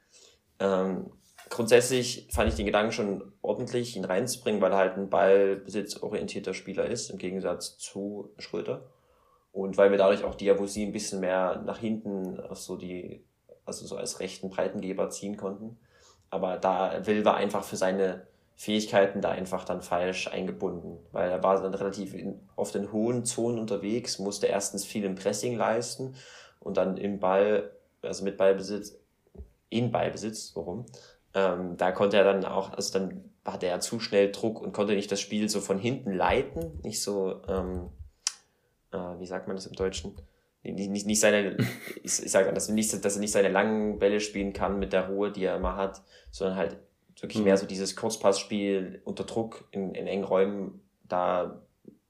Ähm, 0.61 1.11
grundsätzlich 1.49 2.29
fand 2.31 2.49
ich 2.49 2.57
den 2.57 2.67
Gedanken 2.67 2.93
schon 2.93 3.33
ordentlich, 3.43 3.97
ihn 3.97 4.05
reinzubringen, 4.05 4.61
weil 4.61 4.73
er 4.73 4.79
halt 4.79 4.97
ein 4.97 5.11
ballbesitzorientierter 5.11 6.55
Spieler 6.55 6.87
ist, 6.87 7.11
im 7.11 7.19
Gegensatz 7.19 7.79
zu 7.79 8.33
Schröder. 8.39 8.91
Und 9.53 9.77
weil 9.77 9.91
wir 9.91 9.99
dadurch 9.99 10.25
auch 10.25 10.35
Diabosi 10.35 10.85
ein 10.85 10.93
bisschen 10.93 11.21
mehr 11.21 11.63
nach 11.65 11.79
hinten 11.79 12.41
so 12.53 12.77
die, 12.77 13.25
also 13.65 13.87
so 13.87 13.97
als 13.97 14.21
rechten 14.21 14.51
Breitengeber 14.51 15.11
ziehen 15.11 15.37
konnten. 15.37 15.79
Aber 16.31 16.57
da 16.57 17.07
Will 17.07 17.25
war 17.25 17.37
einfach 17.37 17.65
für 17.65 17.77
seine 17.77 18.27
Fähigkeiten 18.59 19.21
da 19.21 19.31
einfach 19.31 19.65
dann 19.65 19.83
falsch 19.83 20.27
eingebunden, 20.27 20.99
weil 21.13 21.31
er 21.31 21.43
war 21.45 21.63
dann 21.63 21.75
relativ 21.75 22.13
in, 22.13 22.41
auf 22.57 22.73
den 22.73 22.91
hohen 22.91 23.25
Zonen 23.25 23.59
unterwegs, 23.59 24.19
musste 24.19 24.49
erstens 24.49 24.85
viel 24.85 25.05
im 25.05 25.15
Pressing 25.15 25.57
leisten 25.57 26.17
und 26.59 26.77
dann 26.77 26.97
im 26.97 27.21
Ball, 27.21 27.71
also 28.03 28.25
mit 28.25 28.37
Ballbesitz, 28.37 28.99
in 29.69 29.93
Ballbesitz, 29.93 30.57
warum, 30.57 30.87
ähm, 31.35 31.77
da 31.77 31.93
konnte 31.93 32.17
er 32.17 32.25
dann 32.25 32.45
auch, 32.45 32.73
also 32.73 32.99
dann 32.99 33.31
hatte 33.45 33.67
er 33.67 33.79
zu 33.79 34.01
schnell 34.01 34.33
Druck 34.33 34.61
und 34.61 34.73
konnte 34.73 34.95
nicht 34.95 35.13
das 35.13 35.21
Spiel 35.21 35.49
so 35.49 35.61
von 35.61 35.79
hinten 35.79 36.13
leiten, 36.13 36.81
nicht 36.83 37.01
so, 37.01 37.41
ähm, 37.47 37.91
äh, 38.91 39.21
wie 39.21 39.27
sagt 39.27 39.47
man 39.47 39.57
das 39.57 39.67
im 39.67 39.75
Deutschen? 39.75 40.17
Nicht, 40.73 40.91
nicht, 40.91 41.07
nicht 41.07 41.21
seine, 41.21 41.57
ich, 42.03 42.23
ich 42.23 42.31
sage, 42.31 42.53
dass, 42.53 42.69
nicht, 42.69 43.05
dass 43.05 43.15
er 43.17 43.21
nicht 43.21 43.33
seine 43.33 43.49
langen 43.49 43.99
Bälle 43.99 44.21
spielen 44.21 44.53
kann 44.53 44.79
mit 44.79 44.93
der 44.93 45.09
Ruhe, 45.09 45.31
die 45.31 45.45
er 45.45 45.57
immer 45.57 45.77
hat, 45.77 46.03
sondern 46.31 46.57
halt 46.57 46.77
wirklich 47.21 47.39
mhm. 47.39 47.45
mehr 47.45 47.57
so 47.57 47.67
dieses 47.67 47.97
Kurzpassspiel 47.97 49.03
unter 49.05 49.25
Druck 49.25 49.69
in, 49.71 49.95
in 49.95 50.07
engen 50.07 50.25
Räumen 50.25 50.81
da 51.05 51.63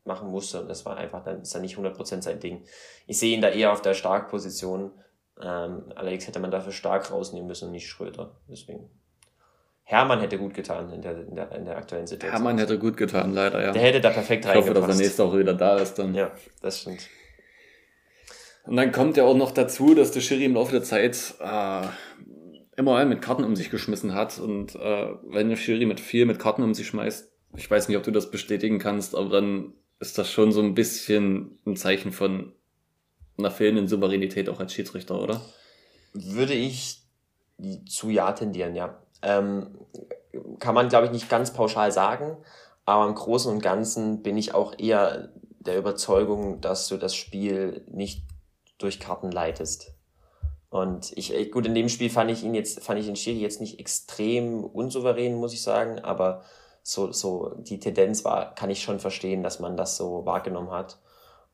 machen 0.04 0.30
musste. 0.30 0.60
Und 0.62 0.68
das 0.68 0.84
war 0.84 0.96
einfach, 0.96 1.24
dann 1.24 1.42
ist 1.42 1.54
er 1.54 1.60
nicht 1.60 1.76
100% 1.76 2.22
sein 2.22 2.40
Ding. 2.40 2.64
Ich 3.06 3.18
sehe 3.18 3.34
ihn 3.34 3.42
da 3.42 3.48
eher 3.48 3.72
auf 3.72 3.82
der 3.82 3.94
Starkposition. 3.94 4.92
Ähm, 5.40 5.84
allerdings 5.94 6.26
hätte 6.26 6.40
man 6.40 6.50
dafür 6.50 6.72
stark 6.72 7.10
rausnehmen 7.12 7.46
müssen 7.46 7.66
und 7.66 7.72
nicht 7.72 7.88
Schröder. 7.88 8.32
Deswegen 8.48 8.90
Hermann 9.88 10.20
hätte 10.20 10.36
gut 10.36 10.52
getan 10.52 10.92
in 10.92 11.00
der, 11.00 11.12
in 11.16 11.34
der, 11.34 11.50
in 11.52 11.64
der 11.64 11.78
aktuellen 11.78 12.06
Situation. 12.06 12.38
Hermann 12.38 12.58
hätte 12.58 12.78
gut 12.78 12.98
getan, 12.98 13.32
leider, 13.32 13.62
ja. 13.62 13.72
Der 13.72 13.80
hätte 13.80 14.02
da 14.02 14.10
perfekt 14.10 14.44
reingepasst. 14.44 14.70
Ich 14.70 14.76
hoffe, 14.76 14.86
dass 14.86 14.98
er 14.98 15.02
nächste 15.02 15.26
Woche 15.26 15.38
wieder 15.38 15.54
da 15.54 15.78
ist 15.78 15.94
dann. 15.98 16.14
Ja, 16.14 16.30
das 16.60 16.80
stimmt. 16.82 17.08
Und 18.68 18.76
dann 18.76 18.92
kommt 18.92 19.16
ja 19.16 19.24
auch 19.24 19.34
noch 19.34 19.50
dazu, 19.50 19.94
dass 19.94 20.12
der 20.12 20.20
Schiri 20.20 20.44
im 20.44 20.52
Laufe 20.52 20.72
der 20.72 20.82
Zeit 20.82 21.34
äh, 21.40 21.86
immer 22.76 23.02
mit 23.06 23.22
Karten 23.22 23.44
um 23.44 23.56
sich 23.56 23.70
geschmissen 23.70 24.12
hat. 24.12 24.38
Und 24.38 24.74
äh, 24.74 25.06
wenn 25.22 25.48
der 25.48 25.56
Schiri 25.56 25.86
mit 25.86 26.00
viel 26.00 26.26
mit 26.26 26.38
Karten 26.38 26.62
um 26.62 26.74
sich 26.74 26.86
schmeißt, 26.86 27.32
ich 27.56 27.70
weiß 27.70 27.88
nicht, 27.88 27.96
ob 27.96 28.02
du 28.02 28.10
das 28.10 28.30
bestätigen 28.30 28.78
kannst, 28.78 29.14
aber 29.14 29.30
dann 29.30 29.72
ist 30.00 30.18
das 30.18 30.30
schon 30.30 30.52
so 30.52 30.60
ein 30.60 30.74
bisschen 30.74 31.58
ein 31.66 31.76
Zeichen 31.76 32.12
von 32.12 32.52
einer 33.38 33.50
fehlenden 33.50 33.88
Souveränität 33.88 34.50
auch 34.50 34.60
als 34.60 34.74
Schiedsrichter, 34.74 35.18
oder? 35.18 35.40
Würde 36.12 36.52
ich 36.52 37.04
zu 37.88 38.10
ja 38.10 38.32
tendieren, 38.32 38.74
ja. 38.74 39.02
Ähm, 39.22 39.78
kann 40.58 40.74
man, 40.74 40.90
glaube 40.90 41.06
ich, 41.06 41.12
nicht 41.12 41.30
ganz 41.30 41.54
pauschal 41.54 41.90
sagen, 41.90 42.36
aber 42.84 43.08
im 43.08 43.14
Großen 43.14 43.50
und 43.50 43.62
Ganzen 43.62 44.22
bin 44.22 44.36
ich 44.36 44.52
auch 44.52 44.78
eher 44.78 45.32
der 45.58 45.78
Überzeugung, 45.78 46.60
dass 46.60 46.86
du 46.88 46.98
das 46.98 47.14
Spiel 47.14 47.82
nicht 47.90 48.24
durch 48.78 49.00
Karten 49.00 49.30
leitest. 49.30 49.94
Und 50.70 51.16
ich, 51.16 51.50
gut, 51.50 51.66
in 51.66 51.74
dem 51.74 51.88
Spiel 51.88 52.10
fand 52.10 52.30
ich 52.30 52.44
ihn 52.44 52.54
jetzt, 52.54 52.82
fand 52.82 53.00
ich 53.00 53.06
den 53.06 53.16
Schiri 53.16 53.38
jetzt 53.38 53.60
nicht 53.60 53.80
extrem 53.80 54.64
unsouverän, 54.64 55.34
muss 55.34 55.54
ich 55.54 55.62
sagen, 55.62 55.98
aber 56.00 56.42
so, 56.82 57.12
so 57.12 57.54
die 57.58 57.80
Tendenz 57.80 58.24
war, 58.24 58.54
kann 58.54 58.70
ich 58.70 58.82
schon 58.82 58.98
verstehen, 58.98 59.42
dass 59.42 59.60
man 59.60 59.76
das 59.76 59.96
so 59.96 60.26
wahrgenommen 60.26 60.70
hat. 60.70 60.98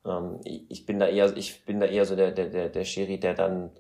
Ähm, 0.05 0.41
ich 0.45 0.85
bin 0.87 0.99
da 0.99 1.07
eher, 1.07 1.37
ich 1.37 1.65
bin 1.65 1.81
da 1.81 1.87
eher 1.87 2.07
so 2.07 2.17
der, 2.17 2.33
der, 2.33 2.49
der, 2.49 2.69
der 2.69 2.85
Schiri, 2.85 3.19
der 3.19 3.35
dann 3.35 3.71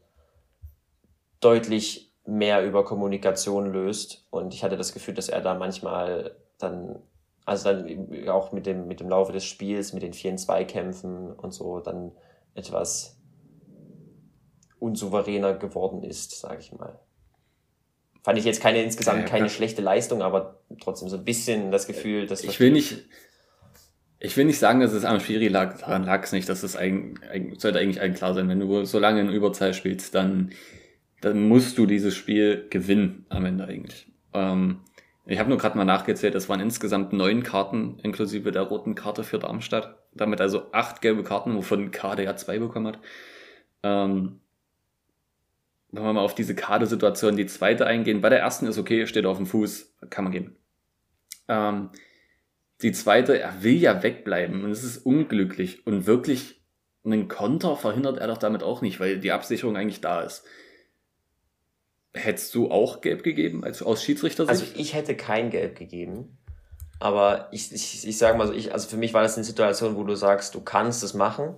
deutlich 1.40 2.12
mehr 2.26 2.64
über 2.64 2.84
Kommunikation 2.84 3.72
löst. 3.72 4.26
Und 4.30 4.54
ich 4.54 4.64
hatte 4.64 4.76
das 4.76 4.92
Gefühl, 4.92 5.14
dass 5.14 5.28
er 5.28 5.40
da 5.40 5.54
manchmal 5.54 6.36
dann, 6.58 7.02
also 7.44 7.72
dann 7.72 8.28
auch 8.28 8.52
mit 8.52 8.66
dem, 8.66 8.86
mit 8.86 9.00
dem 9.00 9.08
Laufe 9.08 9.32
des 9.32 9.44
Spiels, 9.44 9.92
mit 9.92 10.02
den 10.02 10.14
vielen 10.14 10.38
Zweikämpfen 10.38 11.32
und 11.32 11.52
so, 11.52 11.80
dann 11.80 12.12
etwas 12.54 13.20
unsouveräner 14.84 15.54
geworden 15.54 16.02
ist, 16.02 16.38
sage 16.38 16.58
ich 16.60 16.72
mal. 16.72 16.98
Fand 18.22 18.38
ich 18.38 18.44
jetzt 18.44 18.62
keine 18.62 18.82
insgesamt 18.82 19.22
ja, 19.22 19.26
keine 19.26 19.50
schlechte 19.50 19.82
Leistung, 19.82 20.22
aber 20.22 20.60
trotzdem 20.80 21.08
so 21.08 21.16
ein 21.16 21.24
bisschen 21.24 21.70
das 21.70 21.86
Gefühl, 21.86 22.26
dass 22.26 22.42
ich 22.42 22.58
will 22.60 22.70
nicht 22.70 23.04
ich 24.24 24.38
will 24.38 24.46
nicht 24.46 24.58
sagen, 24.58 24.80
dass 24.80 24.94
es 24.94 25.04
am 25.04 25.20
Schiri 25.20 25.48
lag, 25.48 25.78
daran 25.80 26.04
lag 26.04 26.22
es 26.22 26.32
nicht, 26.32 26.48
dass 26.48 26.62
es 26.62 26.76
eigentlich, 26.76 27.60
sollte 27.60 27.78
eigentlich 27.78 28.00
allen 28.00 28.14
klar 28.14 28.32
sein, 28.32 28.48
wenn 28.48 28.58
du 28.58 28.86
so 28.86 28.98
lange 28.98 29.20
in 29.20 29.28
Überzahl 29.28 29.74
spielst, 29.74 30.14
dann, 30.14 30.50
dann 31.20 31.46
musst 31.46 31.76
du 31.76 31.84
dieses 31.84 32.14
Spiel 32.14 32.66
gewinnen 32.70 33.26
am 33.28 33.44
Ende 33.44 33.66
eigentlich. 33.66 34.10
Ähm, 34.32 34.80
ich 35.26 35.38
habe 35.38 35.50
nur 35.50 35.58
gerade 35.58 35.76
mal 35.76 35.84
nachgezählt, 35.84 36.34
es 36.34 36.48
waren 36.48 36.60
insgesamt 36.60 37.12
neun 37.12 37.42
Karten 37.42 37.98
inklusive 38.02 38.50
der 38.50 38.62
roten 38.62 38.94
Karte 38.94 39.24
für 39.24 39.38
Darmstadt. 39.38 39.98
Damit 40.14 40.40
also 40.40 40.72
acht 40.72 41.02
gelbe 41.02 41.22
Karten, 41.22 41.54
wovon 41.54 41.90
Kade 41.90 42.24
ja 42.24 42.34
zwei 42.36 42.58
bekommen 42.58 42.86
hat. 42.86 43.00
Ähm, 43.82 44.40
wenn 45.94 46.04
wir 46.04 46.12
mal 46.12 46.20
auf 46.22 46.34
diese 46.34 46.54
Kadesituation 46.54 47.36
die 47.36 47.46
zweite 47.46 47.86
eingehen. 47.86 48.20
Bei 48.20 48.28
der 48.28 48.40
ersten 48.40 48.66
ist 48.66 48.78
okay, 48.78 49.06
steht 49.06 49.26
auf 49.26 49.36
dem 49.36 49.46
Fuß, 49.46 49.96
kann 50.10 50.24
man 50.24 50.32
gehen. 50.32 50.56
Ähm, 51.48 51.90
die 52.82 52.92
zweite, 52.92 53.38
er 53.38 53.62
will 53.62 53.76
ja 53.76 54.02
wegbleiben 54.02 54.64
und 54.64 54.70
es 54.70 54.82
ist 54.82 54.98
unglücklich 54.98 55.86
und 55.86 56.06
wirklich 56.06 56.62
einen 57.04 57.28
Konter 57.28 57.76
verhindert 57.76 58.18
er 58.18 58.26
doch 58.26 58.38
damit 58.38 58.62
auch 58.62 58.80
nicht, 58.80 58.98
weil 58.98 59.18
die 59.20 59.32
Absicherung 59.32 59.76
eigentlich 59.76 60.00
da 60.00 60.22
ist. 60.22 60.44
Hättest 62.12 62.54
du 62.54 62.70
auch 62.70 63.00
gelb 63.00 63.22
gegeben, 63.22 63.64
als 63.64 63.82
aus 63.82 64.02
Schiedsrichter? 64.02 64.48
Also 64.48 64.64
ich 64.74 64.94
hätte 64.94 65.16
kein 65.16 65.50
Gelb 65.50 65.76
gegeben. 65.76 66.38
Aber 67.00 67.48
ich, 67.52 67.72
ich, 67.72 68.06
ich 68.06 68.18
sage 68.18 68.38
mal 68.38 68.46
so, 68.46 68.52
ich, 68.52 68.72
also 68.72 68.88
für 68.88 68.96
mich 68.96 69.12
war 69.12 69.22
das 69.22 69.36
eine 69.36 69.44
Situation, 69.44 69.96
wo 69.96 70.04
du 70.04 70.14
sagst, 70.14 70.54
du 70.54 70.60
kannst 70.60 71.02
es 71.02 71.12
machen, 71.12 71.54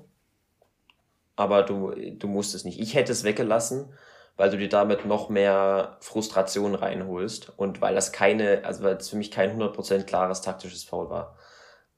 aber 1.37 1.63
du, 1.63 1.93
du 1.95 2.27
musst 2.27 2.55
es 2.55 2.65
nicht. 2.65 2.81
Ich 2.81 2.95
hätte 2.95 3.13
es 3.13 3.23
weggelassen, 3.23 3.93
weil 4.37 4.51
du 4.51 4.59
dir 4.59 4.69
damit 4.69 5.07
noch 5.07 5.29
mehr 5.29 5.97
Frustration 6.01 6.75
reinholst 6.75 7.53
und 7.57 7.81
weil 7.81 7.95
das 7.95 8.13
keine, 8.13 8.65
also 8.65 8.85
weil 8.85 8.97
es 8.97 9.09
für 9.09 9.17
mich 9.17 9.31
kein 9.31 9.59
100% 9.59 10.05
klares 10.05 10.43
taktisches 10.43 10.85
Foul 10.85 11.09
war. 11.11 11.37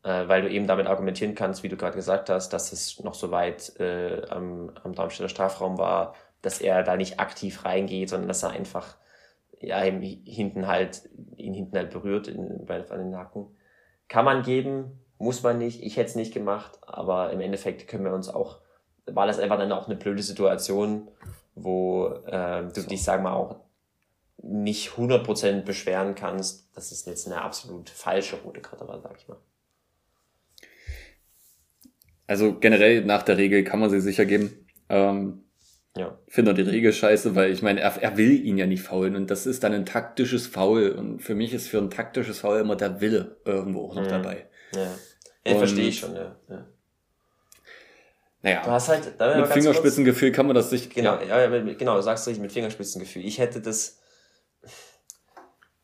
Äh, 0.05 0.29
weil 0.29 0.43
du 0.43 0.51
eben 0.51 0.69
damit 0.69 0.87
argumentieren 0.87 1.35
kannst, 1.35 1.63
wie 1.63 1.69
du 1.69 1.77
gerade 1.77 1.97
gesagt 1.97 2.31
hast, 2.31 2.53
dass 2.53 2.73
es 2.73 3.03
noch 3.03 3.15
so 3.15 3.31
weit 3.33 3.79
äh, 3.81 4.23
am, 4.29 4.71
am 4.85 4.95
Darmstädter 4.95 5.29
Strafraum 5.29 5.77
war, 5.79 6.15
dass 6.41 6.61
er 6.61 6.85
da 6.85 6.97
nicht 6.97 7.19
aktiv 7.19 7.65
reingeht, 7.65 8.11
sondern 8.11 8.29
dass 8.29 8.45
er 8.45 8.51
einfach 8.51 8.97
ja, 9.61 9.85
ihm 9.85 10.01
hinten 10.01 10.69
halt, 10.69 11.09
ihn 11.37 11.53
hinten 11.53 11.77
halt 11.77 11.91
berührt 11.91 12.29
in, 12.29 12.65
bei, 12.65 12.89
an 12.89 12.99
den 12.99 13.11
Nacken. 13.11 13.47
Kann 14.07 14.25
man 14.25 14.43
geben, 14.43 15.01
muss 15.19 15.43
man 15.43 15.59
nicht. 15.59 15.83
Ich 15.83 15.97
hätte 15.97 16.11
es 16.11 16.15
nicht 16.15 16.33
gemacht, 16.33 16.79
aber 16.83 17.33
im 17.33 17.41
Endeffekt 17.41 17.89
können 17.89 18.05
wir 18.05 18.15
uns 18.15 18.29
auch, 18.29 18.61
war 19.07 19.27
das 19.27 19.41
einfach 19.41 19.59
dann 19.59 19.73
auch 19.73 19.89
eine 19.89 19.97
blöde 19.97 20.23
Situation 20.23 21.09
wo 21.63 22.09
äh, 22.27 22.65
du 22.73 22.81
so. 22.81 22.89
dich, 22.89 23.03
sag 23.03 23.23
mal, 23.23 23.33
auch 23.33 23.61
nicht 24.43 24.91
100% 24.91 25.63
beschweren 25.63 26.15
kannst, 26.15 26.75
dass 26.77 26.93
es 26.93 27.05
jetzt 27.05 27.27
eine 27.27 27.43
absolut 27.43 27.91
falsche 27.91 28.37
rote 28.37 28.61
Karte 28.61 28.87
war, 28.87 29.01
sag 29.01 29.17
ich 29.19 29.29
mal. 29.29 29.39
Also 32.27 32.59
generell 32.59 33.05
nach 33.05 33.23
der 33.23 33.39
Regel 33.39 33.65
kann 33.65 33.81
man 33.81 33.91
sie 33.91 34.01
sicher 34.01 34.27
geben. 34.27 34.67
Ähm, 34.89 35.45
ja. 35.97 36.19
Finde 36.29 36.55
die 36.55 36.63
Regel 36.63 36.93
scheiße, 36.93 37.35
weil 37.35 37.51
ich 37.51 37.63
meine, 37.63 37.81
er, 37.81 38.01
er 38.01 38.17
will 38.17 38.45
ihn 38.45 38.59
ja 38.59 38.67
nicht 38.67 38.83
faulen 38.83 39.17
und 39.17 39.31
das 39.31 39.47
ist 39.47 39.65
dann 39.65 39.73
ein 39.73 39.87
taktisches 39.87 40.47
Foul 40.47 40.91
und 40.91 41.21
für 41.21 41.35
mich 41.35 41.53
ist 41.53 41.69
für 41.69 41.79
ein 41.79 41.91
taktisches 41.91 42.41
Foul 42.41 42.61
immer 42.61 42.77
der 42.77 43.01
Wille 43.01 43.41
irgendwo 43.45 43.87
auch 43.87 43.95
noch 43.95 44.05
mhm. 44.05 44.09
dabei. 44.09 44.47
Ja, 44.75 44.95
ja 45.47 45.57
verstehe 45.57 45.89
ich 45.89 45.99
schon, 45.99 46.15
ja. 46.15 46.37
ja. 46.49 46.67
Naja, 48.43 48.63
du 48.63 48.71
hast 48.71 48.89
halt, 48.89 49.19
mit 49.19 49.47
Fingerspitzengefühl 49.49 50.31
kann 50.31 50.47
man 50.47 50.55
das 50.55 50.71
sich. 50.71 50.91
Genau, 50.91 51.19
ja, 51.21 51.51
ja 51.51 51.61
genau, 51.75 51.97
du 51.97 52.03
sagst 52.03 52.27
richtig 52.27 52.41
mit 52.41 52.53
Fingerspitzengefühl. 52.53 53.25
Ich 53.25 53.39
hätte 53.39 53.61
das, 53.61 53.99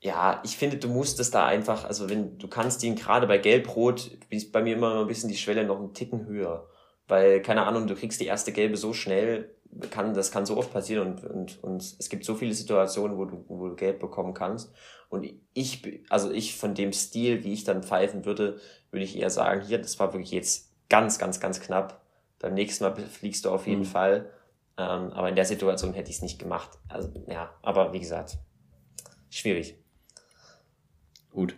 ja, 0.05 0.41
ich 0.45 0.57
finde, 0.57 0.77
du 0.77 0.89
musst 0.89 1.19
es 1.19 1.31
da 1.31 1.47
einfach, 1.47 1.85
also 1.85 2.11
wenn, 2.11 2.39
du 2.39 2.47
kannst 2.47 2.85
ihn 2.85 2.95
gerade 2.95 3.27
bei 3.27 3.39
Gelb-Rot, 3.39 4.19
ist 4.29 4.53
bei 4.53 4.63
mir 4.63 4.77
immer 4.77 5.01
ein 5.01 5.07
bisschen 5.07 5.31
die 5.31 5.37
Schwelle 5.37 5.65
noch 5.65 5.79
einen 5.79 5.95
Ticken 5.95 6.27
höher. 6.27 6.69
Weil, 7.09 7.43
keine 7.43 7.67
Ahnung, 7.67 7.87
du 7.87 7.95
kriegst 7.95 8.21
die 8.21 8.27
erste 8.27 8.53
Gelbe 8.53 8.77
so 8.77 8.93
schnell, 8.93 9.57
kann, 9.91 10.15
das 10.15 10.31
kann 10.31 10.47
so 10.47 10.57
oft 10.57 10.73
passieren 10.73 11.09
und, 11.09 11.25
und, 11.25 11.65
und 11.65 11.83
es 11.83 12.09
gibt 12.09 12.25
so 12.25 12.35
viele 12.35 12.55
Situationen, 12.55 13.17
wo 13.17 13.25
du, 13.25 13.45
wo 13.49 13.69
du 13.69 13.75
Gelb 13.75 13.99
bekommen 13.99 14.35
kannst. 14.35 14.73
Und 15.09 15.27
ich, 15.55 16.05
also 16.11 16.31
ich 16.31 16.57
von 16.57 16.75
dem 16.75 16.93
Stil, 16.93 17.43
wie 17.43 17.53
ich 17.53 17.65
dann 17.65 17.83
pfeifen 17.83 18.25
würde, 18.25 18.61
würde 18.91 19.05
ich 19.05 19.19
eher 19.19 19.31
sagen, 19.31 19.63
hier, 19.63 19.79
das 19.79 19.99
war 19.99 20.13
wirklich 20.13 20.31
jetzt 20.31 20.71
ganz, 20.89 21.19
ganz, 21.19 21.41
ganz 21.41 21.61
knapp 21.61 22.04
beim 22.45 22.53
nächsten 22.53 22.85
Mal 22.85 22.95
fliegst 22.95 23.47
du 23.47 23.51
auf 23.51 23.67
jeden 23.67 23.81
mhm. 23.81 23.87
Fall. 23.87 24.31
Ähm, 24.77 25.13
aber 25.13 25.31
in 25.31 25.35
der 25.35 25.47
Situation 25.47 25.95
hätte 25.95 26.11
ich 26.11 26.17
es 26.17 26.23
nicht 26.23 26.39
gemacht. 26.39 26.79
Also, 26.89 27.11
ja, 27.27 27.55
aber 27.63 27.95
wie 27.95 28.01
gesagt, 28.01 28.37
schwierig. 29.31 29.79
Gut. 31.31 31.57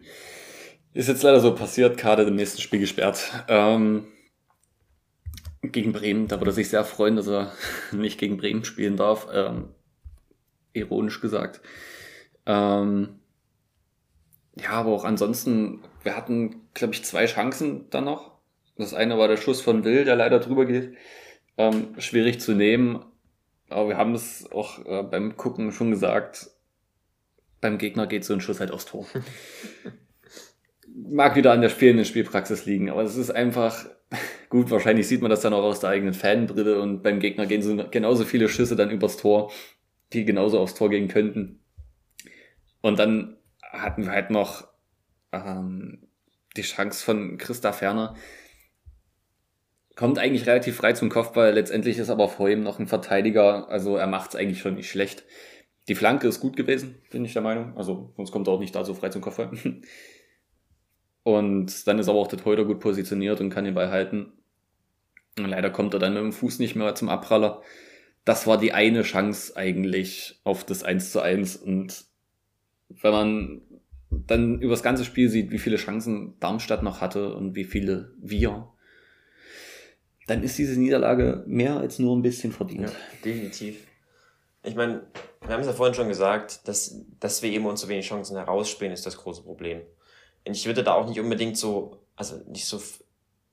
Ist 0.93 1.09
jetzt 1.09 1.25
leider 1.25 1.41
so 1.41 1.57
passiert, 1.57 1.99
Kade 1.99 2.23
im 2.23 2.37
nächsten 2.37 2.61
Spiel 2.61 2.79
gesperrt. 2.79 3.33
Ähm, 3.49 4.07
gegen 5.63 5.93
Bremen, 5.93 6.29
da 6.29 6.39
würde 6.39 6.53
er 6.53 6.55
sich 6.55 6.69
sehr 6.69 6.85
freuen, 6.85 7.17
dass 7.17 7.27
er 7.27 7.53
nicht 7.93 8.21
gegen 8.21 8.37
Bremen 8.37 8.65
spielen 8.65 8.97
darf. 8.97 9.27
Ähm, 9.33 9.75
ironisch 10.73 11.21
gesagt. 11.21 11.63
Ähm, 12.47 13.19
ja, 14.55 14.71
aber 14.71 14.93
auch 14.93 15.05
ansonsten, 15.05 15.83
wir 16.05 16.17
hatten, 16.17 16.69
glaube 16.75 16.95
ich, 16.95 17.05
zwei 17.05 17.27
Chancen 17.27 17.91
dann 17.91 18.05
noch. 18.05 18.36
Das 18.77 18.95
eine 18.95 19.19
war 19.19 19.29
der 19.29 19.37
Schuss 19.37 19.61
von 19.61 19.85
Will, 19.85 20.05
der 20.05 20.17
leider 20.17 20.39
drüber 20.39 20.67
geht. 20.67 20.97
Ähm, 21.57 21.95
schwierig 21.99 22.41
zu 22.41 22.53
nehmen. 22.53 23.05
Aber 23.69 23.89
wir 23.89 23.97
haben 23.97 24.15
es 24.15 24.51
auch 24.53 24.85
äh, 24.85 25.03
beim 25.03 25.37
Gucken 25.37 25.73
schon 25.73 25.91
gesagt. 25.91 26.51
Beim 27.61 27.79
Gegner 27.79 28.07
geht 28.07 28.25
so 28.25 28.35
ein 28.35 28.41
Schuss 28.41 28.61
halt 28.61 28.71
aufs 28.71 28.87
Tor. 28.87 29.07
Mag 30.95 31.37
wieder 31.37 31.53
an 31.53 31.61
der 31.61 31.71
fehlenden 31.71 32.05
Spielpraxis 32.05 32.65
liegen, 32.65 32.91
aber 32.91 33.03
es 33.03 33.17
ist 33.17 33.31
einfach 33.31 33.87
gut. 34.51 34.71
Wahrscheinlich 34.71 35.09
sieht 35.09 35.21
man 35.21 35.31
das 35.31 35.41
dann 35.41 35.53
auch 35.53 35.65
aus 35.65 35.81
der 35.81 35.91
eigenen 35.91 36.15
Fanbrille 36.15 36.81
und 36.81 37.03
beim 37.03 37.19
Gegner 37.19 37.47
gehen 37.47 37.63
so 37.63 37.77
genauso 37.91 38.25
viele 38.25 38.49
Schüsse 38.49 38.77
dann 38.77 38.91
übers 38.91 39.17
Tor, 39.17 39.51
die 40.13 40.25
genauso 40.25 40.61
aufs 40.61 40.75
Tor 40.75 40.91
gehen 40.91 41.09
könnten. 41.09 41.61
Und 42.83 42.99
dann 42.99 43.37
hatten 43.63 44.05
wir 44.05 44.13
halt 44.13 44.31
noch 44.31 44.69
ähm, 45.33 46.07
die 46.57 46.63
Chance 46.63 47.05
von 47.05 47.37
Christa 47.39 47.73
Ferner, 47.73 48.15
kommt 49.97 50.19
eigentlich 50.19 50.47
relativ 50.47 50.77
frei 50.77 50.93
zum 50.93 51.09
Kopfball. 51.09 51.53
Letztendlich 51.53 51.99
ist 51.99 52.11
aber 52.11 52.29
vor 52.29 52.49
ihm 52.49 52.63
noch 52.63 52.79
ein 52.79 52.87
Verteidiger. 52.87 53.69
Also 53.69 53.97
er 53.97 54.07
macht 54.07 54.31
es 54.31 54.37
eigentlich 54.37 54.61
schon 54.61 54.77
nicht 54.77 54.91
schlecht. 54.91 55.25
Die 55.89 55.95
Flanke 55.95 56.29
ist 56.29 56.41
gut 56.41 56.57
gewesen, 56.57 56.97
bin 57.11 57.25
ich 57.25 57.33
der 57.33 57.43
Meinung. 57.43 57.77
Also 57.77 58.13
sonst 58.17 58.31
kommt 58.31 58.47
er 58.47 58.53
auch 58.53 58.61
nicht 58.61 58.75
da 58.75 58.85
so 58.85 58.95
frei 58.95 59.09
zum 59.09 59.23
Kopfball. 59.23 59.51
Und 61.23 61.89
dann 61.89 61.99
ist 61.99 62.09
aber 62.09 62.19
auch 62.19 62.29
der 62.29 62.39
Torhüter 62.39 62.65
gut 62.65 62.79
positioniert 62.79 63.41
und 63.41 63.51
kann 63.51 63.65
den 63.65 63.75
Ball 63.75 63.91
halten. 63.91 64.33
Und 65.37 65.49
leider 65.49 65.71
kommt 65.71 65.93
er 65.93 65.99
dann 65.99 66.15
mit 66.15 66.23
dem 66.23 66.31
Fuß 66.31 66.61
nicht 66.61 66.77
mehr 66.77 66.95
zum 66.95 67.09
Abpraller. 67.09 67.63
Das 68.25 68.47
war 68.47 68.59
die 68.59 68.73
eine 68.73 69.03
Chance 69.03 69.57
eigentlich 69.57 70.41
auf 70.45 70.63
das 70.63 70.85
1 70.85 71.11
zu 71.11 71.21
1. 71.21 71.57
Und 71.57 72.05
wenn 72.91 73.11
man 73.11 73.61
dann 74.11 74.61
über 74.61 74.71
das 74.71 74.85
ganze 74.85 75.05
Spiel 75.05 75.29
sieht, 75.29 75.51
wie 75.51 75.59
viele 75.59 75.79
Chancen 75.79 76.39
Darmstadt 76.39 76.85
noch 76.85 77.01
hatte 77.01 77.35
und 77.35 77.57
wie 77.57 77.65
viele 77.65 78.15
wir, 78.23 78.69
dann 80.27 80.43
ist 80.43 80.59
diese 80.59 80.79
Niederlage 80.79 81.45
mehr 81.47 81.77
als 81.77 81.99
nur 81.99 82.17
ein 82.17 82.23
bisschen 82.23 82.53
verdient. 82.53 82.89
Ja, 82.89 82.93
definitiv. 83.25 83.87
Ich 84.65 84.75
meine, 84.75 85.07
wir 85.43 85.55
haben 85.55 85.61
es 85.61 85.69
ja 85.69 85.73
vorhin 85.73 85.95
schon 85.95 86.09
gesagt, 86.09 86.67
dass, 86.67 87.01
dass 87.21 87.43
wir 87.43 87.51
eben 87.51 87.67
uns 87.67 87.81
so 87.81 87.89
wenig 87.89 88.07
Chancen 88.07 88.37
herausspielen, 88.37 88.93
ist 88.93 89.07
das 89.07 89.17
große 89.17 89.43
Problem. 89.43 89.83
Und 90.47 90.57
ich 90.57 90.67
würde 90.67 90.83
da 90.83 90.95
auch 90.95 91.09
nicht 91.09 91.21
unbedingt 91.21 91.57
so, 91.57 92.03
also 92.17 92.37
nicht 92.49 92.67
so 92.67 92.81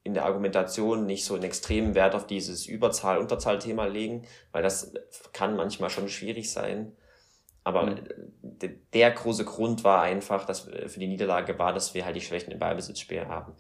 in 0.03 0.13
der 0.13 0.26
Argumentation 0.26 1.05
nicht 1.05 1.24
so 1.24 1.36
einen 1.36 1.43
extremen 1.43 1.95
Wert 1.95 2.13
auf 2.13 2.28
dieses 2.28 2.65
Überzahl-Unterzahl-Thema 2.65 3.86
legen, 3.86 4.26
weil 4.51 4.61
das 4.61 4.93
kann 5.32 5.55
manchmal 5.55 5.89
schon 5.89 6.09
schwierig 6.09 6.51
sein. 6.51 6.91
Aber 7.63 7.86
mhm. 7.86 7.99
der 8.93 9.11
große 9.11 9.45
Grund 9.45 9.86
war 9.86 10.01
einfach, 10.01 10.45
dass 10.45 10.61
für 10.61 10.99
die 10.99 11.07
Niederlage 11.07 11.57
war, 11.57 11.71
dass 11.71 11.93
wir 11.93 12.03
halt 12.03 12.17
die 12.17 12.21
Schwächen 12.21 12.51
im 12.51 12.59
Ballbesitzspiel 12.59 13.28
haben 13.28 13.53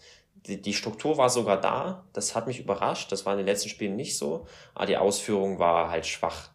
die, 0.45 0.61
die 0.61 0.73
Struktur 0.73 1.17
war 1.17 1.29
sogar 1.29 1.59
da, 1.59 2.05
das 2.13 2.35
hat 2.35 2.47
mich 2.47 2.59
überrascht, 2.59 3.11
das 3.11 3.25
war 3.25 3.33
in 3.33 3.37
den 3.37 3.47
letzten 3.47 3.69
Spielen 3.69 3.95
nicht 3.95 4.17
so, 4.17 4.45
aber 4.73 4.85
die 4.85 4.97
Ausführung 4.97 5.59
war 5.59 5.89
halt 5.89 6.05
schwach. 6.05 6.49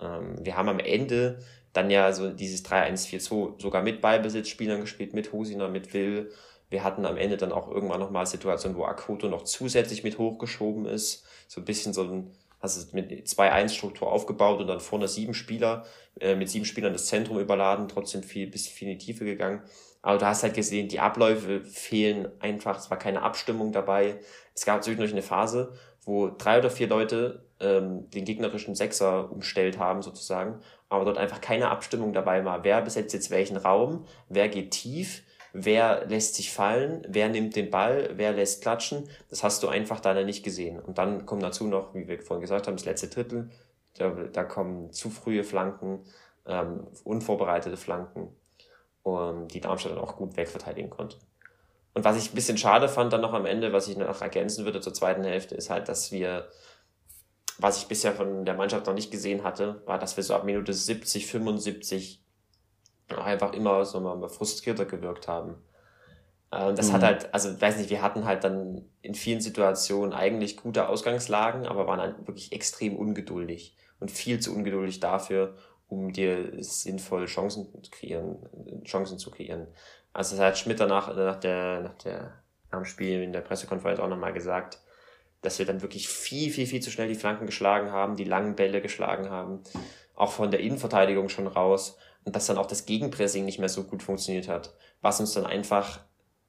Ähm, 0.00 0.36
wir 0.44 0.56
haben 0.56 0.68
am 0.68 0.80
Ende 0.80 1.38
dann 1.72 1.90
ja 1.90 2.12
so 2.12 2.30
dieses 2.30 2.64
3-1-4-2 2.64 3.60
sogar 3.60 3.82
mit 3.82 4.00
Ballbesitzspielern 4.00 4.80
gespielt, 4.80 5.14
mit 5.14 5.32
Husiner, 5.32 5.68
mit 5.68 5.94
Will. 5.94 6.32
Wir 6.70 6.82
hatten 6.82 7.06
am 7.06 7.16
Ende 7.16 7.36
dann 7.36 7.52
auch 7.52 7.70
irgendwann 7.70 8.00
nochmal 8.00 8.26
Situationen, 8.26 8.76
wo 8.76 8.84
Akoto 8.84 9.28
noch 9.28 9.44
zusätzlich 9.44 10.02
mit 10.02 10.18
hochgeschoben 10.18 10.86
ist. 10.86 11.24
So 11.46 11.60
ein 11.60 11.64
bisschen 11.64 11.92
so 11.92 12.02
ein, 12.02 12.32
also 12.60 12.84
mit 12.92 13.10
2-1-Struktur 13.10 14.10
aufgebaut 14.10 14.60
und 14.60 14.66
dann 14.66 14.80
vorne 14.80 15.08
sieben 15.08 15.34
Spieler, 15.34 15.86
äh, 16.20 16.34
mit 16.34 16.50
sieben 16.50 16.64
Spielern 16.64 16.92
das 16.92 17.06
Zentrum 17.06 17.38
überladen, 17.38 17.88
trotzdem 17.88 18.22
viel, 18.22 18.48
bis 18.48 18.66
viel 18.66 18.88
in 18.88 18.98
die 18.98 19.04
Tiefe 19.04 19.24
gegangen. 19.24 19.62
Aber 20.02 20.18
du 20.18 20.26
hast 20.26 20.42
halt 20.42 20.54
gesehen, 20.54 20.88
die 20.88 21.00
Abläufe 21.00 21.64
fehlen 21.64 22.28
einfach, 22.40 22.78
es 22.78 22.90
war 22.90 22.98
keine 22.98 23.22
Abstimmung 23.22 23.72
dabei. 23.72 24.20
Es 24.54 24.64
gab 24.64 24.82
zwischendurch 24.82 25.12
eine 25.12 25.22
Phase, 25.22 25.72
wo 26.02 26.28
drei 26.28 26.58
oder 26.58 26.70
vier 26.70 26.88
Leute 26.88 27.44
ähm, 27.60 28.08
den 28.10 28.24
gegnerischen 28.24 28.74
Sechser 28.74 29.30
umstellt 29.30 29.78
haben, 29.78 30.02
sozusagen, 30.02 30.60
aber 30.88 31.04
dort 31.04 31.18
einfach 31.18 31.40
keine 31.40 31.70
Abstimmung 31.70 32.12
dabei 32.12 32.44
war. 32.44 32.64
Wer 32.64 32.80
besetzt 32.82 33.12
jetzt 33.12 33.30
welchen 33.30 33.56
Raum, 33.56 34.04
wer 34.28 34.48
geht 34.48 34.70
tief, 34.70 35.22
wer 35.52 36.06
lässt 36.06 36.36
sich 36.36 36.52
fallen, 36.52 37.04
wer 37.08 37.28
nimmt 37.28 37.56
den 37.56 37.70
Ball, 37.70 38.10
wer 38.14 38.32
lässt 38.32 38.62
klatschen. 38.62 39.08
Das 39.28 39.42
hast 39.42 39.62
du 39.62 39.68
einfach 39.68 40.00
da 40.00 40.14
nicht 40.22 40.44
gesehen. 40.44 40.78
Und 40.80 40.98
dann 40.98 41.26
kommt 41.26 41.42
dazu 41.42 41.66
noch, 41.66 41.94
wie 41.94 42.06
wir 42.06 42.20
vorhin 42.22 42.42
gesagt 42.42 42.66
haben, 42.66 42.76
das 42.76 42.84
letzte 42.86 43.08
Drittel. 43.08 43.50
Da, 43.94 44.10
da 44.10 44.44
kommen 44.44 44.92
zu 44.92 45.10
frühe 45.10 45.42
Flanken, 45.42 46.04
ähm, 46.46 46.86
unvorbereitete 47.04 47.76
Flanken, 47.76 48.28
um, 49.16 49.48
die 49.48 49.60
Darmstadt 49.60 49.92
dann 49.92 49.98
auch 49.98 50.16
gut 50.16 50.36
wegverteidigen 50.36 50.90
konnte. 50.90 51.16
Und 51.94 52.04
was 52.04 52.16
ich 52.16 52.30
ein 52.30 52.34
bisschen 52.34 52.58
schade 52.58 52.88
fand 52.88 53.12
dann 53.12 53.20
noch 53.20 53.32
am 53.32 53.46
Ende, 53.46 53.72
was 53.72 53.88
ich 53.88 53.96
noch 53.96 54.20
ergänzen 54.20 54.64
würde 54.64 54.80
zur 54.80 54.94
zweiten 54.94 55.24
Hälfte, 55.24 55.54
ist 55.54 55.70
halt, 55.70 55.88
dass 55.88 56.12
wir, 56.12 56.48
was 57.58 57.78
ich 57.78 57.88
bisher 57.88 58.12
von 58.12 58.44
der 58.44 58.54
Mannschaft 58.54 58.86
noch 58.86 58.94
nicht 58.94 59.10
gesehen 59.10 59.42
hatte, 59.42 59.82
war, 59.86 59.98
dass 59.98 60.16
wir 60.16 60.24
so 60.24 60.34
ab 60.34 60.44
Minute 60.44 60.72
70, 60.72 61.26
75 61.26 62.22
einfach 63.08 63.52
immer 63.52 63.84
so 63.84 64.00
mal 64.00 64.28
frustrierter 64.28 64.84
gewirkt 64.84 65.28
haben. 65.28 65.56
Und 66.50 66.78
das 66.78 66.88
mhm. 66.88 66.92
hat 66.94 67.02
halt, 67.02 67.34
also 67.34 67.60
weiß 67.60 67.76
nicht, 67.76 67.90
wir 67.90 68.00
hatten 68.00 68.24
halt 68.24 68.44
dann 68.44 68.84
in 69.02 69.14
vielen 69.14 69.40
Situationen 69.40 70.14
eigentlich 70.14 70.56
gute 70.56 70.88
Ausgangslagen, 70.88 71.66
aber 71.66 71.86
waren 71.86 72.00
halt 72.00 72.26
wirklich 72.26 72.52
extrem 72.52 72.96
ungeduldig 72.96 73.76
und 74.00 74.10
viel 74.10 74.40
zu 74.40 74.54
ungeduldig 74.54 75.00
dafür, 75.00 75.56
um 75.88 76.12
dir 76.12 76.52
sinnvoll 76.62 77.26
Chancen 77.26 77.66
zu 77.82 77.90
kreieren, 77.90 78.36
Chancen 78.84 79.18
zu 79.18 79.30
kreieren. 79.30 79.66
Also 80.12 80.36
das 80.36 80.44
hat 80.44 80.58
Schmidt 80.58 80.80
danach, 80.80 81.14
nach 81.14 81.40
der, 81.40 81.80
nach 81.80 81.94
der, 81.94 82.42
dem 82.72 82.84
Spiel 82.84 83.22
in 83.22 83.32
der 83.32 83.40
Pressekonferenz 83.40 83.98
auch 83.98 84.08
nochmal 84.08 84.32
gesagt, 84.32 84.80
dass 85.42 85.58
wir 85.58 85.66
dann 85.66 85.82
wirklich 85.82 86.08
viel, 86.08 86.50
viel, 86.50 86.66
viel 86.66 86.80
zu 86.80 86.90
schnell 86.90 87.08
die 87.08 87.14
Flanken 87.14 87.46
geschlagen 87.46 87.92
haben, 87.92 88.16
die 88.16 88.24
langen 88.24 88.56
Bälle 88.56 88.80
geschlagen 88.80 89.30
haben, 89.30 89.62
auch 90.14 90.32
von 90.32 90.50
der 90.50 90.60
Innenverteidigung 90.60 91.28
schon 91.28 91.46
raus 91.46 91.96
und 92.24 92.34
dass 92.36 92.46
dann 92.46 92.58
auch 92.58 92.66
das 92.66 92.86
Gegenpressing 92.86 93.44
nicht 93.44 93.58
mehr 93.58 93.68
so 93.68 93.84
gut 93.84 94.02
funktioniert 94.02 94.48
hat, 94.48 94.74
was 95.00 95.20
uns 95.20 95.32
dann 95.32 95.46
einfach, 95.46 96.00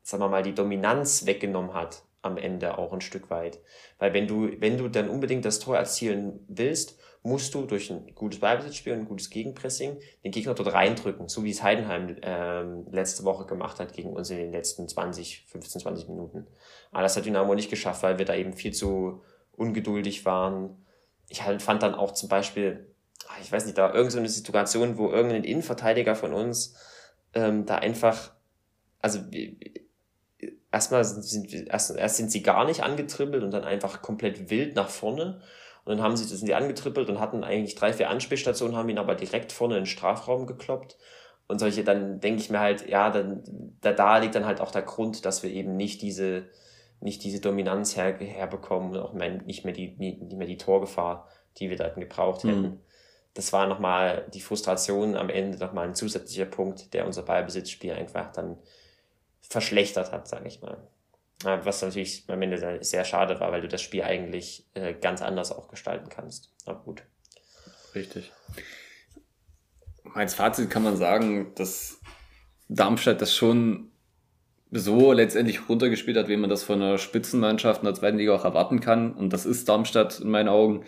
sagen 0.02 0.24
wir 0.24 0.30
mal, 0.30 0.44
die 0.44 0.56
Dominanz 0.56 1.26
weggenommen 1.26 1.74
hat 1.74 2.04
am 2.22 2.38
Ende 2.38 2.78
auch 2.78 2.92
ein 2.92 3.02
Stück 3.02 3.30
weit. 3.30 3.60
Weil 3.98 4.14
wenn 4.14 4.28
du, 4.28 4.50
wenn 4.60 4.78
du 4.78 4.90
dann 4.90 5.10
unbedingt 5.10 5.46
das 5.46 5.60
Tor 5.60 5.78
erzielen 5.78 6.44
willst, 6.48 7.00
musst 7.22 7.54
du 7.54 7.66
durch 7.66 7.92
ein 7.92 8.16
gutes 8.16 8.40
Ballbesitzspiel 8.40 8.94
und 8.94 9.00
ein 9.00 9.08
gutes 9.08 9.30
Gegenpressing 9.30 9.98
den 10.24 10.32
Gegner 10.32 10.54
dort 10.54 10.74
reindrücken, 10.74 11.28
so 11.28 11.44
wie 11.44 11.52
es 11.52 11.62
Heidenheim 11.62 12.16
ähm, 12.22 12.88
letzte 12.92 13.24
Woche 13.26 13.46
gemacht 13.46 13.80
hat 13.80 13.94
gegen 13.94 14.14
uns 14.14 14.30
in 14.30 14.38
den 14.38 14.52
letzten 14.52 14.88
20, 14.88 15.46
15, 15.48 15.82
20 15.82 16.08
Minuten. 16.08 16.48
Aber 16.92 17.04
das 17.04 17.18
hat 17.18 17.26
Dynamo 17.26 17.56
nicht 17.56 17.70
geschafft, 17.70 18.04
weil 18.04 18.18
wir 18.18 18.26
da 18.26 18.36
eben 18.36 18.54
viel 18.54 18.74
zu 18.74 19.22
ungeduldig 19.58 20.26
waren. 20.26 20.86
Ich 21.28 21.44
halt 21.44 21.62
fand 21.62 21.84
dann 21.84 21.94
auch 21.94 22.14
zum 22.14 22.30
Beispiel, 22.30 22.90
Ah, 23.30 23.36
ich 23.42 23.52
weiß 23.52 23.66
nicht, 23.66 23.78
da 23.78 23.94
irgendeine 23.94 24.28
so 24.28 24.36
Situation, 24.36 24.98
wo 24.98 25.12
irgendein 25.12 25.44
Innenverteidiger 25.44 26.16
von 26.16 26.34
uns 26.34 26.76
ähm, 27.36 27.66
da 27.66 27.76
einfach, 27.76 28.32
also 29.02 29.20
erstmal 30.72 31.04
sind, 31.04 31.54
erst, 31.68 31.96
erst 31.96 32.18
sind 32.18 32.32
sie 32.32 32.42
gar 32.42 32.66
nicht 32.66 32.82
angetribbelt 32.82 33.44
und 33.44 33.52
dann 33.52 33.64
einfach 33.64 34.02
komplett 34.02 34.50
wild 34.50 34.76
nach 34.76 34.90
vorne. 34.90 35.42
Und 35.90 35.98
dann 35.98 36.06
haben 36.06 36.16
sie, 36.16 36.24
sind 36.24 36.48
die 36.48 36.54
angetrippelt 36.54 37.10
und 37.10 37.20
hatten 37.20 37.44
eigentlich 37.44 37.76
drei, 37.76 37.94
vier 37.94 38.10
Anspielstationen, 38.10 38.78
haben 38.78 38.90
ihn 38.90 39.00
aber 39.00 39.16
direkt 39.16 39.52
vorne 39.52 39.76
in 39.76 39.82
den 39.82 39.88
Strafraum 39.88 40.46
gekloppt. 40.46 40.98
Und 41.48 41.60
solche, 41.60 41.84
dann 41.84 42.20
denke 42.20 42.42
ich 42.42 42.50
mir 42.50 42.60
halt, 42.60 42.88
ja, 42.88 43.10
dann, 43.10 43.44
da, 43.82 43.92
da 43.92 44.20
liegt 44.20 44.36
dann 44.36 44.46
halt 44.46 44.62
auch 44.62 44.72
der 44.72 44.84
Grund, 44.84 45.26
dass 45.26 45.42
wir 45.42 45.50
eben 45.50 45.76
nicht 45.76 46.02
diese, 46.02 46.44
nicht 47.02 47.24
diese 47.24 47.42
Dominanz 47.42 47.98
her, 47.98 48.16
herbekommen 48.20 48.92
und 48.92 49.00
auch 49.00 49.14
nicht 49.14 49.66
mehr 49.66 49.74
die, 49.74 49.96
nicht 49.98 50.34
mehr 50.34 50.48
die 50.48 50.58
Torgefahr, 50.58 51.28
die 51.58 51.70
wir 51.70 51.78
da 51.78 51.90
gebraucht 51.90 52.44
hätten. 52.44 52.62
Mhm 52.62 52.80
das 53.34 53.54
war 53.54 53.68
nochmal 53.68 54.28
die 54.34 54.42
Frustration 54.42 55.16
am 55.16 55.30
Ende 55.30 55.58
nochmal 55.58 55.88
ein 55.88 55.96
zusätzlicher 55.96 56.46
Punkt, 56.46 56.94
der 56.94 57.06
unser 57.06 57.24
Ballbesitzspiel 57.24 57.94
einfach 57.94 58.32
dann 58.32 58.58
verschlechtert 59.40 60.12
hat, 60.12 60.28
sage 60.28 60.48
ich 60.48 60.62
mal. 60.62 60.78
Was 61.44 61.82
natürlich 61.82 62.26
am 62.28 62.42
Ende 62.42 62.80
sehr 62.84 63.06
schade 63.06 63.40
war, 63.40 63.52
weil 63.52 63.62
du 63.62 63.70
das 63.70 63.82
Spiel 63.82 64.04
eigentlich 64.04 64.66
äh, 64.74 64.94
ganz 64.94 65.22
anders 65.22 65.52
auch 65.52 65.70
gestalten 65.70 66.10
kannst. 66.10 66.54
Aber 66.66 66.80
gut. 66.82 67.04
Richtig. 67.96 68.34
Als 70.14 70.34
Fazit 70.34 70.70
kann 70.70 70.84
man 70.84 70.98
sagen, 70.98 71.54
dass 71.56 72.02
Darmstadt 72.68 73.22
das 73.22 73.34
schon 73.34 73.92
so 74.72 75.14
letztendlich 75.14 75.70
runtergespielt 75.70 76.18
hat, 76.18 76.28
wie 76.28 76.38
man 76.38 76.50
das 76.50 76.64
von 76.64 76.82
einer 76.82 76.98
Spitzenmannschaft 76.98 77.82
in 77.82 77.86
der 77.86 77.96
zweiten 77.96 78.18
Liga 78.18 78.36
auch 78.36 78.44
erwarten 78.46 78.82
kann. 78.82 79.14
Und 79.14 79.32
das 79.32 79.46
ist 79.46 79.70
Darmstadt 79.70 80.20
in 80.20 80.30
meinen 80.30 80.50
Augen 80.50 80.84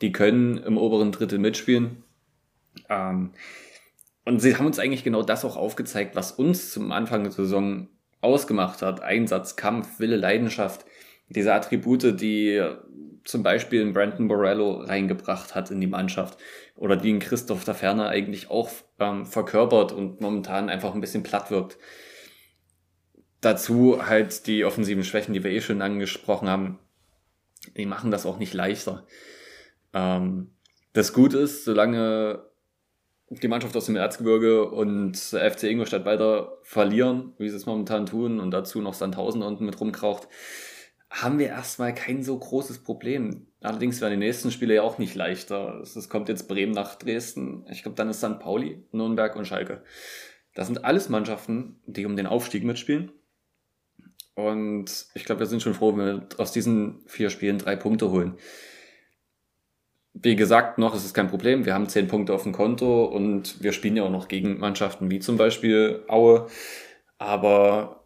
die 0.00 0.12
können 0.12 0.58
im 0.58 0.78
oberen 0.78 1.12
Drittel 1.12 1.38
mitspielen. 1.38 2.04
Ähm, 2.88 3.32
und 4.24 4.40
sie 4.40 4.56
haben 4.56 4.66
uns 4.66 4.78
eigentlich 4.78 5.04
genau 5.04 5.22
das 5.22 5.44
auch 5.44 5.56
aufgezeigt, 5.56 6.14
was 6.14 6.32
uns 6.32 6.72
zum 6.72 6.92
Anfang 6.92 7.22
der 7.22 7.32
Saison 7.32 7.88
ausgemacht 8.20 8.82
hat. 8.82 9.00
Einsatz, 9.00 9.56
Kampf, 9.56 10.00
Wille, 10.00 10.16
Leidenschaft. 10.16 10.84
Diese 11.28 11.52
Attribute, 11.52 12.20
die 12.20 12.62
zum 13.24 13.42
Beispiel 13.42 13.82
in 13.82 13.92
Brandon 13.92 14.26
Borello 14.26 14.80
reingebracht 14.80 15.54
hat 15.54 15.70
in 15.70 15.80
die 15.80 15.86
Mannschaft 15.86 16.38
oder 16.76 16.96
die 16.96 17.10
in 17.10 17.18
Christoph 17.18 17.64
Taferner 17.64 18.08
eigentlich 18.08 18.50
auch 18.50 18.70
ähm, 18.98 19.26
verkörpert 19.26 19.92
und 19.92 20.20
momentan 20.20 20.70
einfach 20.70 20.94
ein 20.94 21.02
bisschen 21.02 21.22
platt 21.22 21.50
wirkt. 21.50 21.78
Dazu 23.42 24.06
halt 24.06 24.46
die 24.46 24.64
offensiven 24.64 25.04
Schwächen, 25.04 25.34
die 25.34 25.44
wir 25.44 25.50
eh 25.50 25.60
schon 25.60 25.82
angesprochen 25.82 26.48
haben. 26.48 26.78
Die 27.76 27.86
machen 27.86 28.10
das 28.10 28.24
auch 28.24 28.38
nicht 28.38 28.54
leichter. 28.54 29.06
Ähm, 29.92 30.52
das 30.94 31.12
gut 31.12 31.34
ist, 31.34 31.64
solange 31.64 32.47
die 33.30 33.48
Mannschaft 33.48 33.76
aus 33.76 33.86
dem 33.86 33.96
Erzgebirge 33.96 34.68
und 34.70 35.16
FC 35.16 35.64
Ingolstadt 35.64 36.04
weiter 36.04 36.58
verlieren, 36.62 37.34
wie 37.38 37.48
sie 37.48 37.56
es 37.56 37.66
momentan 37.66 38.06
tun, 38.06 38.40
und 38.40 38.50
dazu 38.50 38.80
noch 38.80 38.94
Sandhausen 38.94 39.42
unten 39.42 39.66
mit 39.66 39.78
rumkraucht, 39.80 40.28
haben 41.10 41.38
wir 41.38 41.48
erstmal 41.48 41.94
kein 41.94 42.22
so 42.22 42.38
großes 42.38 42.82
Problem. 42.82 43.46
Allerdings 43.60 44.00
werden 44.00 44.20
die 44.20 44.26
nächsten 44.26 44.50
Spiele 44.50 44.74
ja 44.74 44.82
auch 44.82 44.98
nicht 44.98 45.14
leichter. 45.14 45.80
Es 45.80 46.08
kommt 46.08 46.28
jetzt 46.28 46.48
Bremen 46.48 46.72
nach 46.72 46.96
Dresden. 46.96 47.64
Ich 47.70 47.82
glaube, 47.82 47.96
dann 47.96 48.10
ist 48.10 48.18
St. 48.18 48.38
Pauli, 48.38 48.84
Nürnberg 48.92 49.34
und 49.36 49.46
Schalke. 49.46 49.82
Das 50.54 50.66
sind 50.66 50.84
alles 50.84 51.08
Mannschaften, 51.08 51.80
die 51.86 52.04
um 52.04 52.16
den 52.16 52.26
Aufstieg 52.26 52.64
mitspielen. 52.64 53.12
Und 54.34 55.06
ich 55.14 55.24
glaube, 55.24 55.40
wir 55.40 55.46
sind 55.46 55.62
schon 55.62 55.74
froh, 55.74 55.96
wenn 55.96 56.06
wir 56.06 56.28
aus 56.36 56.52
diesen 56.52 57.02
vier 57.06 57.30
Spielen 57.30 57.58
drei 57.58 57.74
Punkte 57.74 58.10
holen 58.10 58.36
wie 60.22 60.36
gesagt, 60.36 60.78
noch 60.78 60.94
ist 60.94 61.04
es 61.04 61.14
kein 61.14 61.28
Problem. 61.28 61.64
Wir 61.64 61.74
haben 61.74 61.88
zehn 61.88 62.08
Punkte 62.08 62.32
auf 62.34 62.42
dem 62.42 62.52
Konto 62.52 63.04
und 63.04 63.62
wir 63.62 63.72
spielen 63.72 63.96
ja 63.96 64.04
auch 64.04 64.10
noch 64.10 64.28
gegen 64.28 64.58
Mannschaften 64.58 65.10
wie 65.10 65.20
zum 65.20 65.36
Beispiel 65.36 66.04
Aue. 66.08 66.46
Aber 67.18 68.04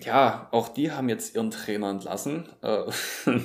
ja, 0.00 0.48
auch 0.52 0.68
die 0.68 0.92
haben 0.92 1.08
jetzt 1.08 1.34
ihren 1.34 1.50
Trainer 1.50 1.90
entlassen. 1.90 2.48
Äh, 2.62 2.84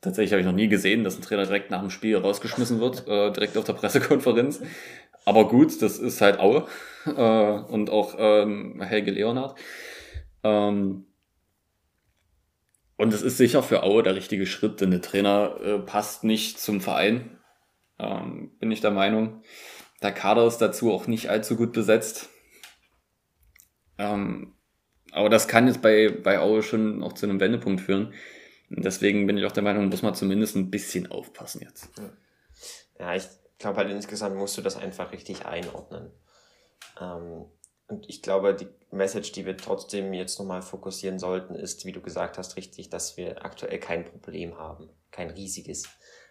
tatsächlich 0.00 0.32
habe 0.32 0.40
ich 0.40 0.46
noch 0.46 0.52
nie 0.52 0.68
gesehen, 0.68 1.04
dass 1.04 1.16
ein 1.16 1.22
Trainer 1.22 1.44
direkt 1.44 1.70
nach 1.70 1.80
dem 1.80 1.90
Spiel 1.90 2.16
rausgeschmissen 2.16 2.80
wird, 2.80 3.06
äh, 3.08 3.32
direkt 3.32 3.56
auf 3.56 3.64
der 3.64 3.72
Pressekonferenz. 3.72 4.60
Aber 5.24 5.48
gut, 5.48 5.82
das 5.82 5.98
ist 5.98 6.20
halt 6.20 6.38
Aue 6.38 6.66
äh, 7.06 7.10
und 7.72 7.90
auch 7.90 8.14
ähm, 8.18 8.80
Helge 8.80 9.10
Leonhardt. 9.10 9.58
Ähm, 10.44 11.06
und 12.96 13.14
es 13.14 13.22
ist 13.22 13.36
sicher 13.36 13.62
für 13.62 13.82
Aue 13.82 14.02
der 14.02 14.16
richtige 14.16 14.46
Schritt, 14.46 14.80
denn 14.80 14.90
der 14.90 15.02
Trainer 15.02 15.56
äh, 15.62 15.78
passt 15.78 16.24
nicht 16.24 16.58
zum 16.58 16.80
Verein 16.80 17.37
ähm, 17.98 18.56
bin 18.58 18.70
ich 18.70 18.80
der 18.80 18.90
Meinung. 18.90 19.42
Der 20.02 20.12
Kader 20.12 20.46
ist 20.46 20.58
dazu 20.58 20.92
auch 20.92 21.06
nicht 21.06 21.28
allzu 21.28 21.56
gut 21.56 21.72
besetzt. 21.72 22.28
Ähm, 23.98 24.54
aber 25.12 25.28
das 25.28 25.48
kann 25.48 25.66
jetzt 25.66 25.82
bei, 25.82 26.08
bei 26.10 26.38
Aue 26.38 26.62
schon 26.62 27.02
auch 27.02 27.12
zu 27.12 27.26
einem 27.26 27.40
Wendepunkt 27.40 27.80
führen. 27.80 28.14
Und 28.70 28.84
deswegen 28.84 29.26
bin 29.26 29.38
ich 29.38 29.44
auch 29.44 29.52
der 29.52 29.62
Meinung, 29.62 29.88
muss 29.88 30.02
man 30.02 30.14
zumindest 30.14 30.56
ein 30.56 30.70
bisschen 30.70 31.10
aufpassen 31.10 31.62
jetzt. 31.62 31.90
Ja, 32.98 33.14
ich 33.14 33.26
glaube 33.58 33.78
halt 33.78 33.90
insgesamt 33.90 34.36
musst 34.36 34.56
du 34.58 34.62
das 34.62 34.76
einfach 34.76 35.12
richtig 35.12 35.46
einordnen. 35.46 36.12
Ähm, 37.00 37.46
Und 37.88 38.08
ich 38.08 38.20
glaube, 38.20 38.54
die 38.54 38.68
Message, 38.90 39.32
die 39.32 39.46
wir 39.46 39.56
trotzdem 39.56 40.12
jetzt 40.12 40.38
nochmal 40.38 40.60
fokussieren 40.60 41.18
sollten, 41.18 41.54
ist, 41.54 41.86
wie 41.86 41.92
du 41.92 42.02
gesagt 42.02 42.36
hast, 42.36 42.56
richtig, 42.56 42.90
dass 42.90 43.16
wir 43.16 43.44
aktuell 43.44 43.78
kein 43.80 44.04
Problem 44.04 44.58
haben. 44.58 44.90
Kein 45.10 45.30
riesiges. 45.30 45.88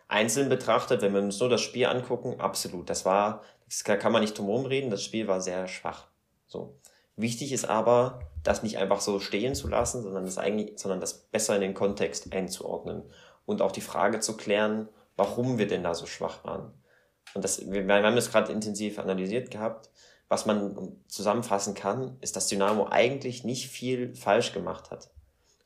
Einzeln 0.07 0.49
betrachtet, 0.49 1.01
wenn 1.01 1.13
wir 1.13 1.21
uns 1.21 1.39
nur 1.39 1.49
das 1.49 1.61
Spiel 1.61 1.85
angucken, 1.85 2.39
absolut. 2.39 2.89
Das 2.89 3.05
war, 3.05 3.43
das 3.65 3.83
kann 3.83 4.11
man 4.11 4.21
nicht 4.21 4.37
drum 4.37 4.65
reden, 4.65 4.89
das 4.89 5.03
Spiel 5.03 5.27
war 5.27 5.41
sehr 5.41 5.67
schwach. 5.67 6.07
So. 6.47 6.77
Wichtig 7.17 7.51
ist 7.51 7.65
aber, 7.65 8.19
das 8.43 8.63
nicht 8.63 8.77
einfach 8.77 9.01
so 9.01 9.19
stehen 9.19 9.55
zu 9.55 9.67
lassen, 9.67 10.03
sondern 10.03 10.25
das 10.25 10.37
eigentlich, 10.37 10.79
sondern 10.79 11.01
das 11.01 11.17
besser 11.17 11.55
in 11.55 11.61
den 11.61 11.73
Kontext 11.73 12.31
einzuordnen 12.31 13.03
und 13.45 13.61
auch 13.61 13.71
die 13.71 13.81
Frage 13.81 14.19
zu 14.19 14.37
klären, 14.37 14.87
warum 15.17 15.57
wir 15.57 15.67
denn 15.67 15.83
da 15.83 15.93
so 15.93 16.05
schwach 16.05 16.43
waren. 16.45 16.71
Und 17.33 17.43
das, 17.43 17.69
wir, 17.69 17.87
wir 17.87 17.95
haben 17.95 18.15
das 18.15 18.31
gerade 18.31 18.53
intensiv 18.53 18.99
analysiert 18.99 19.51
gehabt. 19.51 19.89
Was 20.29 20.45
man 20.45 20.97
zusammenfassen 21.07 21.73
kann, 21.73 22.17
ist, 22.21 22.35
dass 22.35 22.47
Dynamo 22.47 22.87
eigentlich 22.89 23.43
nicht 23.43 23.69
viel 23.69 24.13
falsch 24.13 24.53
gemacht 24.53 24.91
hat. 24.91 25.09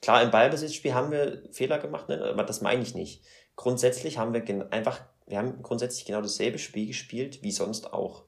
Klar, 0.02 0.24
im 0.24 0.32
Ballbesitzspiel 0.32 0.94
haben 0.94 1.12
wir 1.12 1.44
Fehler 1.52 1.80
gemacht, 1.80 2.10
ne? 2.10 2.24
aber 2.24 2.44
das 2.44 2.62
meine 2.62 2.82
ich 2.82 2.96
nicht. 2.96 3.24
Grundsätzlich 3.62 4.18
haben 4.18 4.34
wir 4.34 4.74
einfach, 4.74 5.02
wir 5.28 5.38
haben 5.38 5.62
grundsätzlich 5.62 6.06
genau 6.06 6.20
dasselbe 6.20 6.58
Spiel 6.58 6.88
gespielt 6.88 7.44
wie 7.44 7.52
sonst 7.52 7.94
auch. 7.94 8.24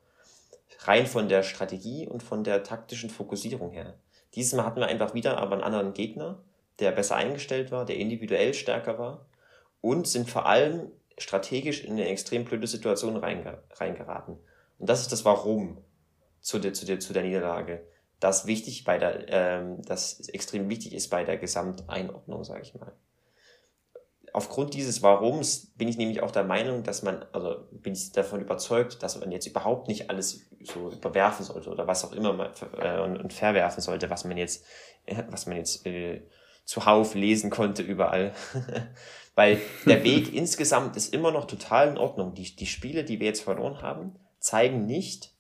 Rein 0.82 1.08
von 1.08 1.28
der 1.28 1.42
Strategie 1.42 2.08
und 2.08 2.22
von 2.22 2.44
der 2.44 2.62
taktischen 2.62 3.10
Fokussierung 3.10 3.72
her. 3.72 3.96
Dieses 4.36 4.54
Mal 4.54 4.64
hatten 4.64 4.80
wir 4.80 4.86
einfach 4.86 5.16
wieder 5.16 5.40
aber 5.40 5.54
einen 5.54 5.64
anderen 5.64 5.96
Gegner, 5.96 6.38
der 6.78 6.92
besser 6.92 7.16
eingestellt 7.16 7.72
war, 7.72 7.84
der 7.84 7.98
individuell 7.98 8.54
stärker 8.54 9.00
war 9.00 9.26
und 9.82 10.08
sind 10.08 10.30
vor 10.30 10.46
allem 10.46 10.92
strategisch 11.18 11.84
in 11.84 11.94
eine 11.94 12.10
extrem 12.10 12.46
blöde 12.46 12.68
Situation 12.68 13.18
reingeraten. 13.18 14.38
Und 14.78 14.88
das 14.88 15.02
ist 15.02 15.12
das 15.12 15.26
Warum 15.26 15.80
zu 16.42 16.60
der, 16.60 16.74
zu 16.74 16.86
der, 16.86 17.00
zu 17.00 17.12
der 17.12 17.24
Niederlage. 17.24 17.88
Das 18.20 18.46
wichtig 18.46 18.84
bei 18.84 19.00
der, 19.00 19.28
ähm, 19.30 19.82
das 19.82 20.30
extrem 20.30 20.70
wichtig 20.70 20.94
ist 20.94 21.10
bei 21.10 21.24
der 21.24 21.38
Gesamteinordnung, 21.38 22.44
sage 22.44 22.62
ich 22.62 22.76
mal. 22.76 22.94
Aufgrund 24.34 24.74
dieses 24.74 25.04
Warums 25.04 25.68
bin 25.76 25.88
ich 25.88 25.98
nämlich 25.98 26.24
auch 26.24 26.32
der 26.32 26.44
Meinung, 26.44 26.82
dass 26.82 27.04
man, 27.04 27.24
also 27.34 27.68
bin 27.72 27.94
ich 27.94 28.12
davon 28.14 28.42
überzeugt, 28.42 29.04
dass 29.04 29.20
man 29.20 29.32
jetzt 29.32 29.46
überhaupt 29.46 29.88
nicht 29.88 30.10
alles 30.10 30.42
so 30.64 30.90
überwerfen 30.90 31.46
sollte 31.46 31.70
oder 31.70 31.86
was 31.86 32.04
auch 32.04 32.14
immer 32.14 32.34
man, 32.34 32.50
äh, 32.80 33.00
und, 33.00 33.18
und 33.18 33.32
verwerfen 33.32 33.82
sollte, 33.82 34.10
was 34.10 34.26
man 34.26 34.36
jetzt, 34.38 34.66
äh, 35.06 35.22
was 35.30 35.46
man 35.46 35.58
jetzt 35.58 35.86
äh, 35.86 36.24
zuhauf 36.66 37.14
lesen 37.14 37.52
konnte 37.52 37.84
überall. 37.84 38.34
Weil 39.36 39.62
der 39.86 40.04
Weg 40.04 40.34
insgesamt 40.34 40.98
ist 40.98 41.14
immer 41.14 41.32
noch 41.32 41.46
total 41.46 41.90
in 41.90 42.00
Ordnung. 42.00 42.34
Die, 42.34 42.56
die 42.56 42.66
Spiele, 42.66 43.04
die 43.04 43.20
wir 43.20 43.28
jetzt 43.28 43.44
verloren 43.44 43.84
haben, 43.84 44.16
zeigen 44.40 44.88
nicht, 44.88 45.32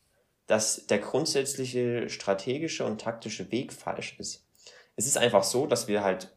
dass 0.45 0.85
der 0.85 0.99
grundsätzliche 0.99 2.09
strategische 2.09 2.85
und 2.85 3.01
taktische 3.01 3.51
Weg 3.51 3.73
falsch 3.73 4.17
ist. 4.19 4.45
Es 4.95 5.07
ist 5.07 5.17
einfach 5.17 5.43
so, 5.43 5.65
dass 5.65 5.87
wir 5.87 6.03
halt 6.03 6.31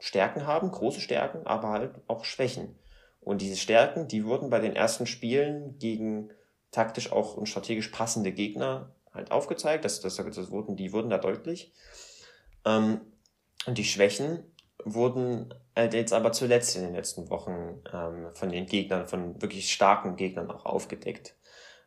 Stärken 0.00 0.46
haben, 0.46 0.70
große 0.70 1.00
Stärken, 1.00 1.46
aber 1.46 1.68
halt 1.68 1.94
auch 2.08 2.24
Schwächen. 2.24 2.76
Und 3.20 3.42
diese 3.42 3.56
Stärken, 3.56 4.08
die 4.08 4.24
wurden 4.24 4.50
bei 4.50 4.58
den 4.58 4.74
ersten 4.74 5.06
Spielen 5.06 5.78
gegen 5.78 6.30
taktisch 6.72 7.12
auch 7.12 7.36
und 7.36 7.46
strategisch 7.46 7.88
passende 7.88 8.32
Gegner 8.32 8.94
halt 9.12 9.30
aufgezeigt. 9.30 9.84
Das, 9.84 10.00
das, 10.00 10.16
das 10.16 10.50
wurden, 10.50 10.76
die 10.76 10.92
wurden 10.92 11.10
da 11.10 11.18
deutlich. 11.18 11.72
Ähm, 12.64 13.00
und 13.66 13.76
die 13.76 13.84
Schwächen 13.84 14.42
wurden 14.84 15.54
halt 15.76 15.92
jetzt 15.92 16.14
aber 16.14 16.32
zuletzt 16.32 16.74
in 16.76 16.82
den 16.82 16.94
letzten 16.94 17.28
Wochen 17.28 17.82
ähm, 17.92 18.30
von 18.34 18.48
den 18.48 18.66
Gegnern, 18.66 19.06
von 19.06 19.40
wirklich 19.42 19.70
starken 19.70 20.16
Gegnern 20.16 20.50
auch 20.50 20.64
aufgedeckt. 20.64 21.36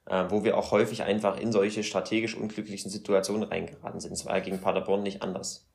Äh, 0.05 0.25
wo 0.29 0.43
wir 0.43 0.57
auch 0.57 0.71
häufig 0.71 1.03
einfach 1.03 1.39
in 1.39 1.53
solche 1.53 1.81
strategisch 1.81 2.35
unglücklichen 2.35 2.91
Situationen 2.91 3.43
reingeraten 3.47 4.01
sind. 4.01 4.11
Es 4.11 4.25
war 4.25 4.35
ja 4.35 4.43
gegen 4.43 4.59
Paderborn 4.59 5.01
nicht 5.01 5.21
anders. 5.21 5.69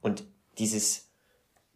Und 0.00 0.24
dieses, 0.58 1.07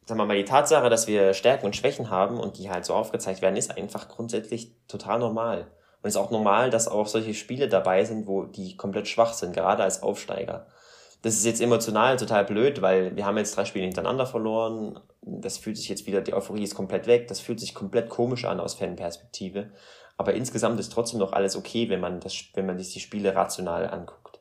sagen 0.04 0.20
wir 0.20 0.26
mal, 0.26 0.36
die 0.36 0.44
Tatsache, 0.44 0.90
dass 0.90 1.06
wir 1.06 1.34
Stärken 1.34 1.66
und 1.66 1.76
Schwächen 1.76 2.10
haben 2.10 2.38
und 2.38 2.58
die 2.58 2.70
halt 2.70 2.84
so 2.84 2.94
aufgezeigt 2.94 3.42
werden, 3.42 3.56
ist 3.56 3.76
einfach 3.76 4.08
grundsätzlich 4.08 4.74
total 4.88 5.18
normal. 5.18 5.68
Und 6.02 6.08
es 6.08 6.14
ist 6.14 6.20
auch 6.20 6.30
normal, 6.30 6.70
dass 6.70 6.88
auch 6.88 7.06
solche 7.06 7.34
Spiele 7.34 7.68
dabei 7.68 8.04
sind, 8.04 8.26
wo 8.26 8.44
die 8.44 8.76
komplett 8.76 9.08
schwach 9.08 9.32
sind, 9.32 9.54
gerade 9.54 9.82
als 9.82 10.02
Aufsteiger 10.02 10.66
das 11.22 11.34
ist 11.34 11.44
jetzt 11.44 11.60
emotional 11.60 12.16
total 12.16 12.44
blöd, 12.44 12.82
weil 12.82 13.14
wir 13.14 13.24
haben 13.24 13.38
jetzt 13.38 13.56
drei 13.56 13.64
Spiele 13.64 13.84
hintereinander 13.84 14.26
verloren. 14.26 14.98
Das 15.22 15.56
fühlt 15.56 15.76
sich 15.76 15.88
jetzt 15.88 16.06
wieder, 16.06 16.20
die 16.20 16.34
Euphorie 16.34 16.64
ist 16.64 16.74
komplett 16.74 17.06
weg. 17.06 17.28
Das 17.28 17.38
fühlt 17.38 17.60
sich 17.60 17.74
komplett 17.74 18.08
komisch 18.08 18.44
an 18.44 18.58
aus 18.58 18.74
Fanperspektive. 18.74 19.70
Aber 20.16 20.34
insgesamt 20.34 20.80
ist 20.80 20.92
trotzdem 20.92 21.20
noch 21.20 21.32
alles 21.32 21.56
okay, 21.56 21.88
wenn 21.88 22.00
man 22.00 22.18
das, 22.18 22.34
wenn 22.54 22.66
man 22.66 22.76
sich 22.76 22.92
die 22.92 23.00
Spiele 23.00 23.36
rational 23.36 23.88
anguckt. 23.88 24.40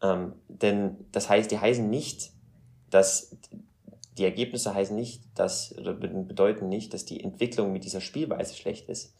Ähm, 0.00 0.34
denn 0.46 1.04
das 1.10 1.28
heißt, 1.28 1.50
die 1.50 1.58
heißen 1.58 1.90
nicht, 1.90 2.30
dass 2.90 3.36
die 4.18 4.24
Ergebnisse 4.24 4.74
heißen 4.74 4.96
nicht, 4.96 5.22
dass 5.34 5.76
oder 5.78 5.94
bedeuten 5.94 6.68
nicht, 6.68 6.92
dass 6.92 7.04
die 7.04 7.22
Entwicklung 7.22 7.72
mit 7.72 7.84
dieser 7.84 8.00
Spielweise 8.00 8.54
schlecht 8.54 8.88
ist 8.88 9.14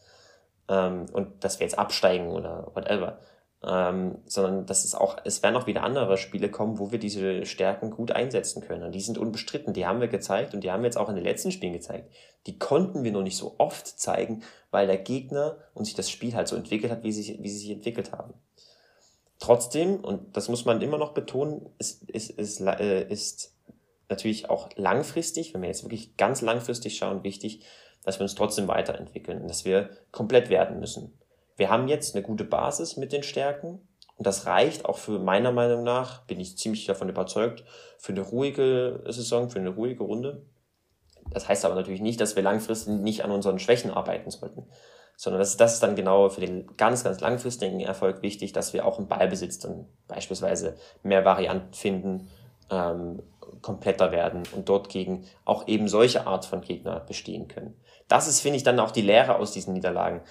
ähm, 0.67 1.05
und 1.13 1.43
dass 1.43 1.59
wir 1.59 1.65
jetzt 1.65 1.79
absteigen 1.79 2.29
oder 2.29 2.71
whatever, 2.73 3.19
ähm, 3.63 4.19
sondern 4.25 4.65
dass 4.65 4.85
es 4.85 4.95
auch, 4.95 5.17
es 5.23 5.41
werden 5.43 5.55
auch 5.55 5.67
wieder 5.67 5.83
andere 5.83 6.17
Spiele 6.17 6.49
kommen, 6.49 6.79
wo 6.79 6.91
wir 6.91 6.99
diese 6.99 7.45
Stärken 7.45 7.91
gut 7.91 8.11
einsetzen 8.11 8.61
können. 8.61 8.83
Und 8.83 8.93
die 8.93 9.01
sind 9.01 9.17
unbestritten, 9.17 9.73
die 9.73 9.85
haben 9.85 10.01
wir 10.01 10.07
gezeigt 10.07 10.53
und 10.53 10.63
die 10.63 10.71
haben 10.71 10.81
wir 10.81 10.87
jetzt 10.87 10.97
auch 10.97 11.09
in 11.09 11.15
den 11.15 11.23
letzten 11.23 11.51
Spielen 11.51 11.73
gezeigt. 11.73 12.11
Die 12.45 12.57
konnten 12.57 13.03
wir 13.03 13.11
noch 13.11 13.23
nicht 13.23 13.37
so 13.37 13.55
oft 13.57 13.87
zeigen, 13.87 14.43
weil 14.71 14.87
der 14.87 14.97
Gegner 14.97 15.57
und 15.73 15.85
sich 15.85 15.95
das 15.95 16.09
Spiel 16.09 16.35
halt 16.35 16.47
so 16.47 16.55
entwickelt 16.55 16.91
hat, 16.91 17.03
wie 17.03 17.11
sie, 17.11 17.37
wie 17.41 17.49
sie 17.49 17.59
sich 17.59 17.71
entwickelt 17.71 18.11
haben. 18.11 18.33
Trotzdem, 19.39 20.03
und 20.03 20.35
das 20.35 20.49
muss 20.49 20.65
man 20.65 20.81
immer 20.81 20.97
noch 20.97 21.13
betonen, 21.13 21.69
ist, 21.79 22.03
ist, 22.09 22.31
ist, 22.31 22.59
äh, 22.59 23.07
ist 23.07 23.55
natürlich 24.09 24.49
auch 24.49 24.69
langfristig, 24.75 25.53
wenn 25.53 25.61
wir 25.61 25.69
jetzt 25.69 25.83
wirklich 25.83 26.17
ganz 26.17 26.41
langfristig 26.41 26.97
schauen, 26.97 27.23
wichtig, 27.23 27.65
dass 28.03 28.19
wir 28.19 28.23
uns 28.23 28.35
trotzdem 28.35 28.67
weiterentwickeln 28.67 29.41
und 29.41 29.47
dass 29.49 29.65
wir 29.65 29.89
komplett 30.11 30.49
werden 30.49 30.79
müssen 30.79 31.19
wir 31.59 31.69
haben 31.69 31.89
jetzt 31.89 32.15
eine 32.15 32.23
gute 32.23 32.45
Basis 32.45 32.95
mit 32.95 33.11
den 33.11 33.21
Stärken. 33.21 33.85
Und 34.15 34.25
das 34.25 34.45
reicht 34.45 34.85
auch 34.85 34.97
für 34.97 35.19
meiner 35.19 35.51
Meinung 35.51 35.83
nach, 35.83 36.21
bin 36.23 36.39
ich 36.39 36.57
ziemlich 36.57 36.85
davon 36.85 37.09
überzeugt, 37.09 37.63
für 37.97 38.13
eine 38.13 38.21
ruhige 38.21 39.03
Saison, 39.07 39.49
für 39.49 39.59
eine 39.59 39.69
ruhige 39.69 40.03
Runde. 40.03 40.45
Das 41.31 41.47
heißt 41.47 41.65
aber 41.65 41.75
natürlich 41.75 42.01
nicht, 42.01 42.19
dass 42.21 42.35
wir 42.35 42.43
langfristig 42.43 42.93
nicht 42.93 43.23
an 43.23 43.31
unseren 43.31 43.59
Schwächen 43.59 43.91
arbeiten 43.91 44.31
sollten, 44.31 44.67
sondern 45.15 45.39
das, 45.39 45.57
das 45.57 45.75
ist 45.75 45.83
dann 45.83 45.97
genau 45.97 46.29
für 46.29 46.41
den 46.41 46.65
ganz, 46.77 47.03
ganz 47.03 47.19
langfristigen 47.19 47.81
Erfolg 47.81 48.21
wichtig, 48.21 48.53
dass 48.53 48.73
wir 48.73 48.85
auch 48.85 48.97
im 48.97 49.07
Ballbesitz 49.07 49.59
dann 49.59 49.85
beispielsweise 50.07 50.77
mehr 51.03 51.25
Varianten 51.25 51.73
finden, 51.73 52.29
ähm, 52.71 53.21
kompletter 53.61 54.11
werden 54.11 54.43
und 54.55 54.69
dort 54.69 54.89
gegen 54.89 55.25
auch 55.45 55.67
eben 55.67 55.87
solche 55.87 56.27
Art 56.27 56.45
von 56.45 56.61
Gegner 56.61 56.99
bestehen 56.99 57.47
können. 57.47 57.75
Das 58.07 58.27
ist, 58.27 58.41
finde 58.41 58.57
ich, 58.57 58.63
dann 58.63 58.79
auch 58.79 58.91
die 58.91 59.01
Lehre 59.01 59.35
aus 59.35 59.51
diesen 59.51 59.73
Niederlagen. 59.73 60.21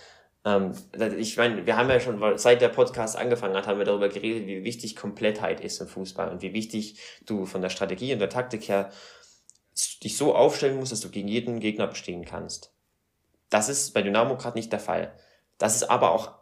Ähm, 0.44 0.72
ich 1.18 1.36
meine, 1.36 1.66
wir 1.66 1.76
haben 1.76 1.90
ja 1.90 2.00
schon, 2.00 2.38
seit 2.38 2.60
der 2.60 2.68
Podcast 2.68 3.16
angefangen 3.16 3.56
hat, 3.56 3.66
haben 3.66 3.78
wir 3.78 3.84
darüber 3.84 4.08
geredet, 4.08 4.46
wie 4.46 4.64
wichtig 4.64 4.96
Komplettheit 4.96 5.60
ist 5.60 5.80
im 5.80 5.88
Fußball 5.88 6.30
und 6.30 6.42
wie 6.42 6.52
wichtig 6.52 6.98
du 7.26 7.44
von 7.44 7.62
der 7.62 7.70
Strategie 7.70 8.12
und 8.12 8.18
der 8.20 8.30
Taktik 8.30 8.68
her 8.68 8.90
dich 10.02 10.16
so 10.16 10.34
aufstellen 10.34 10.78
musst, 10.78 10.92
dass 10.92 11.00
du 11.00 11.10
gegen 11.10 11.28
jeden 11.28 11.60
Gegner 11.60 11.86
bestehen 11.86 12.24
kannst. 12.24 12.72
Das 13.50 13.68
ist 13.68 13.94
bei 13.94 14.02
Dynamo 14.02 14.36
gerade 14.36 14.58
nicht 14.58 14.72
der 14.72 14.80
Fall. 14.80 15.12
Das 15.58 15.76
ist 15.76 15.84
aber 15.84 16.12
auch, 16.12 16.32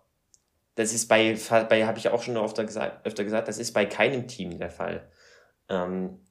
das 0.74 0.92
ist 0.92 1.08
bei, 1.08 1.36
bei 1.68 1.86
habe 1.86 1.98
ich 1.98 2.08
auch 2.08 2.22
schon 2.22 2.36
öfter 2.36 2.64
gesagt, 2.64 3.06
öfter 3.06 3.24
gesagt, 3.24 3.48
das 3.48 3.58
ist 3.58 3.72
bei 3.72 3.86
keinem 3.86 4.28
Team 4.28 4.58
der 4.58 4.70
Fall. 4.70 5.10
Ähm, 5.68 6.25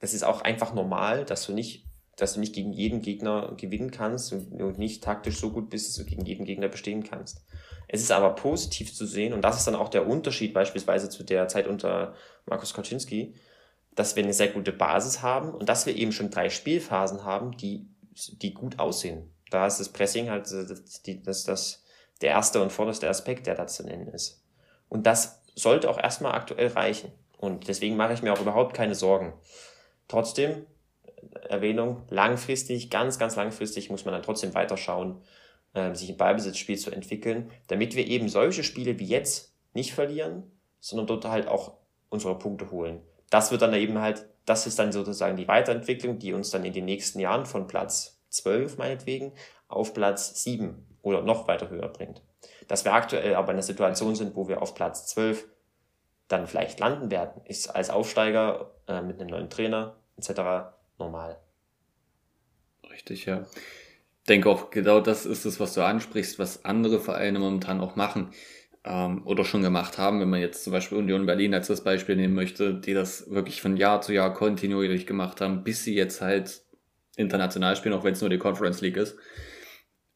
das 0.00 0.14
ist 0.14 0.24
auch 0.24 0.42
einfach 0.42 0.74
normal, 0.74 1.24
dass 1.24 1.46
du 1.46 1.52
nicht 1.52 1.88
dass 2.18 2.34
du 2.34 2.40
nicht 2.40 2.54
gegen 2.54 2.72
jeden 2.72 3.00
Gegner 3.00 3.54
gewinnen 3.56 3.92
kannst 3.92 4.32
und 4.32 4.78
nicht 4.78 5.04
taktisch 5.04 5.38
so 5.38 5.52
gut 5.52 5.70
bist, 5.70 5.88
dass 5.88 5.94
du 5.94 6.04
gegen 6.04 6.26
jeden 6.26 6.44
Gegner 6.44 6.66
bestehen 6.66 7.04
kannst. 7.04 7.44
Es 7.86 8.02
ist 8.02 8.10
aber 8.10 8.34
positiv 8.34 8.92
zu 8.92 9.06
sehen, 9.06 9.32
und 9.32 9.42
das 9.42 9.58
ist 9.58 9.66
dann 9.66 9.76
auch 9.76 9.88
der 9.88 10.06
Unterschied 10.06 10.52
beispielsweise 10.52 11.08
zu 11.08 11.22
der 11.22 11.46
Zeit 11.46 11.68
unter 11.68 12.14
Markus 12.44 12.74
Kaczynski, 12.74 13.34
dass 13.94 14.16
wir 14.16 14.24
eine 14.24 14.32
sehr 14.32 14.48
gute 14.48 14.72
Basis 14.72 15.22
haben 15.22 15.54
und 15.54 15.68
dass 15.68 15.86
wir 15.86 15.94
eben 15.94 16.12
schon 16.12 16.30
drei 16.30 16.50
Spielphasen 16.50 17.24
haben, 17.24 17.56
die, 17.56 17.86
die 18.42 18.52
gut 18.52 18.80
aussehen. 18.80 19.32
Da 19.50 19.66
ist 19.66 19.78
das 19.78 19.88
Pressing 19.88 20.28
halt 20.28 20.50
das, 20.50 21.02
das, 21.24 21.44
das, 21.44 21.84
der 22.20 22.30
erste 22.30 22.60
und 22.60 22.72
vorderste 22.72 23.08
Aspekt, 23.08 23.46
der 23.46 23.54
da 23.54 23.66
zu 23.68 23.84
nennen 23.84 24.08
ist. 24.08 24.42
Und 24.88 25.06
das 25.06 25.40
sollte 25.54 25.88
auch 25.88 25.98
erstmal 25.98 26.32
aktuell 26.32 26.68
reichen. 26.68 27.12
Und 27.38 27.68
deswegen 27.68 27.96
mache 27.96 28.12
ich 28.12 28.22
mir 28.22 28.32
auch 28.32 28.40
überhaupt 28.40 28.74
keine 28.74 28.96
Sorgen. 28.96 29.32
Trotzdem 30.08 30.66
Erwähnung, 31.48 32.02
langfristig, 32.10 32.90
ganz, 32.90 33.18
ganz 33.18 33.36
langfristig 33.36 33.90
muss 33.90 34.04
man 34.04 34.12
dann 34.12 34.22
trotzdem 34.22 34.54
weiterschauen, 34.54 35.20
äh, 35.74 35.94
sich 35.94 36.10
im 36.10 36.16
Ballbesitzspiel 36.16 36.78
zu 36.78 36.90
entwickeln, 36.90 37.50
damit 37.68 37.94
wir 37.94 38.06
eben 38.06 38.28
solche 38.28 38.64
Spiele 38.64 38.98
wie 38.98 39.06
jetzt 39.06 39.54
nicht 39.74 39.92
verlieren, 39.92 40.50
sondern 40.80 41.06
dort 41.06 41.24
halt 41.26 41.48
auch 41.48 41.74
unsere 42.08 42.38
Punkte 42.38 42.70
holen. 42.70 43.00
Das 43.30 43.50
wird 43.50 43.62
dann 43.62 43.74
eben 43.74 43.98
halt, 43.98 44.26
das 44.46 44.66
ist 44.66 44.78
dann 44.78 44.92
sozusagen 44.92 45.36
die 45.36 45.48
Weiterentwicklung, 45.48 46.18
die 46.18 46.32
uns 46.32 46.50
dann 46.50 46.64
in 46.64 46.72
den 46.72 46.86
nächsten 46.86 47.20
Jahren 47.20 47.46
von 47.46 47.66
Platz 47.66 48.18
12 48.30 48.78
meinetwegen 48.78 49.32
auf 49.68 49.92
Platz 49.92 50.42
7 50.42 50.86
oder 51.02 51.22
noch 51.22 51.46
weiter 51.48 51.68
höher 51.68 51.88
bringt. 51.88 52.22
Dass 52.66 52.84
wir 52.84 52.94
aktuell 52.94 53.34
aber 53.34 53.50
in 53.50 53.56
der 53.56 53.62
Situation 53.62 54.14
sind, 54.14 54.36
wo 54.36 54.48
wir 54.48 54.62
auf 54.62 54.74
Platz 54.74 55.06
12 55.08 55.46
dann 56.28 56.46
vielleicht 56.46 56.80
landen 56.80 57.10
werden, 57.10 57.42
ist 57.44 57.68
als 57.68 57.90
Aufsteiger 57.90 58.70
äh, 58.86 59.02
mit 59.02 59.20
einem 59.20 59.30
neuen 59.30 59.50
Trainer 59.50 59.97
etc. 60.18 60.74
normal. 60.98 61.38
Richtig, 62.90 63.24
ja. 63.26 63.46
Ich 64.22 64.28
denke 64.28 64.50
auch, 64.50 64.70
genau 64.70 65.00
das 65.00 65.24
ist 65.24 65.46
es, 65.46 65.58
was 65.58 65.72
du 65.72 65.82
ansprichst, 65.82 66.38
was 66.38 66.64
andere 66.64 67.00
Vereine 67.00 67.38
momentan 67.38 67.80
auch 67.80 67.96
machen 67.96 68.32
ähm, 68.84 69.22
oder 69.26 69.44
schon 69.44 69.62
gemacht 69.62 69.98
haben, 69.98 70.20
wenn 70.20 70.28
man 70.28 70.40
jetzt 70.40 70.64
zum 70.64 70.72
Beispiel 70.72 70.98
Union 70.98 71.26
Berlin 71.26 71.54
als 71.54 71.68
das 71.68 71.82
Beispiel 71.82 72.16
nehmen 72.16 72.34
möchte, 72.34 72.74
die 72.74 72.94
das 72.94 73.30
wirklich 73.30 73.62
von 73.62 73.76
Jahr 73.76 74.02
zu 74.02 74.12
Jahr 74.12 74.34
kontinuierlich 74.34 75.06
gemacht 75.06 75.40
haben, 75.40 75.64
bis 75.64 75.84
sie 75.84 75.94
jetzt 75.94 76.20
halt 76.20 76.62
international 77.16 77.76
spielen, 77.76 77.94
auch 77.94 78.04
wenn 78.04 78.12
es 78.12 78.20
nur 78.20 78.30
die 78.30 78.38
Conference 78.38 78.80
League 78.80 78.96
ist. 78.96 79.16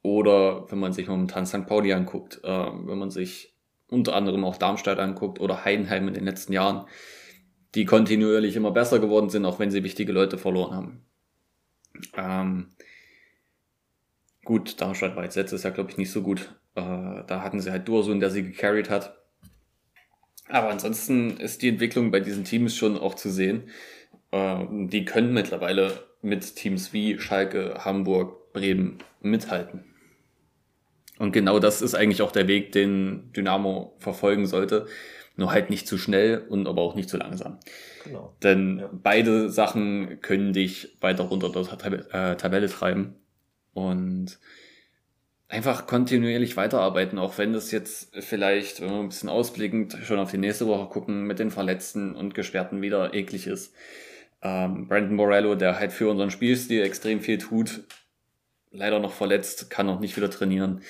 Oder 0.02 0.70
wenn 0.70 0.78
man 0.78 0.92
sich 0.92 1.08
momentan 1.08 1.46
St. 1.46 1.66
Pauli 1.66 1.92
anguckt, 1.92 2.40
äh, 2.42 2.48
wenn 2.48 2.98
man 2.98 3.10
sich 3.10 3.54
unter 3.88 4.14
anderem 4.14 4.44
auch 4.44 4.56
Darmstadt 4.56 4.98
anguckt 4.98 5.40
oder 5.40 5.64
Heidenheim 5.64 6.08
in 6.08 6.14
den 6.14 6.24
letzten 6.24 6.52
Jahren, 6.52 6.86
die 7.74 7.84
kontinuierlich 7.84 8.56
immer 8.56 8.70
besser 8.70 8.98
geworden 8.98 9.30
sind, 9.30 9.44
auch 9.44 9.58
wenn 9.58 9.70
sie 9.70 9.84
wichtige 9.84 10.12
Leute 10.12 10.38
verloren 10.38 10.74
haben. 10.74 11.00
Ähm, 12.16 12.66
gut, 14.44 14.80
Darmstadt 14.80 15.16
war 15.16 15.24
jetzt 15.24 15.36
letztes 15.36 15.62
Jahr, 15.62 15.72
glaube 15.72 15.90
ich, 15.90 15.96
nicht 15.96 16.10
so 16.10 16.22
gut. 16.22 16.54
Äh, 16.74 16.80
da 17.26 17.42
hatten 17.42 17.60
sie 17.60 17.70
halt 17.70 17.88
Dursun, 17.88 18.20
der 18.20 18.30
sie 18.30 18.42
gecarried 18.42 18.90
hat. 18.90 19.16
Aber 20.48 20.68
ansonsten 20.68 21.38
ist 21.38 21.62
die 21.62 21.68
Entwicklung 21.68 22.10
bei 22.10 22.20
diesen 22.20 22.44
Teams 22.44 22.76
schon 22.76 22.98
auch 22.98 23.14
zu 23.14 23.30
sehen. 23.30 23.70
Äh, 24.32 24.64
die 24.70 25.04
können 25.04 25.32
mittlerweile 25.32 25.92
mit 26.20 26.56
Teams 26.56 26.92
wie 26.92 27.18
Schalke, 27.18 27.84
Hamburg, 27.84 28.52
Bremen 28.52 28.98
mithalten. 29.20 29.84
Und 31.18 31.32
genau 31.32 31.58
das 31.58 31.82
ist 31.82 31.94
eigentlich 31.94 32.22
auch 32.22 32.32
der 32.32 32.48
Weg, 32.48 32.72
den 32.72 33.32
Dynamo 33.32 33.94
verfolgen 33.98 34.46
sollte. 34.46 34.86
Nur 35.36 35.52
halt 35.52 35.70
nicht 35.70 35.88
zu 35.88 35.98
schnell 35.98 36.44
und 36.48 36.66
aber 36.66 36.82
auch 36.82 36.94
nicht 36.94 37.08
zu 37.08 37.16
langsam. 37.16 37.58
Genau. 38.04 38.34
Denn 38.42 38.78
ja. 38.80 38.90
beide 38.92 39.48
Sachen 39.48 40.20
können 40.20 40.52
dich 40.52 40.96
weiter 41.00 41.24
runter 41.24 41.50
der 41.50 41.62
Tab 41.62 41.92
äh, 42.12 42.36
Tabelle 42.36 42.68
treiben. 42.68 43.14
Und 43.72 44.38
einfach 45.52 45.86
kontinuierlich 45.86 46.56
weiterarbeiten, 46.56 47.18
auch 47.18 47.36
wenn 47.36 47.52
das 47.52 47.70
jetzt 47.70 48.14
vielleicht, 48.20 48.80
wenn 48.80 48.90
wir 48.90 49.00
ein 49.00 49.08
bisschen 49.08 49.28
ausblickend 49.28 49.98
schon 50.02 50.18
auf 50.18 50.30
die 50.30 50.38
nächste 50.38 50.66
Woche 50.66 50.88
gucken, 50.88 51.24
mit 51.24 51.38
den 51.38 51.50
Verletzten 51.50 52.14
und 52.14 52.34
Gesperrten 52.34 52.80
wieder 52.80 53.12
eklig 53.12 53.46
ist. 53.46 53.74
Ähm, 54.40 54.88
Brandon 54.88 55.14
Morello, 55.14 55.54
der 55.54 55.78
halt 55.78 55.92
für 55.92 56.08
unseren 56.08 56.30
Spielstil 56.30 56.82
extrem 56.82 57.20
viel 57.20 57.36
tut, 57.38 57.84
leider 58.70 58.98
noch 58.98 59.12
verletzt, 59.12 59.68
kann 59.70 59.86
noch 59.86 60.00
nicht 60.00 60.16
wieder 60.16 60.30
trainieren. 60.30 60.80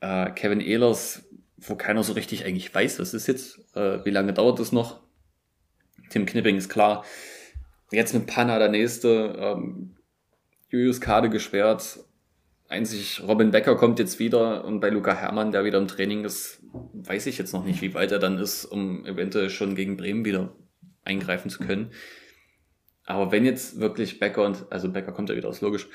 Äh, 0.00 0.30
Kevin 0.30 0.60
Ehlers, 0.60 1.28
wo 1.60 1.74
keiner 1.74 2.02
so 2.02 2.12
richtig 2.12 2.44
eigentlich 2.44 2.74
weiß, 2.74 2.98
was 2.98 3.14
ist 3.14 3.26
jetzt, 3.26 3.58
äh, 3.76 4.04
wie 4.04 4.10
lange 4.10 4.32
dauert 4.32 4.60
es 4.60 4.72
noch. 4.72 5.00
Tim 6.10 6.26
Knipping 6.26 6.56
ist 6.56 6.68
klar. 6.68 7.04
Jetzt 7.90 8.14
mit 8.14 8.26
Panna 8.26 8.58
der 8.58 8.68
nächste, 8.68 9.36
ähm, 9.38 9.96
Julius 10.68 11.00
Kade 11.00 11.30
gesperrt. 11.30 12.00
Einzig 12.68 13.22
Robin 13.26 13.50
Becker 13.50 13.76
kommt 13.76 13.98
jetzt 13.98 14.18
wieder 14.18 14.64
und 14.64 14.80
bei 14.80 14.90
Luca 14.90 15.14
Hermann, 15.14 15.52
der 15.52 15.64
wieder 15.64 15.78
im 15.78 15.88
Training 15.88 16.24
ist, 16.24 16.62
weiß 16.92 17.26
ich 17.26 17.38
jetzt 17.38 17.54
noch 17.54 17.64
nicht, 17.64 17.80
wie 17.80 17.94
weit 17.94 18.12
er 18.12 18.18
dann 18.18 18.38
ist, 18.38 18.66
um 18.66 19.06
eventuell 19.06 19.48
schon 19.48 19.74
gegen 19.74 19.96
Bremen 19.96 20.26
wieder 20.26 20.54
eingreifen 21.02 21.50
zu 21.50 21.60
können. 21.60 21.92
Aber 23.06 23.32
wenn 23.32 23.46
jetzt 23.46 23.80
wirklich 23.80 24.20
Becker 24.20 24.44
und, 24.44 24.70
also 24.70 24.90
Becker 24.90 25.12
kommt 25.12 25.30
ja 25.30 25.36
wieder 25.36 25.48
aus, 25.48 25.62
logisch, 25.62 25.88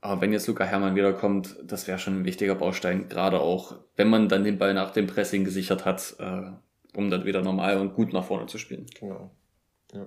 aber 0.00 0.20
wenn 0.20 0.32
jetzt 0.32 0.46
Luca 0.46 0.64
Hermann 0.64 0.94
wiederkommt, 0.94 1.56
das 1.64 1.86
wäre 1.86 1.98
schon 1.98 2.20
ein 2.20 2.24
wichtiger 2.24 2.54
Baustein, 2.54 3.08
gerade 3.08 3.40
auch, 3.40 3.74
wenn 3.96 4.08
man 4.08 4.28
dann 4.28 4.44
den 4.44 4.58
Ball 4.58 4.74
nach 4.74 4.90
dem 4.92 5.06
Pressing 5.06 5.44
gesichert 5.44 5.84
hat, 5.84 6.16
äh, 6.18 6.50
um 6.96 7.10
dann 7.10 7.24
wieder 7.24 7.42
normal 7.42 7.78
und 7.78 7.94
gut 7.94 8.12
nach 8.12 8.24
vorne 8.24 8.46
zu 8.46 8.58
spielen. 8.58 8.86
Genau. 8.98 9.30
Ja. 9.92 10.06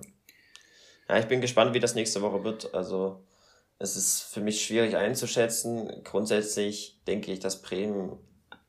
ja, 1.08 1.18
ich 1.18 1.26
bin 1.26 1.40
gespannt, 1.40 1.74
wie 1.74 1.80
das 1.80 1.94
nächste 1.94 2.22
Woche 2.22 2.44
wird. 2.44 2.74
Also, 2.74 3.24
es 3.78 3.96
ist 3.96 4.22
für 4.22 4.40
mich 4.40 4.64
schwierig 4.64 4.96
einzuschätzen. 4.96 5.90
Grundsätzlich 6.04 7.00
denke 7.06 7.32
ich, 7.32 7.40
dass 7.40 7.62
Bremen 7.62 8.18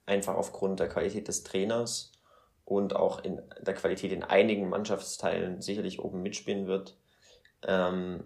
einfach 0.05 0.35
aufgrund 0.35 0.79
der 0.79 0.89
Qualität 0.89 1.27
des 1.27 1.43
Trainers 1.43 2.11
und 2.65 2.95
auch 2.95 3.23
in 3.23 3.41
der 3.61 3.73
Qualität 3.73 4.11
in 4.11 4.23
einigen 4.23 4.69
Mannschaftsteilen 4.69 5.61
sicherlich 5.61 5.99
oben 5.99 6.21
mitspielen 6.21 6.67
wird. 6.67 6.97
Ähm, 7.67 8.23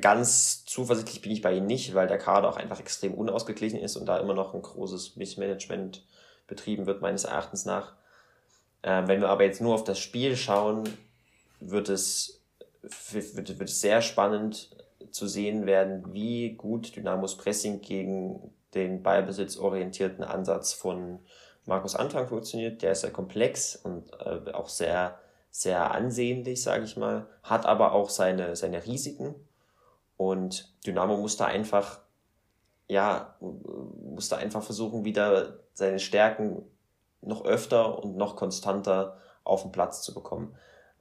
ganz 0.00 0.64
zuversichtlich 0.64 1.22
bin 1.22 1.32
ich 1.32 1.42
bei 1.42 1.54
ihm 1.54 1.66
nicht, 1.66 1.94
weil 1.94 2.08
der 2.08 2.18
Kader 2.18 2.48
auch 2.48 2.56
einfach 2.56 2.80
extrem 2.80 3.14
unausgeglichen 3.14 3.78
ist 3.78 3.96
und 3.96 4.06
da 4.06 4.18
immer 4.18 4.34
noch 4.34 4.54
ein 4.54 4.62
großes 4.62 5.16
Missmanagement 5.16 6.04
betrieben 6.46 6.86
wird, 6.86 7.00
meines 7.00 7.24
Erachtens 7.24 7.64
nach. 7.64 7.94
Äh, 8.82 9.06
wenn 9.06 9.20
wir 9.20 9.28
aber 9.28 9.44
jetzt 9.44 9.60
nur 9.60 9.74
auf 9.74 9.84
das 9.84 9.98
Spiel 9.98 10.36
schauen, 10.36 10.88
wird 11.60 11.88
es, 11.88 12.40
wird, 12.82 13.58
wird 13.58 13.68
es 13.68 13.80
sehr 13.80 14.02
spannend 14.02 14.70
zu 15.10 15.26
sehen 15.26 15.66
werden, 15.66 16.12
wie 16.12 16.54
gut 16.54 16.96
Dynamos 16.96 17.36
Pressing 17.36 17.80
gegen 17.80 18.52
den 18.74 19.02
ballbesitzorientierten 19.02 20.24
Ansatz 20.24 20.72
von 20.72 21.20
Markus 21.66 21.94
Anfang 21.94 22.28
funktioniert. 22.28 22.82
Der 22.82 22.92
ist 22.92 23.02
sehr 23.02 23.12
komplex 23.12 23.76
und 23.76 24.10
äh, 24.20 24.52
auch 24.52 24.68
sehr, 24.68 25.18
sehr 25.50 25.92
ansehnlich, 25.92 26.62
sage 26.62 26.84
ich 26.84 26.96
mal, 26.96 27.26
hat 27.42 27.66
aber 27.66 27.92
auch 27.92 28.10
seine, 28.10 28.56
seine 28.56 28.86
Risiken 28.86 29.34
und 30.20 30.70
Dynamo 30.86 31.16
musste 31.16 31.46
einfach, 31.46 32.00
ja, 32.88 33.36
musste 33.40 34.36
einfach 34.36 34.62
versuchen, 34.62 35.06
wieder 35.06 35.60
seine 35.72 35.98
Stärken 35.98 36.62
noch 37.22 37.46
öfter 37.46 38.04
und 38.04 38.18
noch 38.18 38.36
konstanter 38.36 39.16
auf 39.44 39.62
den 39.62 39.72
Platz 39.72 40.02
zu 40.02 40.12
bekommen. 40.12 40.54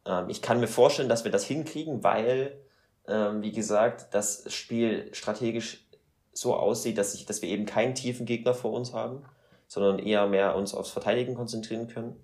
Ähm, 0.05 0.29
ich 0.29 0.41
kann 0.41 0.61
mir 0.61 0.69
vorstellen, 0.69 1.09
dass 1.09 1.25
wir 1.25 1.33
das 1.33 1.43
hinkriegen, 1.43 2.01
weil, 2.01 2.61
ähm, 3.09 3.41
wie 3.41 3.51
gesagt, 3.51 4.13
das 4.13 4.45
Spiel 4.53 5.13
strategisch 5.13 5.85
so 6.31 6.55
aussieht, 6.55 6.97
dass, 6.97 7.13
ich, 7.13 7.25
dass 7.25 7.41
wir 7.41 7.49
eben 7.49 7.65
keinen 7.65 7.95
tiefen 7.95 8.25
Gegner 8.25 8.53
vor 8.53 8.71
uns 8.71 8.93
haben, 8.93 9.25
sondern 9.67 9.99
eher 9.99 10.27
mehr 10.27 10.55
uns 10.55 10.73
aufs 10.73 10.91
Verteidigen 10.91 11.35
konzentrieren 11.35 11.89
können. 11.89 12.15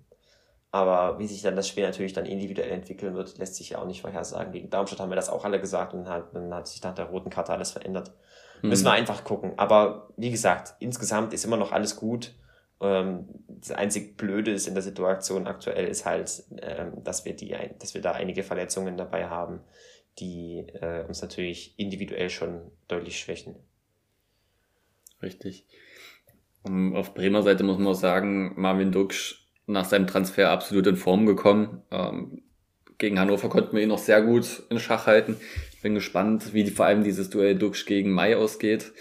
Aber 0.76 1.18
wie 1.18 1.26
sich 1.26 1.40
dann 1.40 1.56
das 1.56 1.66
Spiel 1.66 1.84
natürlich 1.84 2.12
dann 2.12 2.26
individuell 2.26 2.70
entwickeln 2.70 3.14
wird, 3.14 3.38
lässt 3.38 3.54
sich 3.54 3.70
ja 3.70 3.78
auch 3.78 3.86
nicht 3.86 4.02
vorhersagen. 4.02 4.52
Gegen 4.52 4.68
Darmstadt 4.68 5.00
haben 5.00 5.10
wir 5.10 5.16
das 5.16 5.30
auch 5.30 5.46
alle 5.46 5.58
gesagt 5.58 5.94
und 5.94 6.06
hat, 6.06 6.34
dann 6.34 6.52
hat 6.52 6.68
sich 6.68 6.82
nach 6.82 6.94
der 6.94 7.06
roten 7.06 7.30
Karte 7.30 7.54
alles 7.54 7.70
verändert. 7.70 8.12
Mhm. 8.60 8.68
Müssen 8.68 8.84
wir 8.84 8.92
einfach 8.92 9.24
gucken. 9.24 9.54
Aber 9.56 10.10
wie 10.18 10.30
gesagt, 10.30 10.74
insgesamt 10.78 11.32
ist 11.32 11.46
immer 11.46 11.56
noch 11.56 11.72
alles 11.72 11.96
gut. 11.96 12.34
Ähm, 12.82 13.26
das 13.48 13.70
einzig 13.70 14.18
Blöde 14.18 14.50
ist 14.50 14.68
in 14.68 14.74
der 14.74 14.82
Situation 14.82 15.46
aktuell 15.46 15.86
ist 15.86 16.04
halt, 16.04 16.44
ähm, 16.60 17.02
dass 17.02 17.24
wir 17.24 17.34
die, 17.34 17.56
dass 17.78 17.94
wir 17.94 18.02
da 18.02 18.12
einige 18.12 18.42
Verletzungen 18.42 18.98
dabei 18.98 19.28
haben, 19.28 19.60
die 20.18 20.58
äh, 20.74 21.06
uns 21.08 21.22
natürlich 21.22 21.72
individuell 21.78 22.28
schon 22.28 22.70
deutlich 22.86 23.18
schwächen. 23.18 23.56
Richtig. 25.22 25.64
auf 26.64 27.14
Bremer 27.14 27.42
Seite 27.42 27.64
muss 27.64 27.78
man 27.78 27.86
auch 27.86 27.94
sagen, 27.94 28.52
Marvin 28.60 28.92
Duksch 28.92 29.45
nach 29.66 29.84
seinem 29.84 30.06
Transfer 30.06 30.50
absolut 30.50 30.86
in 30.86 30.96
Form 30.96 31.26
gekommen. 31.26 31.82
Ähm, 31.90 32.42
gegen 32.98 33.18
Hannover 33.18 33.48
konnten 33.48 33.76
wir 33.76 33.82
ihn 33.82 33.88
noch 33.88 33.98
sehr 33.98 34.22
gut 34.22 34.62
in 34.70 34.78
Schach 34.78 35.06
halten. 35.06 35.36
Ich 35.74 35.82
bin 35.82 35.94
gespannt, 35.94 36.54
wie 36.54 36.64
die, 36.64 36.70
vor 36.70 36.86
allem 36.86 37.04
dieses 37.04 37.28
Duell 37.30 37.56
Duxch 37.56 37.84
gegen 37.84 38.10
Mai 38.10 38.36
ausgeht, 38.36 38.92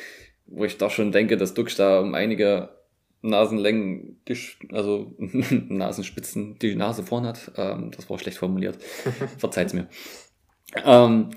wo 0.47 0.65
ich 0.65 0.77
doch 0.77 0.91
schon 0.91 1.11
denke, 1.11 1.37
dass 1.37 1.53
Duxch 1.53 1.75
da 1.75 1.99
um 1.99 2.13
einige 2.13 2.69
Nasenlängen, 3.21 4.21
also 4.71 5.15
Nasenspitzen, 5.17 6.59
die 6.59 6.75
Nase 6.75 7.03
vorn 7.03 7.25
hat. 7.25 7.51
Ähm, 7.57 7.91
das 7.95 8.09
war 8.09 8.19
schlecht 8.19 8.37
formuliert. 8.37 8.77
Verzeiht's 9.37 9.73
mir. 9.73 9.87
Ähm, 10.83 11.29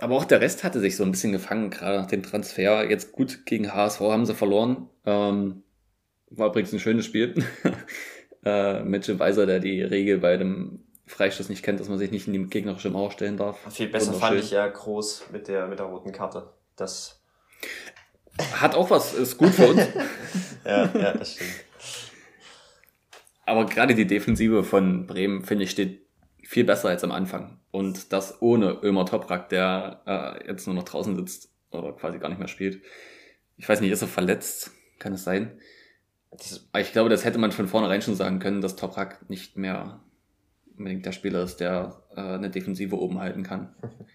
aber 0.00 0.16
auch 0.16 0.24
der 0.24 0.40
Rest 0.40 0.64
hatte 0.64 0.80
sich 0.80 0.96
so 0.96 1.04
ein 1.04 1.12
bisschen 1.12 1.32
gefangen, 1.32 1.70
gerade 1.70 1.98
nach 1.98 2.06
dem 2.06 2.22
Transfer. 2.22 2.88
Jetzt 2.90 3.12
gut 3.12 3.46
gegen 3.46 3.72
HSV 3.72 4.00
haben 4.00 4.26
sie 4.26 4.34
verloren. 4.34 4.88
Ähm, 5.06 5.62
war 6.30 6.48
übrigens 6.48 6.72
ein 6.72 6.80
schönes 6.80 7.06
Spiel. 7.06 7.34
äh, 8.44 8.82
Mitchell 8.82 9.18
Weiser, 9.18 9.46
der 9.46 9.60
die 9.60 9.82
Regel 9.82 10.18
bei 10.18 10.36
dem 10.36 10.84
Freistoß 11.06 11.48
nicht 11.48 11.62
kennt, 11.62 11.80
dass 11.80 11.88
man 11.88 11.98
sich 11.98 12.10
nicht 12.10 12.26
in 12.26 12.32
die 12.32 12.44
gegnerische 12.46 12.90
Mauer 12.90 13.10
stellen 13.10 13.36
darf. 13.36 13.58
Viel 13.72 13.88
besser 13.88 14.14
fand 14.14 14.38
ich 14.38 14.50
ja 14.50 14.66
groß 14.66 15.26
mit 15.32 15.48
der, 15.48 15.66
mit 15.66 15.78
der 15.78 15.86
roten 15.86 16.12
Karte. 16.12 16.52
Das 16.76 17.20
hat 18.54 18.74
auch 18.74 18.90
was, 18.90 19.14
ist 19.14 19.36
gut 19.36 19.50
für 19.50 19.68
uns. 19.68 19.82
ja, 20.64 20.90
ja, 20.94 21.12
das 21.12 21.34
stimmt. 21.34 21.50
Aber 23.44 23.66
gerade 23.66 23.94
die 23.94 24.06
Defensive 24.06 24.64
von 24.64 25.06
Bremen, 25.06 25.42
finde 25.42 25.64
ich, 25.64 25.70
steht 25.70 26.06
viel 26.42 26.64
besser 26.64 26.88
als 26.88 27.04
am 27.04 27.12
Anfang. 27.12 27.58
Und 27.70 28.12
das 28.12 28.40
ohne 28.40 28.78
Ömer 28.82 29.04
Toprak, 29.06 29.48
der 29.48 30.02
äh, 30.06 30.46
jetzt 30.46 30.66
nur 30.66 30.74
noch 30.74 30.84
draußen 30.84 31.16
sitzt 31.16 31.50
oder 31.70 31.92
quasi 31.92 32.18
gar 32.18 32.28
nicht 32.28 32.38
mehr 32.38 32.48
spielt. 32.48 32.82
Ich 33.56 33.68
weiß 33.68 33.80
nicht, 33.80 33.90
ist 33.90 34.02
er 34.02 34.08
verletzt? 34.08 34.70
Kann 34.98 35.14
es 35.14 35.24
sein? 35.24 35.58
Ich 36.78 36.92
glaube, 36.92 37.10
das 37.10 37.24
hätte 37.24 37.38
man 37.38 37.52
von 37.52 37.68
vornherein 37.68 38.02
schon 38.02 38.14
sagen 38.14 38.38
können, 38.38 38.60
dass 38.60 38.76
Toprak 38.76 39.28
nicht 39.28 39.56
mehr 39.56 40.00
unbedingt 40.76 41.04
der 41.04 41.12
Spieler 41.12 41.42
ist, 41.42 41.56
der 41.56 42.02
äh, 42.16 42.20
eine 42.20 42.50
Defensive 42.50 42.98
oben 42.98 43.20
halten 43.20 43.42
kann. 43.42 43.74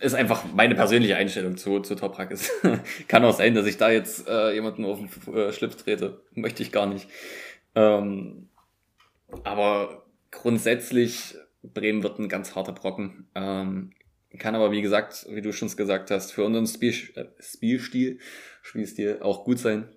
ist 0.00 0.14
einfach 0.14 0.44
meine 0.54 0.74
persönliche 0.74 1.16
Einstellung 1.16 1.56
zu, 1.56 1.80
zu 1.80 1.94
Toprak. 1.94 2.30
Es 2.30 2.50
kann 3.08 3.24
auch 3.24 3.36
sein, 3.36 3.54
dass 3.54 3.66
ich 3.66 3.76
da 3.76 3.90
jetzt 3.90 4.28
äh, 4.28 4.54
jemanden 4.54 4.84
auf 4.84 4.98
den 4.98 5.34
äh, 5.34 5.52
Schlips 5.52 5.76
trete. 5.76 6.20
Möchte 6.34 6.62
ich 6.62 6.72
gar 6.72 6.86
nicht. 6.86 7.08
Ähm, 7.74 8.48
aber 9.44 10.06
grundsätzlich, 10.30 11.34
Bremen 11.62 12.02
wird 12.02 12.18
ein 12.18 12.28
ganz 12.28 12.54
harter 12.54 12.72
Brocken. 12.72 13.28
Ähm, 13.34 13.92
kann 14.38 14.54
aber, 14.54 14.70
wie 14.70 14.82
gesagt, 14.82 15.26
wie 15.30 15.42
du 15.42 15.52
schon 15.52 15.74
gesagt 15.74 16.10
hast, 16.10 16.32
für 16.32 16.44
unseren 16.44 16.66
Spiel, 16.66 16.94
äh, 17.14 17.24
Spielstil, 17.40 18.18
Spielstil 18.62 19.18
auch 19.20 19.44
gut 19.44 19.58
sein, 19.58 19.88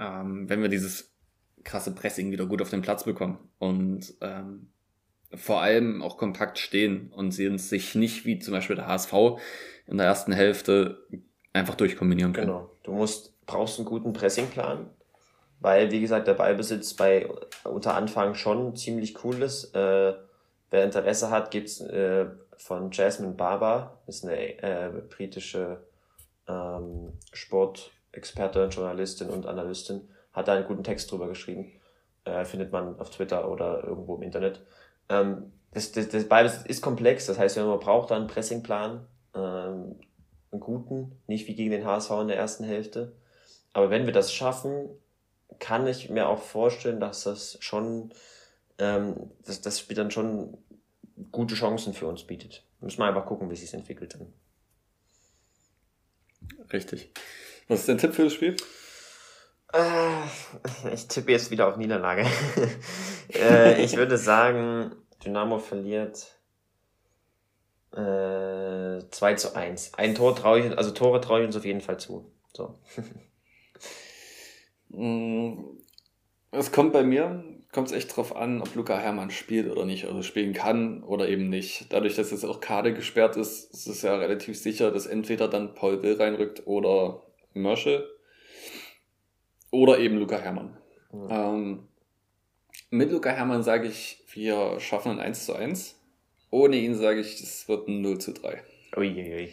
ähm, 0.00 0.48
wenn 0.48 0.62
wir 0.62 0.68
dieses 0.68 1.14
krasse 1.62 1.94
Pressing 1.94 2.32
wieder 2.32 2.46
gut 2.46 2.62
auf 2.62 2.70
den 2.70 2.82
Platz 2.82 3.04
bekommen 3.04 3.38
und 3.58 4.14
ähm, 4.20 4.70
vor 5.34 5.60
allem 5.60 6.02
auch 6.02 6.16
kompakt 6.16 6.58
stehen 6.58 7.12
und 7.12 7.30
sie 7.32 7.46
uns 7.46 7.68
sich 7.68 7.94
nicht 7.94 8.24
wie 8.24 8.38
zum 8.38 8.54
Beispiel 8.54 8.76
der 8.76 8.88
HSV 8.88 9.12
in 9.86 9.98
der 9.98 10.06
ersten 10.06 10.32
Hälfte 10.32 11.06
einfach 11.52 11.74
durchkombinieren 11.74 12.32
können. 12.32 12.48
Genau. 12.48 12.70
Du 12.82 12.92
musst, 12.92 13.46
brauchst 13.46 13.78
einen 13.78 13.86
guten 13.86 14.12
Pressingplan, 14.12 14.90
weil, 15.60 15.90
wie 15.90 16.00
gesagt, 16.00 16.26
der 16.26 16.34
Ballbesitz 16.34 16.94
bei 16.94 17.28
unter 17.64 17.94
Anfang 17.94 18.34
schon 18.34 18.74
ziemlich 18.74 19.22
cool 19.24 19.42
ist. 19.42 19.74
Äh, 19.74 20.14
wer 20.70 20.84
Interesse 20.84 21.30
hat, 21.30 21.50
gibt's 21.50 21.80
äh, 21.80 22.26
von 22.56 22.90
Jasmine 22.90 23.34
Barber, 23.34 24.00
ist 24.06 24.24
eine 24.24 24.62
äh, 24.62 24.90
britische 25.08 25.84
ähm, 26.48 27.12
Sportexpertin, 28.10 28.70
Journalistin 28.70 29.30
und 29.30 29.46
Analystin, 29.46 30.08
hat 30.32 30.48
da 30.48 30.54
einen 30.54 30.66
guten 30.66 30.84
Text 30.84 31.10
drüber 31.10 31.28
geschrieben. 31.28 31.72
Äh, 32.24 32.44
findet 32.44 32.72
man 32.72 32.98
auf 33.00 33.10
Twitter 33.10 33.50
oder 33.50 33.84
irgendwo 33.84 34.16
im 34.16 34.22
Internet. 34.22 34.60
Ähm, 35.08 35.52
das, 35.72 35.92
das, 35.92 36.08
das 36.08 36.28
beides 36.28 36.64
ist 36.66 36.82
komplex, 36.82 37.26
das 37.26 37.38
heißt, 37.38 37.56
man 37.56 37.78
braucht 37.78 38.10
da 38.10 38.16
einen 38.16 38.26
Pressingplan, 38.26 39.06
ähm, 39.34 39.96
einen 40.52 40.60
guten, 40.60 41.12
nicht 41.26 41.46
wie 41.46 41.54
gegen 41.54 41.70
den 41.70 41.84
HSV 41.84 42.10
in 42.22 42.28
der 42.28 42.36
ersten 42.36 42.64
Hälfte. 42.64 43.12
Aber 43.72 43.88
wenn 43.88 44.04
wir 44.04 44.12
das 44.12 44.32
schaffen, 44.32 44.90
kann 45.58 45.86
ich 45.86 46.10
mir 46.10 46.28
auch 46.28 46.42
vorstellen, 46.42 47.00
dass 47.00 47.24
das 47.24 47.56
schon, 47.60 48.12
ähm, 48.78 49.30
dass 49.44 49.60
das 49.60 49.78
Spiel 49.78 49.96
dann 49.96 50.10
schon 50.10 50.58
gute 51.30 51.54
Chancen 51.54 51.94
für 51.94 52.06
uns 52.06 52.24
bietet. 52.24 52.64
Müssen 52.80 52.98
wir 52.98 53.06
einfach 53.06 53.26
gucken, 53.26 53.50
wie 53.50 53.56
sich 53.56 53.72
entwickelt 53.72 54.14
dann. 54.14 54.32
Richtig. 56.72 57.12
Was 57.70 57.80
ist 57.80 57.88
dein 57.88 57.98
Tipp 57.98 58.14
für 58.14 58.24
das 58.24 58.32
Spiel? 58.32 58.56
Äh, 59.72 60.92
ich 60.92 61.06
tippe 61.06 61.30
jetzt 61.30 61.52
wieder 61.52 61.68
auf 61.68 61.76
Niederlage. 61.76 62.26
äh, 63.32 63.80
ich 63.80 63.96
würde 63.96 64.18
sagen, 64.18 64.90
Dynamo 65.24 65.60
verliert 65.60 66.36
äh, 67.92 68.98
2 69.08 69.34
zu 69.36 69.54
1. 69.54 69.94
Ein 69.94 70.16
Tor 70.16 70.34
traue 70.34 70.58
ich, 70.58 70.76
also 70.76 70.90
Tore 70.90 71.20
traue 71.20 71.42
ich 71.42 71.46
uns 71.46 71.56
auf 71.56 71.64
jeden 71.64 71.80
Fall 71.80 71.98
zu. 71.98 72.32
So. 72.52 72.78
Mm, 74.92 75.78
es 76.50 76.72
kommt 76.72 76.92
bei 76.92 77.04
mir, 77.04 77.44
kommt 77.70 77.86
es 77.86 77.92
echt 77.92 78.16
drauf 78.16 78.34
an, 78.34 78.60
ob 78.60 78.74
Luca 78.74 78.98
Hermann 78.98 79.30
spielt 79.30 79.70
oder 79.70 79.84
nicht, 79.84 80.06
also 80.06 80.24
spielen 80.24 80.52
kann 80.52 81.04
oder 81.04 81.28
eben 81.28 81.48
nicht. 81.48 81.92
Dadurch, 81.92 82.16
dass 82.16 82.32
jetzt 82.32 82.44
auch 82.44 82.58
Kade 82.58 82.92
gesperrt 82.92 83.36
ist, 83.36 83.72
ist 83.72 83.86
es 83.86 84.02
ja 84.02 84.16
relativ 84.16 84.58
sicher, 84.58 84.90
dass 84.90 85.06
entweder 85.06 85.46
dann 85.46 85.76
Paul 85.76 86.02
Will 86.02 86.14
reinrückt 86.14 86.66
oder 86.66 87.22
Mörsche 87.54 88.08
oder 89.70 89.98
eben 89.98 90.18
Luca 90.18 90.38
Hermann. 90.38 90.76
Mhm. 91.12 91.28
Ähm, 91.30 91.88
mit 92.90 93.10
Luca 93.10 93.30
Hermann 93.30 93.62
sage 93.62 93.88
ich, 93.88 94.24
wir 94.32 94.80
schaffen 94.80 95.12
ein 95.12 95.20
1 95.20 95.46
zu 95.46 95.54
1. 95.54 95.96
Ohne 96.50 96.76
ihn 96.76 96.94
sage 96.94 97.20
ich, 97.20 97.40
es 97.40 97.68
wird 97.68 97.88
ein 97.88 98.00
0 98.02 98.18
zu 98.18 98.32
3. 98.32 98.62
Uiuiui. 98.96 99.52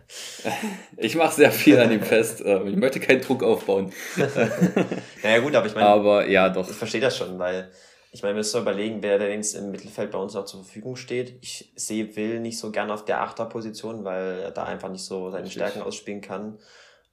ich 0.96 1.14
mache 1.14 1.34
sehr 1.34 1.52
viel 1.52 1.78
an 1.78 1.92
ihm 1.92 2.02
fest. 2.02 2.42
Ähm, 2.44 2.66
ich 2.66 2.76
möchte 2.76 2.98
keinen 2.98 3.20
Druck 3.20 3.44
aufbauen. 3.44 3.92
naja 5.22 5.38
gut, 5.38 5.54
aber 5.54 5.66
ich 5.66 5.74
meine... 5.74 5.86
Aber 5.86 6.28
ja, 6.28 6.48
doch. 6.48 6.68
Ich 6.68 6.74
verstehe 6.74 7.00
das 7.00 7.16
schon, 7.16 7.38
weil 7.38 7.70
ich 8.10 8.22
meine, 8.22 8.34
wir 8.34 8.38
müssen 8.38 8.62
überlegen, 8.62 9.02
wer 9.02 9.18
denn 9.18 9.30
jetzt 9.32 9.54
im 9.54 9.70
Mittelfeld 9.70 10.10
bei 10.10 10.18
uns 10.18 10.34
noch 10.34 10.46
zur 10.46 10.64
Verfügung 10.64 10.96
steht. 10.96 11.38
Ich 11.42 11.70
sehe 11.76 12.16
Will 12.16 12.40
nicht 12.40 12.58
so 12.58 12.72
gern 12.72 12.90
auf 12.90 13.04
der 13.04 13.20
Achterposition, 13.20 14.04
weil 14.04 14.40
er 14.40 14.50
da 14.50 14.64
einfach 14.64 14.88
nicht 14.88 15.04
so 15.04 15.30
seine 15.30 15.50
Stärken 15.50 15.82
ausspielen 15.82 16.22
kann. 16.22 16.58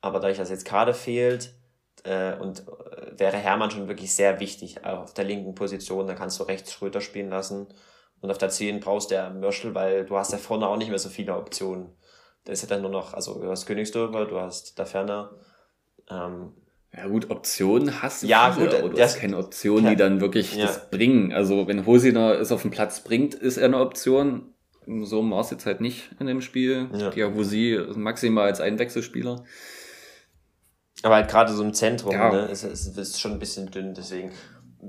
Aber 0.03 0.19
dadurch, 0.19 0.37
dass 0.37 0.49
jetzt 0.49 0.65
Kade 0.65 0.93
fehlt, 0.93 1.53
äh, 2.03 2.35
und 2.35 2.67
äh, 2.67 3.17
wäre 3.17 3.37
Hermann 3.37 3.71
schon 3.71 3.87
wirklich 3.87 4.13
sehr 4.13 4.41
wichtig 4.41 4.83
auf 4.83 5.13
der 5.13 5.23
linken 5.23 5.55
Position. 5.55 6.07
Da 6.07 6.13
kannst 6.13 6.39
du 6.39 6.43
rechts 6.43 6.73
Schröter 6.73 6.99
spielen 6.99 7.29
lassen. 7.29 7.67
Und 8.19 8.29
auf 8.29 8.37
der 8.37 8.49
10 8.49 8.81
brauchst 8.81 9.11
du 9.11 9.15
ja 9.15 9.29
Mörschel, 9.29 9.73
weil 9.73 10.05
du 10.05 10.17
hast 10.17 10.33
ja 10.33 10.37
vorne 10.37 10.67
auch 10.67 10.77
nicht 10.77 10.89
mehr 10.89 10.99
so 10.99 11.07
viele 11.07 11.35
Optionen. 11.35 11.89
Da 12.43 12.51
ist 12.51 12.61
ja 12.61 12.67
dann 12.67 12.81
nur 12.81 12.91
noch, 12.91 13.13
also 13.13 13.39
du 13.39 13.49
hast 13.49 13.65
Königsdörfer, 13.65 14.25
du 14.25 14.39
hast 14.39 14.77
da 14.77 14.83
Ferner. 14.83 15.31
Ähm, 16.09 16.51
ja 16.93 17.07
gut, 17.07 17.29
Optionen 17.29 18.01
hast 18.01 18.23
du 18.23 18.27
ja, 18.27 18.51
viele, 18.51 18.67
gut, 18.67 18.75
aber 18.75 18.89
du 18.89 19.01
hast 19.01 19.19
keine 19.19 19.37
Optionen, 19.37 19.89
die 19.89 19.95
dann 19.95 20.19
wirklich 20.19 20.55
ja. 20.55 20.65
das 20.65 20.89
bringen. 20.89 21.31
Also 21.31 21.67
wenn 21.67 21.85
Hosiner 21.85 22.37
es 22.37 22.51
auf 22.51 22.63
den 22.63 22.71
Platz 22.71 23.01
bringt, 23.03 23.33
ist 23.33 23.57
er 23.57 23.65
eine 23.65 23.79
Option. 23.79 24.53
So 24.85 25.29
war 25.29 25.39
es 25.39 25.51
jetzt 25.51 25.65
halt 25.65 25.79
nicht 25.79 26.09
in 26.19 26.27
dem 26.27 26.41
Spiel. 26.41 26.89
Ja. 26.93 27.09
Diabusi 27.09 27.79
maximal 27.95 28.47
als 28.47 28.59
Einwechselspieler. 28.59 29.45
Aber 31.03 31.15
halt 31.15 31.29
gerade 31.29 31.53
so 31.53 31.63
im 31.63 31.73
Zentrum, 31.73 32.13
ja. 32.13 32.31
ne, 32.31 32.45
ist, 32.45 32.63
ist, 32.63 32.97
ist 32.97 33.19
schon 33.19 33.33
ein 33.33 33.39
bisschen 33.39 33.69
dünn, 33.69 33.93
deswegen 33.93 34.31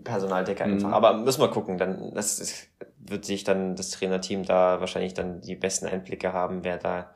Personaldecker 0.03 0.67
mhm. 0.67 0.75
einfach. 0.75 0.93
Aber 0.93 1.15
müssen 1.19 1.41
wir 1.41 1.51
gucken, 1.51 1.77
dann 1.77 2.15
das, 2.15 2.39
das 2.39 2.69
wird 2.99 3.25
sich 3.25 3.45
dann 3.45 3.77
das 3.77 3.91
Trainerteam 3.91 4.45
da 4.45 4.81
wahrscheinlich 4.81 5.15
dann 5.15 5.41
die 5.41 5.57
besten 5.57 5.87
Einblicke 5.87 6.33
haben, 6.33 6.65
wer 6.65 6.79
da 6.79 7.15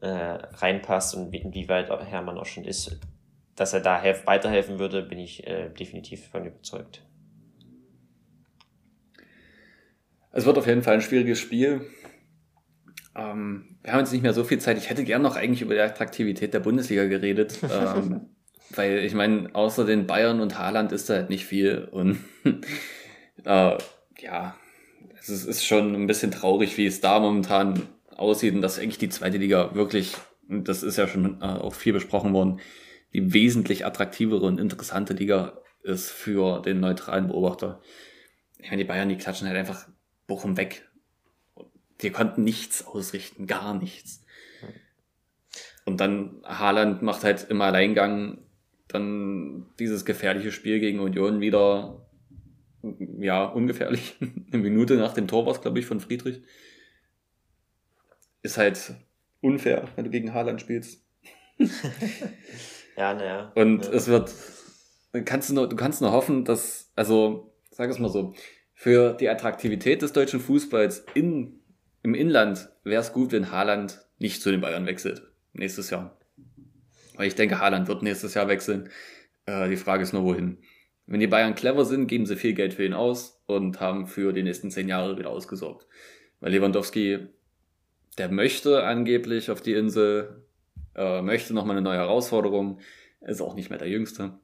äh, 0.00 0.08
reinpasst 0.08 1.14
und 1.16 1.34
inwieweit 1.34 1.90
Hermann 1.90 2.38
auch 2.38 2.46
schon 2.46 2.64
ist. 2.64 2.98
Dass 3.56 3.72
er 3.72 3.80
da 3.80 4.00
helf, 4.00 4.26
weiterhelfen 4.26 4.78
würde, 4.78 5.02
bin 5.02 5.18
ich 5.18 5.46
äh, 5.46 5.70
definitiv 5.70 6.28
von 6.28 6.46
überzeugt. 6.46 7.02
Es 10.30 10.46
wird 10.46 10.58
auf 10.58 10.66
jeden 10.66 10.82
Fall 10.82 10.94
ein 10.94 11.00
schwieriges 11.00 11.40
Spiel. 11.40 11.86
Ähm, 13.16 13.77
wir 13.88 13.94
haben 13.94 14.00
jetzt 14.00 14.12
nicht 14.12 14.22
mehr 14.22 14.34
so 14.34 14.44
viel 14.44 14.58
Zeit. 14.58 14.76
Ich 14.76 14.90
hätte 14.90 15.02
gern 15.02 15.22
noch 15.22 15.34
eigentlich 15.34 15.62
über 15.62 15.72
die 15.72 15.80
Attraktivität 15.80 16.52
der 16.52 16.60
Bundesliga 16.60 17.06
geredet. 17.06 17.58
ähm, 17.62 18.28
weil 18.68 18.98
ich 18.98 19.14
meine, 19.14 19.54
außer 19.54 19.86
den 19.86 20.06
Bayern 20.06 20.40
und 20.40 20.58
Haaland 20.58 20.92
ist 20.92 21.08
da 21.08 21.14
halt 21.14 21.30
nicht 21.30 21.46
viel. 21.46 21.88
Und 21.90 22.18
äh, 23.44 23.78
ja, 24.18 24.56
es 25.18 25.30
ist, 25.30 25.46
ist, 25.46 25.64
schon 25.64 25.94
ein 25.94 26.06
bisschen 26.06 26.30
traurig, 26.30 26.76
wie 26.76 26.84
es 26.84 27.00
da 27.00 27.18
momentan 27.18 27.82
aussieht 28.14 28.54
und 28.54 28.60
dass 28.60 28.78
eigentlich 28.78 28.98
die 28.98 29.08
zweite 29.08 29.38
Liga 29.38 29.74
wirklich, 29.74 30.12
und 30.50 30.68
das 30.68 30.82
ist 30.82 30.98
ja 30.98 31.08
schon 31.08 31.40
äh, 31.40 31.46
auch 31.46 31.72
viel 31.72 31.94
besprochen 31.94 32.34
worden, 32.34 32.60
die 33.14 33.32
wesentlich 33.32 33.86
attraktivere 33.86 34.44
und 34.44 34.60
interessante 34.60 35.14
Liga 35.14 35.62
ist 35.82 36.10
für 36.10 36.60
den 36.60 36.80
neutralen 36.80 37.28
Beobachter. 37.28 37.80
Ich 38.58 38.68
meine, 38.68 38.82
die 38.82 38.88
Bayern, 38.88 39.08
die 39.08 39.16
klatschen 39.16 39.48
halt 39.48 39.56
einfach 39.56 39.88
Bochum 40.26 40.58
weg 40.58 40.86
die 42.00 42.10
konnten 42.10 42.44
nichts 42.44 42.86
ausrichten, 42.86 43.46
gar 43.46 43.74
nichts. 43.74 44.24
Und 45.84 46.00
dann 46.00 46.42
Haaland 46.44 47.02
macht 47.02 47.24
halt 47.24 47.46
im 47.48 47.60
Alleingang 47.62 48.38
dann 48.88 49.66
dieses 49.78 50.04
gefährliche 50.04 50.52
Spiel 50.52 50.80
gegen 50.80 51.00
Union 51.00 51.40
wieder, 51.40 52.06
ja, 53.18 53.44
ungefährlich. 53.44 54.16
Eine 54.52 54.62
Minute 54.62 54.96
nach 54.96 55.14
dem 55.14 55.28
Tor 55.28 55.46
war 55.46 55.52
es, 55.52 55.60
glaube 55.60 55.78
ich, 55.78 55.86
von 55.86 56.00
Friedrich. 56.00 56.42
Ist 58.42 58.58
halt 58.58 58.94
unfair, 59.40 59.88
wenn 59.96 60.04
du 60.04 60.10
gegen 60.10 60.34
Haaland 60.34 60.60
spielst. 60.60 61.04
ja, 62.96 63.14
naja. 63.14 63.52
Und 63.54 63.84
ja. 63.84 63.92
es 63.92 64.08
wird, 64.08 64.32
kannst 65.24 65.50
du, 65.50 65.54
nur, 65.54 65.68
du 65.68 65.76
kannst 65.76 66.00
nur 66.00 66.12
hoffen, 66.12 66.44
dass, 66.44 66.92
also, 66.96 67.54
sag 67.70 67.90
es 67.90 67.98
mal 67.98 68.10
so, 68.10 68.34
für 68.74 69.14
die 69.14 69.28
Attraktivität 69.28 70.02
des 70.02 70.12
deutschen 70.12 70.40
Fußballs 70.40 71.04
in 71.14 71.60
im 72.02 72.14
Inland 72.14 72.68
wäre 72.84 73.00
es 73.00 73.12
gut, 73.12 73.32
wenn 73.32 73.50
Haaland 73.50 74.04
nicht 74.18 74.42
zu 74.42 74.50
den 74.50 74.60
Bayern 74.60 74.86
wechselt 74.86 75.22
nächstes 75.52 75.90
Jahr. 75.90 76.16
Weil 77.14 77.28
ich 77.28 77.34
denke, 77.34 77.58
Haaland 77.58 77.88
wird 77.88 78.02
nächstes 78.02 78.34
Jahr 78.34 78.48
wechseln. 78.48 78.90
Äh, 79.46 79.68
die 79.68 79.76
Frage 79.76 80.02
ist 80.02 80.12
nur, 80.12 80.24
wohin. 80.24 80.58
Wenn 81.06 81.20
die 81.20 81.26
Bayern 81.26 81.54
clever 81.54 81.84
sind, 81.84 82.06
geben 82.06 82.26
sie 82.26 82.36
viel 82.36 82.54
Geld 82.54 82.74
für 82.74 82.84
ihn 82.84 82.92
aus 82.92 83.42
und 83.46 83.80
haben 83.80 84.06
für 84.06 84.32
die 84.32 84.42
nächsten 84.42 84.70
zehn 84.70 84.88
Jahre 84.88 85.18
wieder 85.18 85.30
ausgesorgt. 85.30 85.86
Weil 86.40 86.52
Lewandowski, 86.52 87.26
der 88.18 88.30
möchte 88.30 88.84
angeblich 88.84 89.50
auf 89.50 89.62
die 89.62 89.72
Insel, 89.72 90.44
äh, 90.94 91.22
möchte 91.22 91.54
nochmal 91.54 91.76
eine 91.76 91.84
neue 91.84 91.98
Herausforderung, 91.98 92.80
ist 93.20 93.40
auch 93.40 93.54
nicht 93.54 93.70
mehr 93.70 93.78
der 93.78 93.88
Jüngste. 93.88 94.38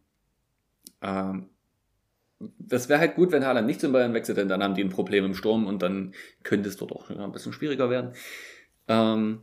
Ähm, 1.03 1.51
das 2.41 2.89
wäre 2.89 3.01
halt 3.01 3.15
gut, 3.15 3.33
wenn 3.33 3.45
Haaland 3.45 3.67
nicht 3.67 3.81
zum 3.81 3.93
Bayern 3.93 4.15
wechselt, 4.15 4.39
denn 4.39 4.49
dann 4.49 4.63
haben 4.63 4.75
die 4.75 4.83
ein 4.83 4.91
Problem 4.91 5.25
im 5.25 5.35
Sturm 5.35 5.67
und 5.67 5.83
dann 5.83 6.15
könnte 6.43 6.69
es 6.69 6.77
dort 6.77 6.93
auch 6.93 7.11
ein 7.11 7.33
bisschen 7.33 7.53
schwieriger 7.53 7.91
werden. 7.91 8.13
Ähm, 8.89 9.41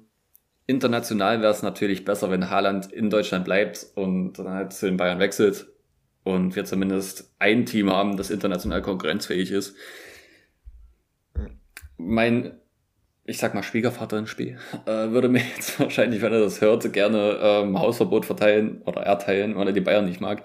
international 0.67 1.41
wäre 1.41 1.51
es 1.51 1.63
natürlich 1.63 2.05
besser, 2.05 2.29
wenn 2.31 2.49
Haaland 2.49 2.91
in 2.91 3.09
Deutschland 3.09 3.45
bleibt 3.45 3.87
und 3.95 4.33
dann 4.39 4.49
halt 4.49 4.73
zu 4.73 4.85
den 4.85 4.97
Bayern 4.97 5.19
wechselt 5.19 5.67
und 6.23 6.55
wir 6.55 6.65
zumindest 6.65 7.33
ein 7.39 7.65
Team 7.65 7.89
haben, 7.91 8.17
das 8.17 8.29
international 8.29 8.81
konkurrenzfähig 8.81 9.51
ist. 9.51 9.75
Mein, 11.97 12.53
ich 13.25 13.37
sag 13.37 13.53
mal 13.53 13.63
Schwiegervater 13.63 14.17
im 14.17 14.27
Spiel, 14.27 14.57
äh, 14.85 15.09
würde 15.09 15.29
mir 15.29 15.41
jetzt 15.55 15.79
wahrscheinlich, 15.79 16.21
wenn 16.21 16.33
er 16.33 16.41
das 16.41 16.61
hört, 16.61 16.91
gerne 16.93 17.37
ähm, 17.41 17.79
Hausverbot 17.79 18.25
verteilen 18.25 18.81
oder 18.83 19.01
erteilen, 19.01 19.55
weil 19.55 19.67
er 19.67 19.73
die 19.73 19.81
Bayern 19.81 20.05
nicht 20.05 20.21
mag. 20.21 20.43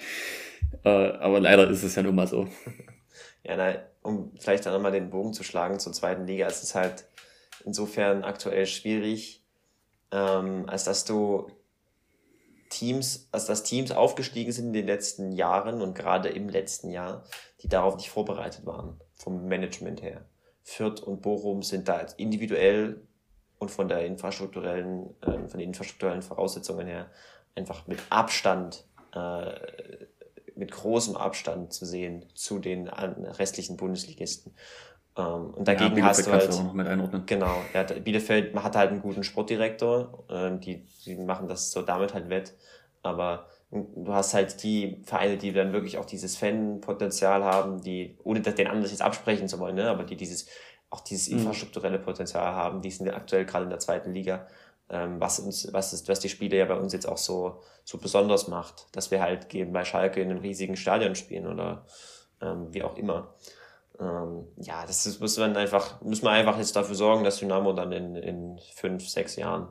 Äh, 0.85 0.89
aber 0.89 1.41
leider 1.41 1.69
ist 1.69 1.83
es 1.83 1.95
ja 1.95 2.03
nun 2.03 2.15
mal 2.15 2.27
so. 2.27 2.49
Ja, 3.43 3.57
na, 3.57 3.77
um 4.03 4.33
vielleicht 4.39 4.67
dann 4.67 4.73
nochmal 4.73 4.93
den 4.93 5.11
Bogen 5.11 5.33
zu 5.33 5.45
schlagen 5.45 5.79
zur 5.79 5.93
zweiten 5.93 6.27
Liga, 6.27 6.47
ist 6.47 6.65
es 6.65 6.75
halt 6.75 7.07
insofern 7.65 8.25
aktuell 8.25 8.67
schwierig, 8.67 9.45
ähm, 10.11 10.69
als 10.69 10.85
dass 10.85 11.05
du 11.05 11.49
Teams, 12.71 13.29
als 13.33 13.47
dass 13.47 13.63
Teams 13.63 13.93
aufgestiegen 13.93 14.53
sind 14.53 14.67
in 14.67 14.73
den 14.73 14.87
letzten 14.87 15.33
Jahren 15.33 15.81
und 15.81 15.95
gerade 15.95 16.29
im 16.29 16.49
letzten 16.49 16.91
Jahr, 16.91 17.25
die 17.63 17.69
darauf 17.69 17.97
nicht 17.97 18.11
vorbereitet 18.11 18.67
waren, 18.67 19.01
vom 19.15 19.47
Management 19.47 20.03
her. 20.03 20.25
Fürth 20.63 21.01
und 21.01 21.23
Bochum 21.23 21.63
sind 21.63 21.89
da 21.89 22.01
individuell 22.17 23.01
und 23.59 23.71
von 23.71 23.89
der 23.89 24.05
infrastrukturellen, 24.05 25.15
äh, 25.23 25.49
von 25.49 25.59
den 25.59 25.69
infrastrukturellen 25.69 26.23
Voraussetzungen 26.23 26.87
her 26.87 27.11
einfach 27.55 27.87
mit 27.87 28.01
Abstand, 28.11 28.85
äh, 29.15 30.06
mit 30.57 30.73
großem 30.73 31.17
Abstand 31.17 31.73
zu 31.73 31.85
sehen 31.85 32.25
zu 32.35 32.59
den 32.59 32.89
restlichen 32.89 33.77
Bundesligisten. 33.77 34.53
Ähm, 35.17 35.55
und 35.55 35.69
dagegen 35.69 35.97
ja, 35.97 36.05
hast 36.05 36.27
du 36.27 36.33
halt, 36.33 36.51
auch 36.51 36.65
noch 36.65 36.73
mit 36.73 36.87
einordnen. 36.87 37.25
genau, 37.27 37.63
ja, 37.73 37.83
Bielefeld 37.83 38.55
hat 38.57 38.77
halt 38.77 38.91
einen 38.91 39.01
guten 39.01 39.23
Sportdirektor, 39.25 40.25
ähm, 40.29 40.61
die, 40.61 40.87
die 41.05 41.17
machen 41.17 41.49
das 41.49 41.71
so 41.71 41.83
damit 41.83 42.13
halt 42.15 42.29
wett, 42.29 42.55
aber 43.03 43.47
du 43.71 44.13
hast 44.13 44.35
halt 44.35 44.63
die 44.63 45.03
Vereine, 45.05 45.37
die 45.37 45.53
dann 45.53 45.73
wirklich 45.73 45.99
auch 45.99 46.05
dieses 46.05 46.37
Fanpotenzial 46.37 47.45
haben, 47.45 47.81
die, 47.81 48.17
ohne 48.25 48.41
den 48.41 48.67
anderen 48.67 48.91
jetzt 48.91 49.03
absprechen 49.03 49.49
zu 49.49 49.59
wollen, 49.59 49.77
ne, 49.77 49.89
aber 49.89 50.05
die 50.05 50.17
dieses, 50.17 50.47
auch 50.91 51.01
dieses 51.01 51.29
mhm. 51.29 51.39
infrastrukturelle 51.39 51.99
Potenzial 51.99 52.55
haben, 52.55 52.83
die 52.83 52.91
sind 52.91 53.09
aktuell 53.09 53.45
gerade 53.45 53.65
in 53.65 53.71
der 53.71 53.79
zweiten 53.79 54.13
Liga, 54.13 54.47
was 54.89 55.41
uns, 55.41 55.73
was 55.73 55.93
ist, 55.93 56.09
was 56.09 56.21
die 56.21 56.29
Spiele 56.29 56.57
ja 56.59 56.65
bei 56.65 56.77
uns 56.77 56.93
jetzt 56.93 57.09
auch 57.09 57.19
so, 57.19 57.63
so 57.85 57.99
besonders 57.99 58.49
macht, 58.49 58.87
dass 58.93 59.11
wir 59.11 59.21
halt 59.21 59.49
gegen 59.49 59.73
bei 59.73 59.85
Schalke 59.85 60.21
in 60.21 60.31
einem 60.31 60.41
riesigen 60.41 60.77
Stadion 60.77 61.15
spielen 61.15 61.47
oder 61.47 61.87
ähm, 62.41 62.73
wie 62.73 62.83
auch 62.83 62.97
immer 62.97 63.35
ähm, 64.01 64.47
ja, 64.57 64.85
das 64.87 65.07
ist, 65.07 65.21
muss 65.21 65.39
man 65.39 65.57
einfach, 65.57 66.01
muss 66.03 66.23
man 66.23 66.35
einfach 66.35 66.59
jetzt 66.59 66.77
dafür 66.77 66.95
sorgen, 66.95 67.25
dass 67.25 67.39
Dynamo 67.39 67.73
dann 67.73 67.93
in, 67.93 68.17
in 68.17 68.61
fünf, 68.75 69.09
sechs 69.09 69.37
Jahren 69.37 69.69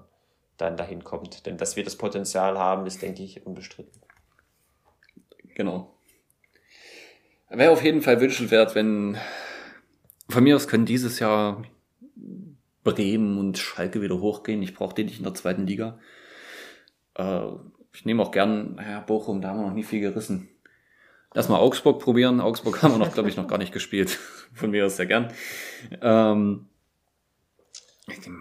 dann 0.58 0.78
dahin 0.78 1.04
kommt. 1.04 1.46
Denn 1.46 1.58
dass 1.58 1.76
wir 1.76 1.84
das 1.84 1.96
Potenzial 1.96 2.58
haben, 2.58 2.86
ist, 2.86 3.02
denke 3.02 3.24
ich, 3.24 3.46
unbestritten. 3.46 4.02
Genau. 5.56 5.94
Wäre 7.50 7.72
auf 7.72 7.84
jeden 7.84 8.02
Fall 8.02 8.20
wünschenswert, 8.20 8.76
wenn 8.76 9.18
von 10.28 10.44
mir 10.44 10.56
aus 10.56 10.68
können 10.68 10.86
dieses 10.86 11.20
Jahr 11.20 11.64
Bremen 12.86 13.38
und 13.38 13.58
Schalke 13.58 14.02
wieder 14.02 14.20
hochgehen. 14.22 14.62
Ich 14.62 14.74
brauche 14.74 14.96
den 14.96 15.08
nicht 15.08 15.18
in 15.18 15.26
der 15.26 15.34
zweiten 15.34 15.68
Liga. 15.68 16.00
Äh, 17.16 17.48
ich 17.94 18.06
nehme 18.06 18.24
auch 18.24 18.32
gern, 18.32 18.76
naja, 18.76 19.02
Bochum, 19.02 19.42
da 19.42 19.50
haben 19.50 19.60
wir 19.60 19.68
noch 19.68 19.74
nie 19.74 19.84
viel 19.84 20.00
gerissen. 20.00 20.50
Lass 21.34 21.50
mal 21.50 21.60
Augsburg 21.60 22.00
probieren. 22.00 22.40
Augsburg 22.40 22.82
haben 22.82 22.94
wir 22.94 22.98
noch, 22.98 23.14
glaube 23.14 23.28
ich, 23.28 23.36
noch 23.36 23.48
gar 23.48 23.58
nicht 23.58 23.74
gespielt. 23.74 24.10
Von 24.54 24.72
mir 24.72 24.86
aus 24.86 24.96
sehr 24.96 25.08
gern. 25.08 25.34
Ähm, 26.02 26.70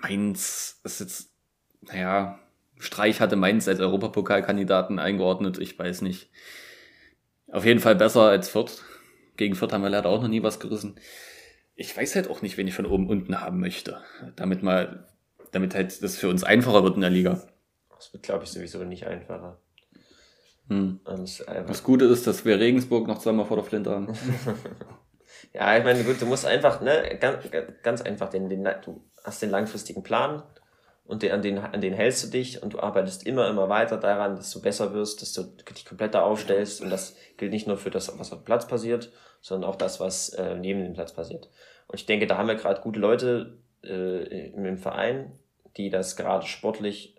Mainz 0.03 0.81
ist 0.85 1.01
jetzt, 1.01 1.33
naja, 1.81 2.39
Streich 2.79 3.21
hatte 3.21 3.37
Mainz 3.37 3.67
als 3.67 3.81
Europapokalkandidaten 3.81 4.99
eingeordnet. 4.99 5.59
Ich 5.59 5.79
weiß 5.79 6.03
nicht. 6.03 6.31
Auf 7.51 7.65
jeden 7.65 7.81
Fall 7.81 7.97
besser 7.97 8.23
als 8.23 8.49
Fürth. 8.51 8.83
Gegen 9.37 9.55
Fürth 9.55 9.73
haben 9.73 9.83
wir 9.83 9.91
leider 9.91 10.11
auch 10.11 10.21
noch 10.21 10.29
nie 10.29 10.43
was 10.43 10.61
gerissen. 10.61 10.97
Ich 11.77 11.97
weiß 11.97 12.15
halt 12.15 12.29
auch 12.29 12.43
nicht, 12.43 12.57
wen 12.57 12.69
ich 12.69 12.75
von 12.75 12.87
oben 12.87 13.09
unten 13.09 13.41
haben 13.41 13.61
möchte. 13.61 14.01
Damit 14.37 14.63
mal, 14.63 15.09
damit 15.51 15.75
halt 15.75 16.03
das 16.03 16.17
für 16.17 16.29
uns 16.29 16.45
einfacher 16.45 16.85
wird 16.85 16.95
in 16.95 17.01
der 17.01 17.11
Liga. 17.11 17.43
Das 17.97 18.13
wird, 18.13 18.23
glaube 18.23 18.45
ich, 18.45 18.51
sowieso 18.51 18.85
nicht 18.85 19.07
einfacher. 19.07 19.59
Hm. 20.69 21.01
Das 21.05 21.83
Gute 21.83 22.07
ist, 22.07 22.27
dass 22.27 22.45
wir 22.45 22.59
Regensburg 22.59 23.07
noch 23.07 23.19
zweimal 23.19 23.47
vor 23.47 23.57
der 23.57 23.65
Flinte 23.65 23.91
haben. 23.91 24.09
ja, 25.53 25.77
ich 25.77 25.85
meine, 25.85 26.05
gut, 26.05 26.21
du 26.21 26.27
musst 26.27 26.47
einfach, 26.47 26.81
ne, 26.81 27.19
ganz, 27.21 27.45
ganz 27.83 28.03
einfach, 28.03 28.31
den, 28.31 28.49
den, 28.49 28.65
du 28.65 29.05
hast 29.25 29.43
den 29.43 29.51
langfristigen 29.51 30.03
Plan 30.03 30.43
und 31.05 31.23
den, 31.23 31.33
an, 31.33 31.43
den, 31.43 31.59
an 31.59 31.81
den 31.81 31.93
hältst 31.93 32.25
du 32.25 32.29
dich 32.29 32.63
und 32.63 32.75
du 32.75 32.81
arbeitest 32.81 33.27
immer, 33.27 33.49
immer 33.49 33.69
weiter 33.69 33.99
daran, 33.99 34.37
dass 34.37 34.51
du 34.51 34.63
besser 34.63 34.95
wirst, 34.95 35.21
dass 35.21 35.33
du 35.33 35.43
dich 35.43 35.85
kompletter 35.85 36.25
aufstellst 36.25 36.81
und 36.81 36.91
das 36.91 37.17
gilt 37.37 37.53
nicht 37.53 37.67
nur 37.67 37.77
für 37.77 37.91
das, 37.91 38.19
was 38.19 38.33
auf 38.33 38.41
dem 38.41 38.45
Platz 38.45 38.67
passiert, 38.67 39.13
sondern 39.45 39.69
auch 39.69 39.77
das, 39.77 40.01
was 40.01 40.31
äh, 40.31 40.55
neben 40.55 40.83
dem 40.83 40.95
Platz 40.95 41.13
passiert. 41.13 41.51
Und 41.87 42.01
ich 42.01 42.07
denke, 42.07 42.27
da 42.27 42.39
haben 42.39 42.49
wir 42.49 42.55
gerade 42.55 42.81
gute 42.81 42.99
Leute 42.99 43.59
äh, 43.83 44.49
im 44.49 44.79
Verein, 44.79 45.39
die 45.77 45.91
das 45.91 46.17
gerade 46.17 46.47
sportlich 46.47 47.15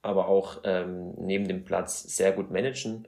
aber 0.00 0.28
auch 0.28 0.62
ähm, 0.64 1.14
neben 1.18 1.46
dem 1.46 1.62
Platz 1.62 2.02
sehr 2.02 2.32
gut 2.32 2.50
managen. 2.50 3.06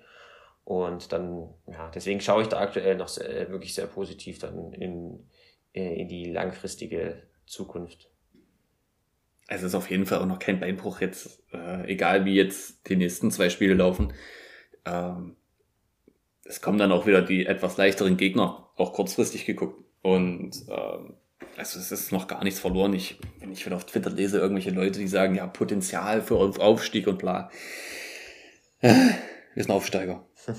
Und 0.64 1.10
dann, 1.10 1.48
ja, 1.66 1.90
deswegen 1.94 2.20
schaue 2.20 2.42
ich 2.42 2.48
da 2.48 2.60
aktuell 2.60 2.96
noch 2.96 3.08
sehr, 3.08 3.50
wirklich 3.50 3.74
sehr 3.74 3.86
positiv 3.86 4.38
dann 4.38 4.72
in, 4.74 5.26
äh, 5.72 6.00
in 6.02 6.08
die 6.08 6.30
langfristige 6.30 7.22
Zukunft. 7.46 8.10
Also 9.48 9.66
ist 9.66 9.74
auf 9.74 9.90
jeden 9.90 10.06
Fall 10.06 10.20
auch 10.20 10.26
noch 10.26 10.38
kein 10.38 10.60
Beinbruch 10.60 11.00
jetzt, 11.00 11.42
äh, 11.52 11.90
egal 11.90 12.26
wie 12.26 12.34
jetzt 12.34 12.88
die 12.88 12.96
nächsten 12.96 13.30
zwei 13.30 13.48
Spiele 13.48 13.74
laufen. 13.74 14.12
Ähm, 14.84 15.36
es 16.44 16.60
kommen 16.60 16.78
dann 16.78 16.92
auch 16.92 17.06
wieder 17.06 17.22
die 17.22 17.46
etwas 17.46 17.76
leichteren 17.76 18.16
Gegner, 18.16 18.68
auch 18.76 18.92
kurzfristig 18.92 19.46
geguckt. 19.46 19.82
Und 20.02 20.52
ähm, 20.68 21.14
also 21.56 21.78
es 21.78 21.92
ist 21.92 22.12
noch 22.12 22.26
gar 22.26 22.44
nichts 22.44 22.60
verloren. 22.60 22.92
Ich, 22.92 23.18
wenn 23.40 23.52
ich 23.52 23.64
wieder 23.64 23.76
auf 23.76 23.86
Twitter 23.86 24.10
lese, 24.10 24.38
irgendwelche 24.38 24.70
Leute, 24.70 24.98
die 24.98 25.08
sagen, 25.08 25.34
ja, 25.34 25.46
Potenzial 25.46 26.22
für 26.22 26.36
Aufstieg 26.36 27.06
und 27.06 27.18
bla. 27.18 27.50
wir 28.80 29.14
sind 29.54 29.70
Aufsteiger. 29.70 30.26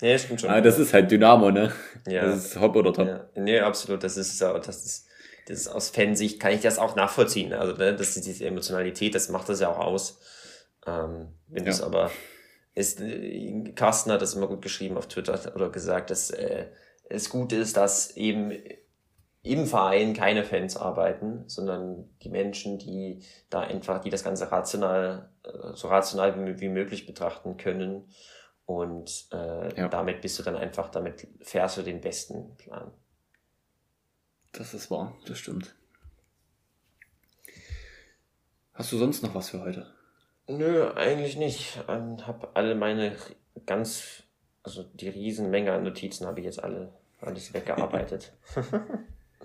ja, 0.00 0.18
stimmt 0.18 0.42
schon. 0.42 0.50
Aber 0.50 0.60
das 0.60 0.78
ist 0.78 0.92
halt 0.92 1.10
Dynamo, 1.10 1.50
ne? 1.50 1.72
Ja. 2.06 2.26
Das 2.26 2.44
ist 2.44 2.60
Hopp 2.60 2.76
oder 2.76 2.92
Top. 2.92 3.08
Ja. 3.08 3.28
Nee, 3.34 3.60
absolut. 3.60 4.04
Das 4.04 4.16
ist, 4.16 4.40
das 4.40 4.84
ist, 4.84 5.08
das 5.48 5.60
ist 5.60 5.68
aus 5.68 5.90
Fansicht 5.90 6.40
kann 6.40 6.52
ich 6.52 6.60
das 6.60 6.78
auch 6.78 6.94
nachvollziehen. 6.94 7.52
Also, 7.52 7.74
ne, 7.74 7.96
das 7.96 8.16
ist 8.16 8.26
diese 8.26 8.46
Emotionalität, 8.46 9.14
das 9.14 9.28
macht 9.28 9.48
das 9.48 9.60
ja 9.60 9.70
auch 9.70 9.78
aus. 9.78 10.20
Ähm, 10.86 11.28
wenn 11.48 11.66
ja. 11.66 11.72
du 11.72 11.84
aber, 11.84 12.10
ist, 12.74 13.00
äh, 13.00 13.72
Carsten 13.74 14.10
hat 14.12 14.22
das 14.22 14.34
immer 14.34 14.48
gut 14.48 14.62
geschrieben 14.62 14.96
auf 14.96 15.08
Twitter 15.08 15.54
oder 15.54 15.70
gesagt, 15.70 16.10
dass, 16.10 16.30
äh, 16.30 16.66
es 17.08 17.30
gut 17.30 17.52
ist, 17.52 17.76
dass 17.76 18.16
eben 18.16 18.52
im 19.42 19.66
Verein 19.66 20.14
keine 20.14 20.42
Fans 20.44 20.76
arbeiten, 20.76 21.44
sondern 21.48 22.08
die 22.22 22.30
Menschen, 22.30 22.78
die 22.78 23.22
da 23.50 23.60
einfach, 23.60 24.00
die 24.00 24.08
das 24.08 24.24
Ganze 24.24 24.50
rational, 24.50 25.30
äh, 25.44 25.74
so 25.74 25.88
rational 25.88 26.46
wie, 26.46 26.60
wie 26.60 26.68
möglich 26.68 27.06
betrachten 27.06 27.56
können. 27.58 28.08
Und 28.64 29.26
äh, 29.32 29.78
ja. 29.78 29.88
damit 29.88 30.22
bist 30.22 30.38
du 30.38 30.42
dann 30.42 30.56
einfach, 30.56 30.90
damit 30.90 31.28
fährst 31.42 31.76
du 31.76 31.82
den 31.82 32.00
besten 32.00 32.56
Plan. 32.56 32.90
Das 34.52 34.72
ist 34.72 34.90
wahr, 34.90 35.14
das 35.26 35.38
stimmt. 35.38 35.74
Hast 38.72 38.90
du 38.90 38.98
sonst 38.98 39.22
noch 39.22 39.34
was 39.34 39.50
für 39.50 39.60
heute? 39.60 39.93
Nö, 40.46 40.90
eigentlich 40.94 41.36
nicht. 41.36 41.60
Ich 41.60 41.78
ähm, 41.88 42.26
habe 42.26 42.48
alle 42.54 42.74
meine 42.74 43.16
ganz 43.66 44.24
also 44.64 44.82
die 44.94 45.08
Riesenmenge 45.08 45.72
an 45.72 45.84
Notizen 45.84 46.26
habe 46.26 46.40
ich 46.40 46.46
jetzt 46.46 46.62
alle 46.62 46.92
alles 47.20 47.54
weggearbeitet. 47.54 48.32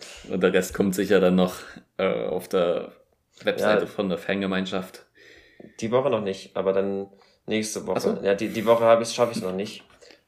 Und 0.30 0.41
der 0.41 0.54
Rest 0.54 0.74
kommt 0.74 0.95
sicher 0.95 1.20
dann 1.20 1.36
noch 1.36 1.56
äh, 1.97 2.26
auf 2.26 2.47
der 2.47 2.93
Webseite 3.43 3.82
ja, 3.82 3.88
von 3.88 4.10
der 4.10 4.18
Fangemeinschaft. 4.18 5.06
Die 5.80 5.91
Woche 5.91 6.10
noch 6.10 6.22
nicht, 6.22 6.56
aber 6.56 6.74
dann 6.74 7.08
nächste 7.45 7.86
Woche. 7.86 8.00
So. 8.00 8.18
Ja, 8.22 8.34
die, 8.34 8.50
die 8.50 8.66
Woche 8.66 8.86
habe 8.86 9.04
ich 9.04 9.10
schaffe 9.10 9.32
ich 9.32 9.38
es 9.38 9.43
noch 9.43 9.54
nicht. 9.54 9.84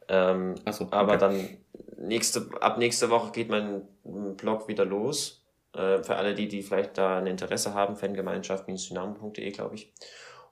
Ähm, 0.07 0.55
so, 0.69 0.86
okay. 0.86 0.95
Aber 0.95 1.17
dann 1.17 1.57
nächste, 1.97 2.49
ab 2.59 2.78
nächste 2.78 3.09
Woche 3.09 3.32
geht 3.32 3.49
mein 3.49 3.84
Blog 4.03 4.67
wieder 4.67 4.86
los. 4.86 5.45
Äh, 5.74 6.03
für 6.03 6.17
alle 6.17 6.36
die, 6.36 6.49
die 6.49 6.63
vielleicht 6.63 6.97
da 6.97 7.19
ein 7.19 7.28
Interesse 7.28 7.74
haben, 7.74 7.95
fangemeinschaft-dynamo.de, 7.95 9.51
glaube 9.51 9.76
ich. 9.76 9.93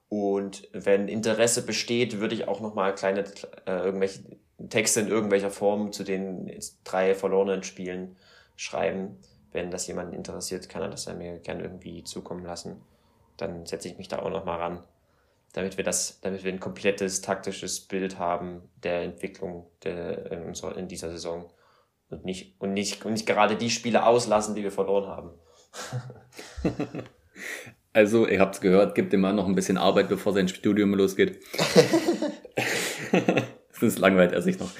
Und 0.09 0.67
wenn 0.73 1.07
Interesse 1.07 1.63
besteht, 1.63 2.19
würde 2.19 2.33
ich 2.33 2.47
auch 2.47 2.61
nochmal 2.61 2.95
kleine 2.95 3.25
äh, 3.65 3.77
irgendwelche 3.77 4.23
Texte 4.69 5.01
in 5.01 5.07
irgendwelcher 5.07 5.51
Form 5.51 5.91
zu 5.91 6.03
den 6.03 6.51
drei 6.83 7.13
verlorenen 7.13 7.63
Spielen 7.63 8.17
schreiben. 8.55 9.19
Wenn 9.51 9.71
das 9.71 9.87
jemanden 9.87 10.13
interessiert, 10.13 10.67
kann 10.67 10.81
er 10.81 10.89
das 10.89 11.05
ja 11.05 11.13
mir 11.13 11.39
gerne 11.39 11.63
irgendwie 11.63 12.03
zukommen 12.03 12.43
lassen. 12.43 12.81
Dann 13.37 13.65
setze 13.65 13.87
ich 13.87 13.97
mich 13.97 14.07
da 14.07 14.19
auch 14.19 14.31
nochmal 14.31 14.59
ran, 14.59 14.83
damit 15.53 15.77
wir 15.77 15.83
das, 15.83 16.19
damit 16.21 16.43
wir 16.43 16.51
ein 16.51 16.59
komplettes 16.59 17.21
taktisches 17.21 17.79
Bild 17.79 18.17
haben 18.19 18.63
der 18.83 19.03
Entwicklung 19.03 19.67
der, 19.83 20.31
in, 20.31 20.53
in 20.53 20.87
dieser 20.87 21.09
Saison 21.11 21.51
und 22.09 22.25
nicht, 22.25 22.59
und 22.59 22.73
nicht, 22.73 23.05
und 23.05 23.13
nicht 23.13 23.27
gerade 23.27 23.55
die 23.55 23.69
Spiele 23.69 24.05
auslassen, 24.05 24.55
die 24.55 24.63
wir 24.63 24.71
verloren 24.71 25.07
haben. 25.07 25.31
Also, 27.93 28.27
ihr 28.27 28.39
habt 28.39 28.55
es 28.55 28.61
gehört, 28.61 28.95
gibt 28.95 29.13
dem 29.13 29.21
Mann 29.21 29.35
noch 29.35 29.47
ein 29.47 29.55
bisschen 29.55 29.77
Arbeit, 29.77 30.09
bevor 30.09 30.33
sein 30.33 30.47
Studium 30.47 30.93
losgeht. 30.93 31.39
Sonst 33.71 33.99
langweilt 33.99 34.31
er 34.31 34.41
sich 34.41 34.59
noch. 34.59 34.71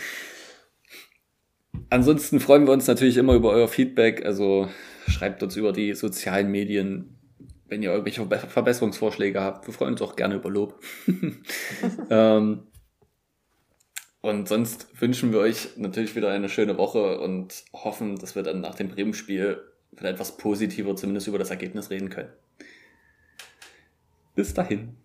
Ansonsten 1.89 2.39
freuen 2.39 2.65
wir 2.67 2.73
uns 2.73 2.85
natürlich 2.87 3.17
immer 3.17 3.33
über 3.33 3.49
euer 3.49 3.67
Feedback. 3.67 4.25
Also 4.25 4.69
schreibt 5.07 5.41
uns 5.41 5.55
über 5.55 5.71
die 5.71 5.93
sozialen 5.93 6.51
Medien, 6.51 7.17
wenn 7.67 7.81
ihr 7.81 7.91
irgendwelche 7.91 8.25
Verbesserungsvorschläge 8.47 9.41
habt. 9.41 9.65
Wir 9.67 9.73
freuen 9.73 9.93
uns 9.93 10.01
auch 10.01 10.15
gerne 10.15 10.35
über 10.35 10.51
Lob. 10.51 10.79
ähm, 12.11 12.67
Und 14.21 14.47
sonst 14.47 14.87
wünschen 15.01 15.31
wir 15.31 15.39
euch 15.39 15.77
natürlich 15.77 16.15
wieder 16.15 16.29
eine 16.29 16.49
schöne 16.49 16.77
Woche 16.77 17.19
und 17.19 17.63
hoffen, 17.73 18.17
dass 18.17 18.35
wir 18.35 18.43
dann 18.43 18.61
nach 18.61 18.75
dem 18.75 18.89
Bremen-Spiel 18.89 19.59
wieder 19.91 20.09
etwas 20.09 20.37
positiver 20.37 20.95
zumindest 20.95 21.27
über 21.27 21.39
das 21.39 21.49
Ergebnis 21.49 21.89
reden 21.89 22.09
können. 22.09 22.29
Bis 24.39 24.53
dahin. 24.53 24.98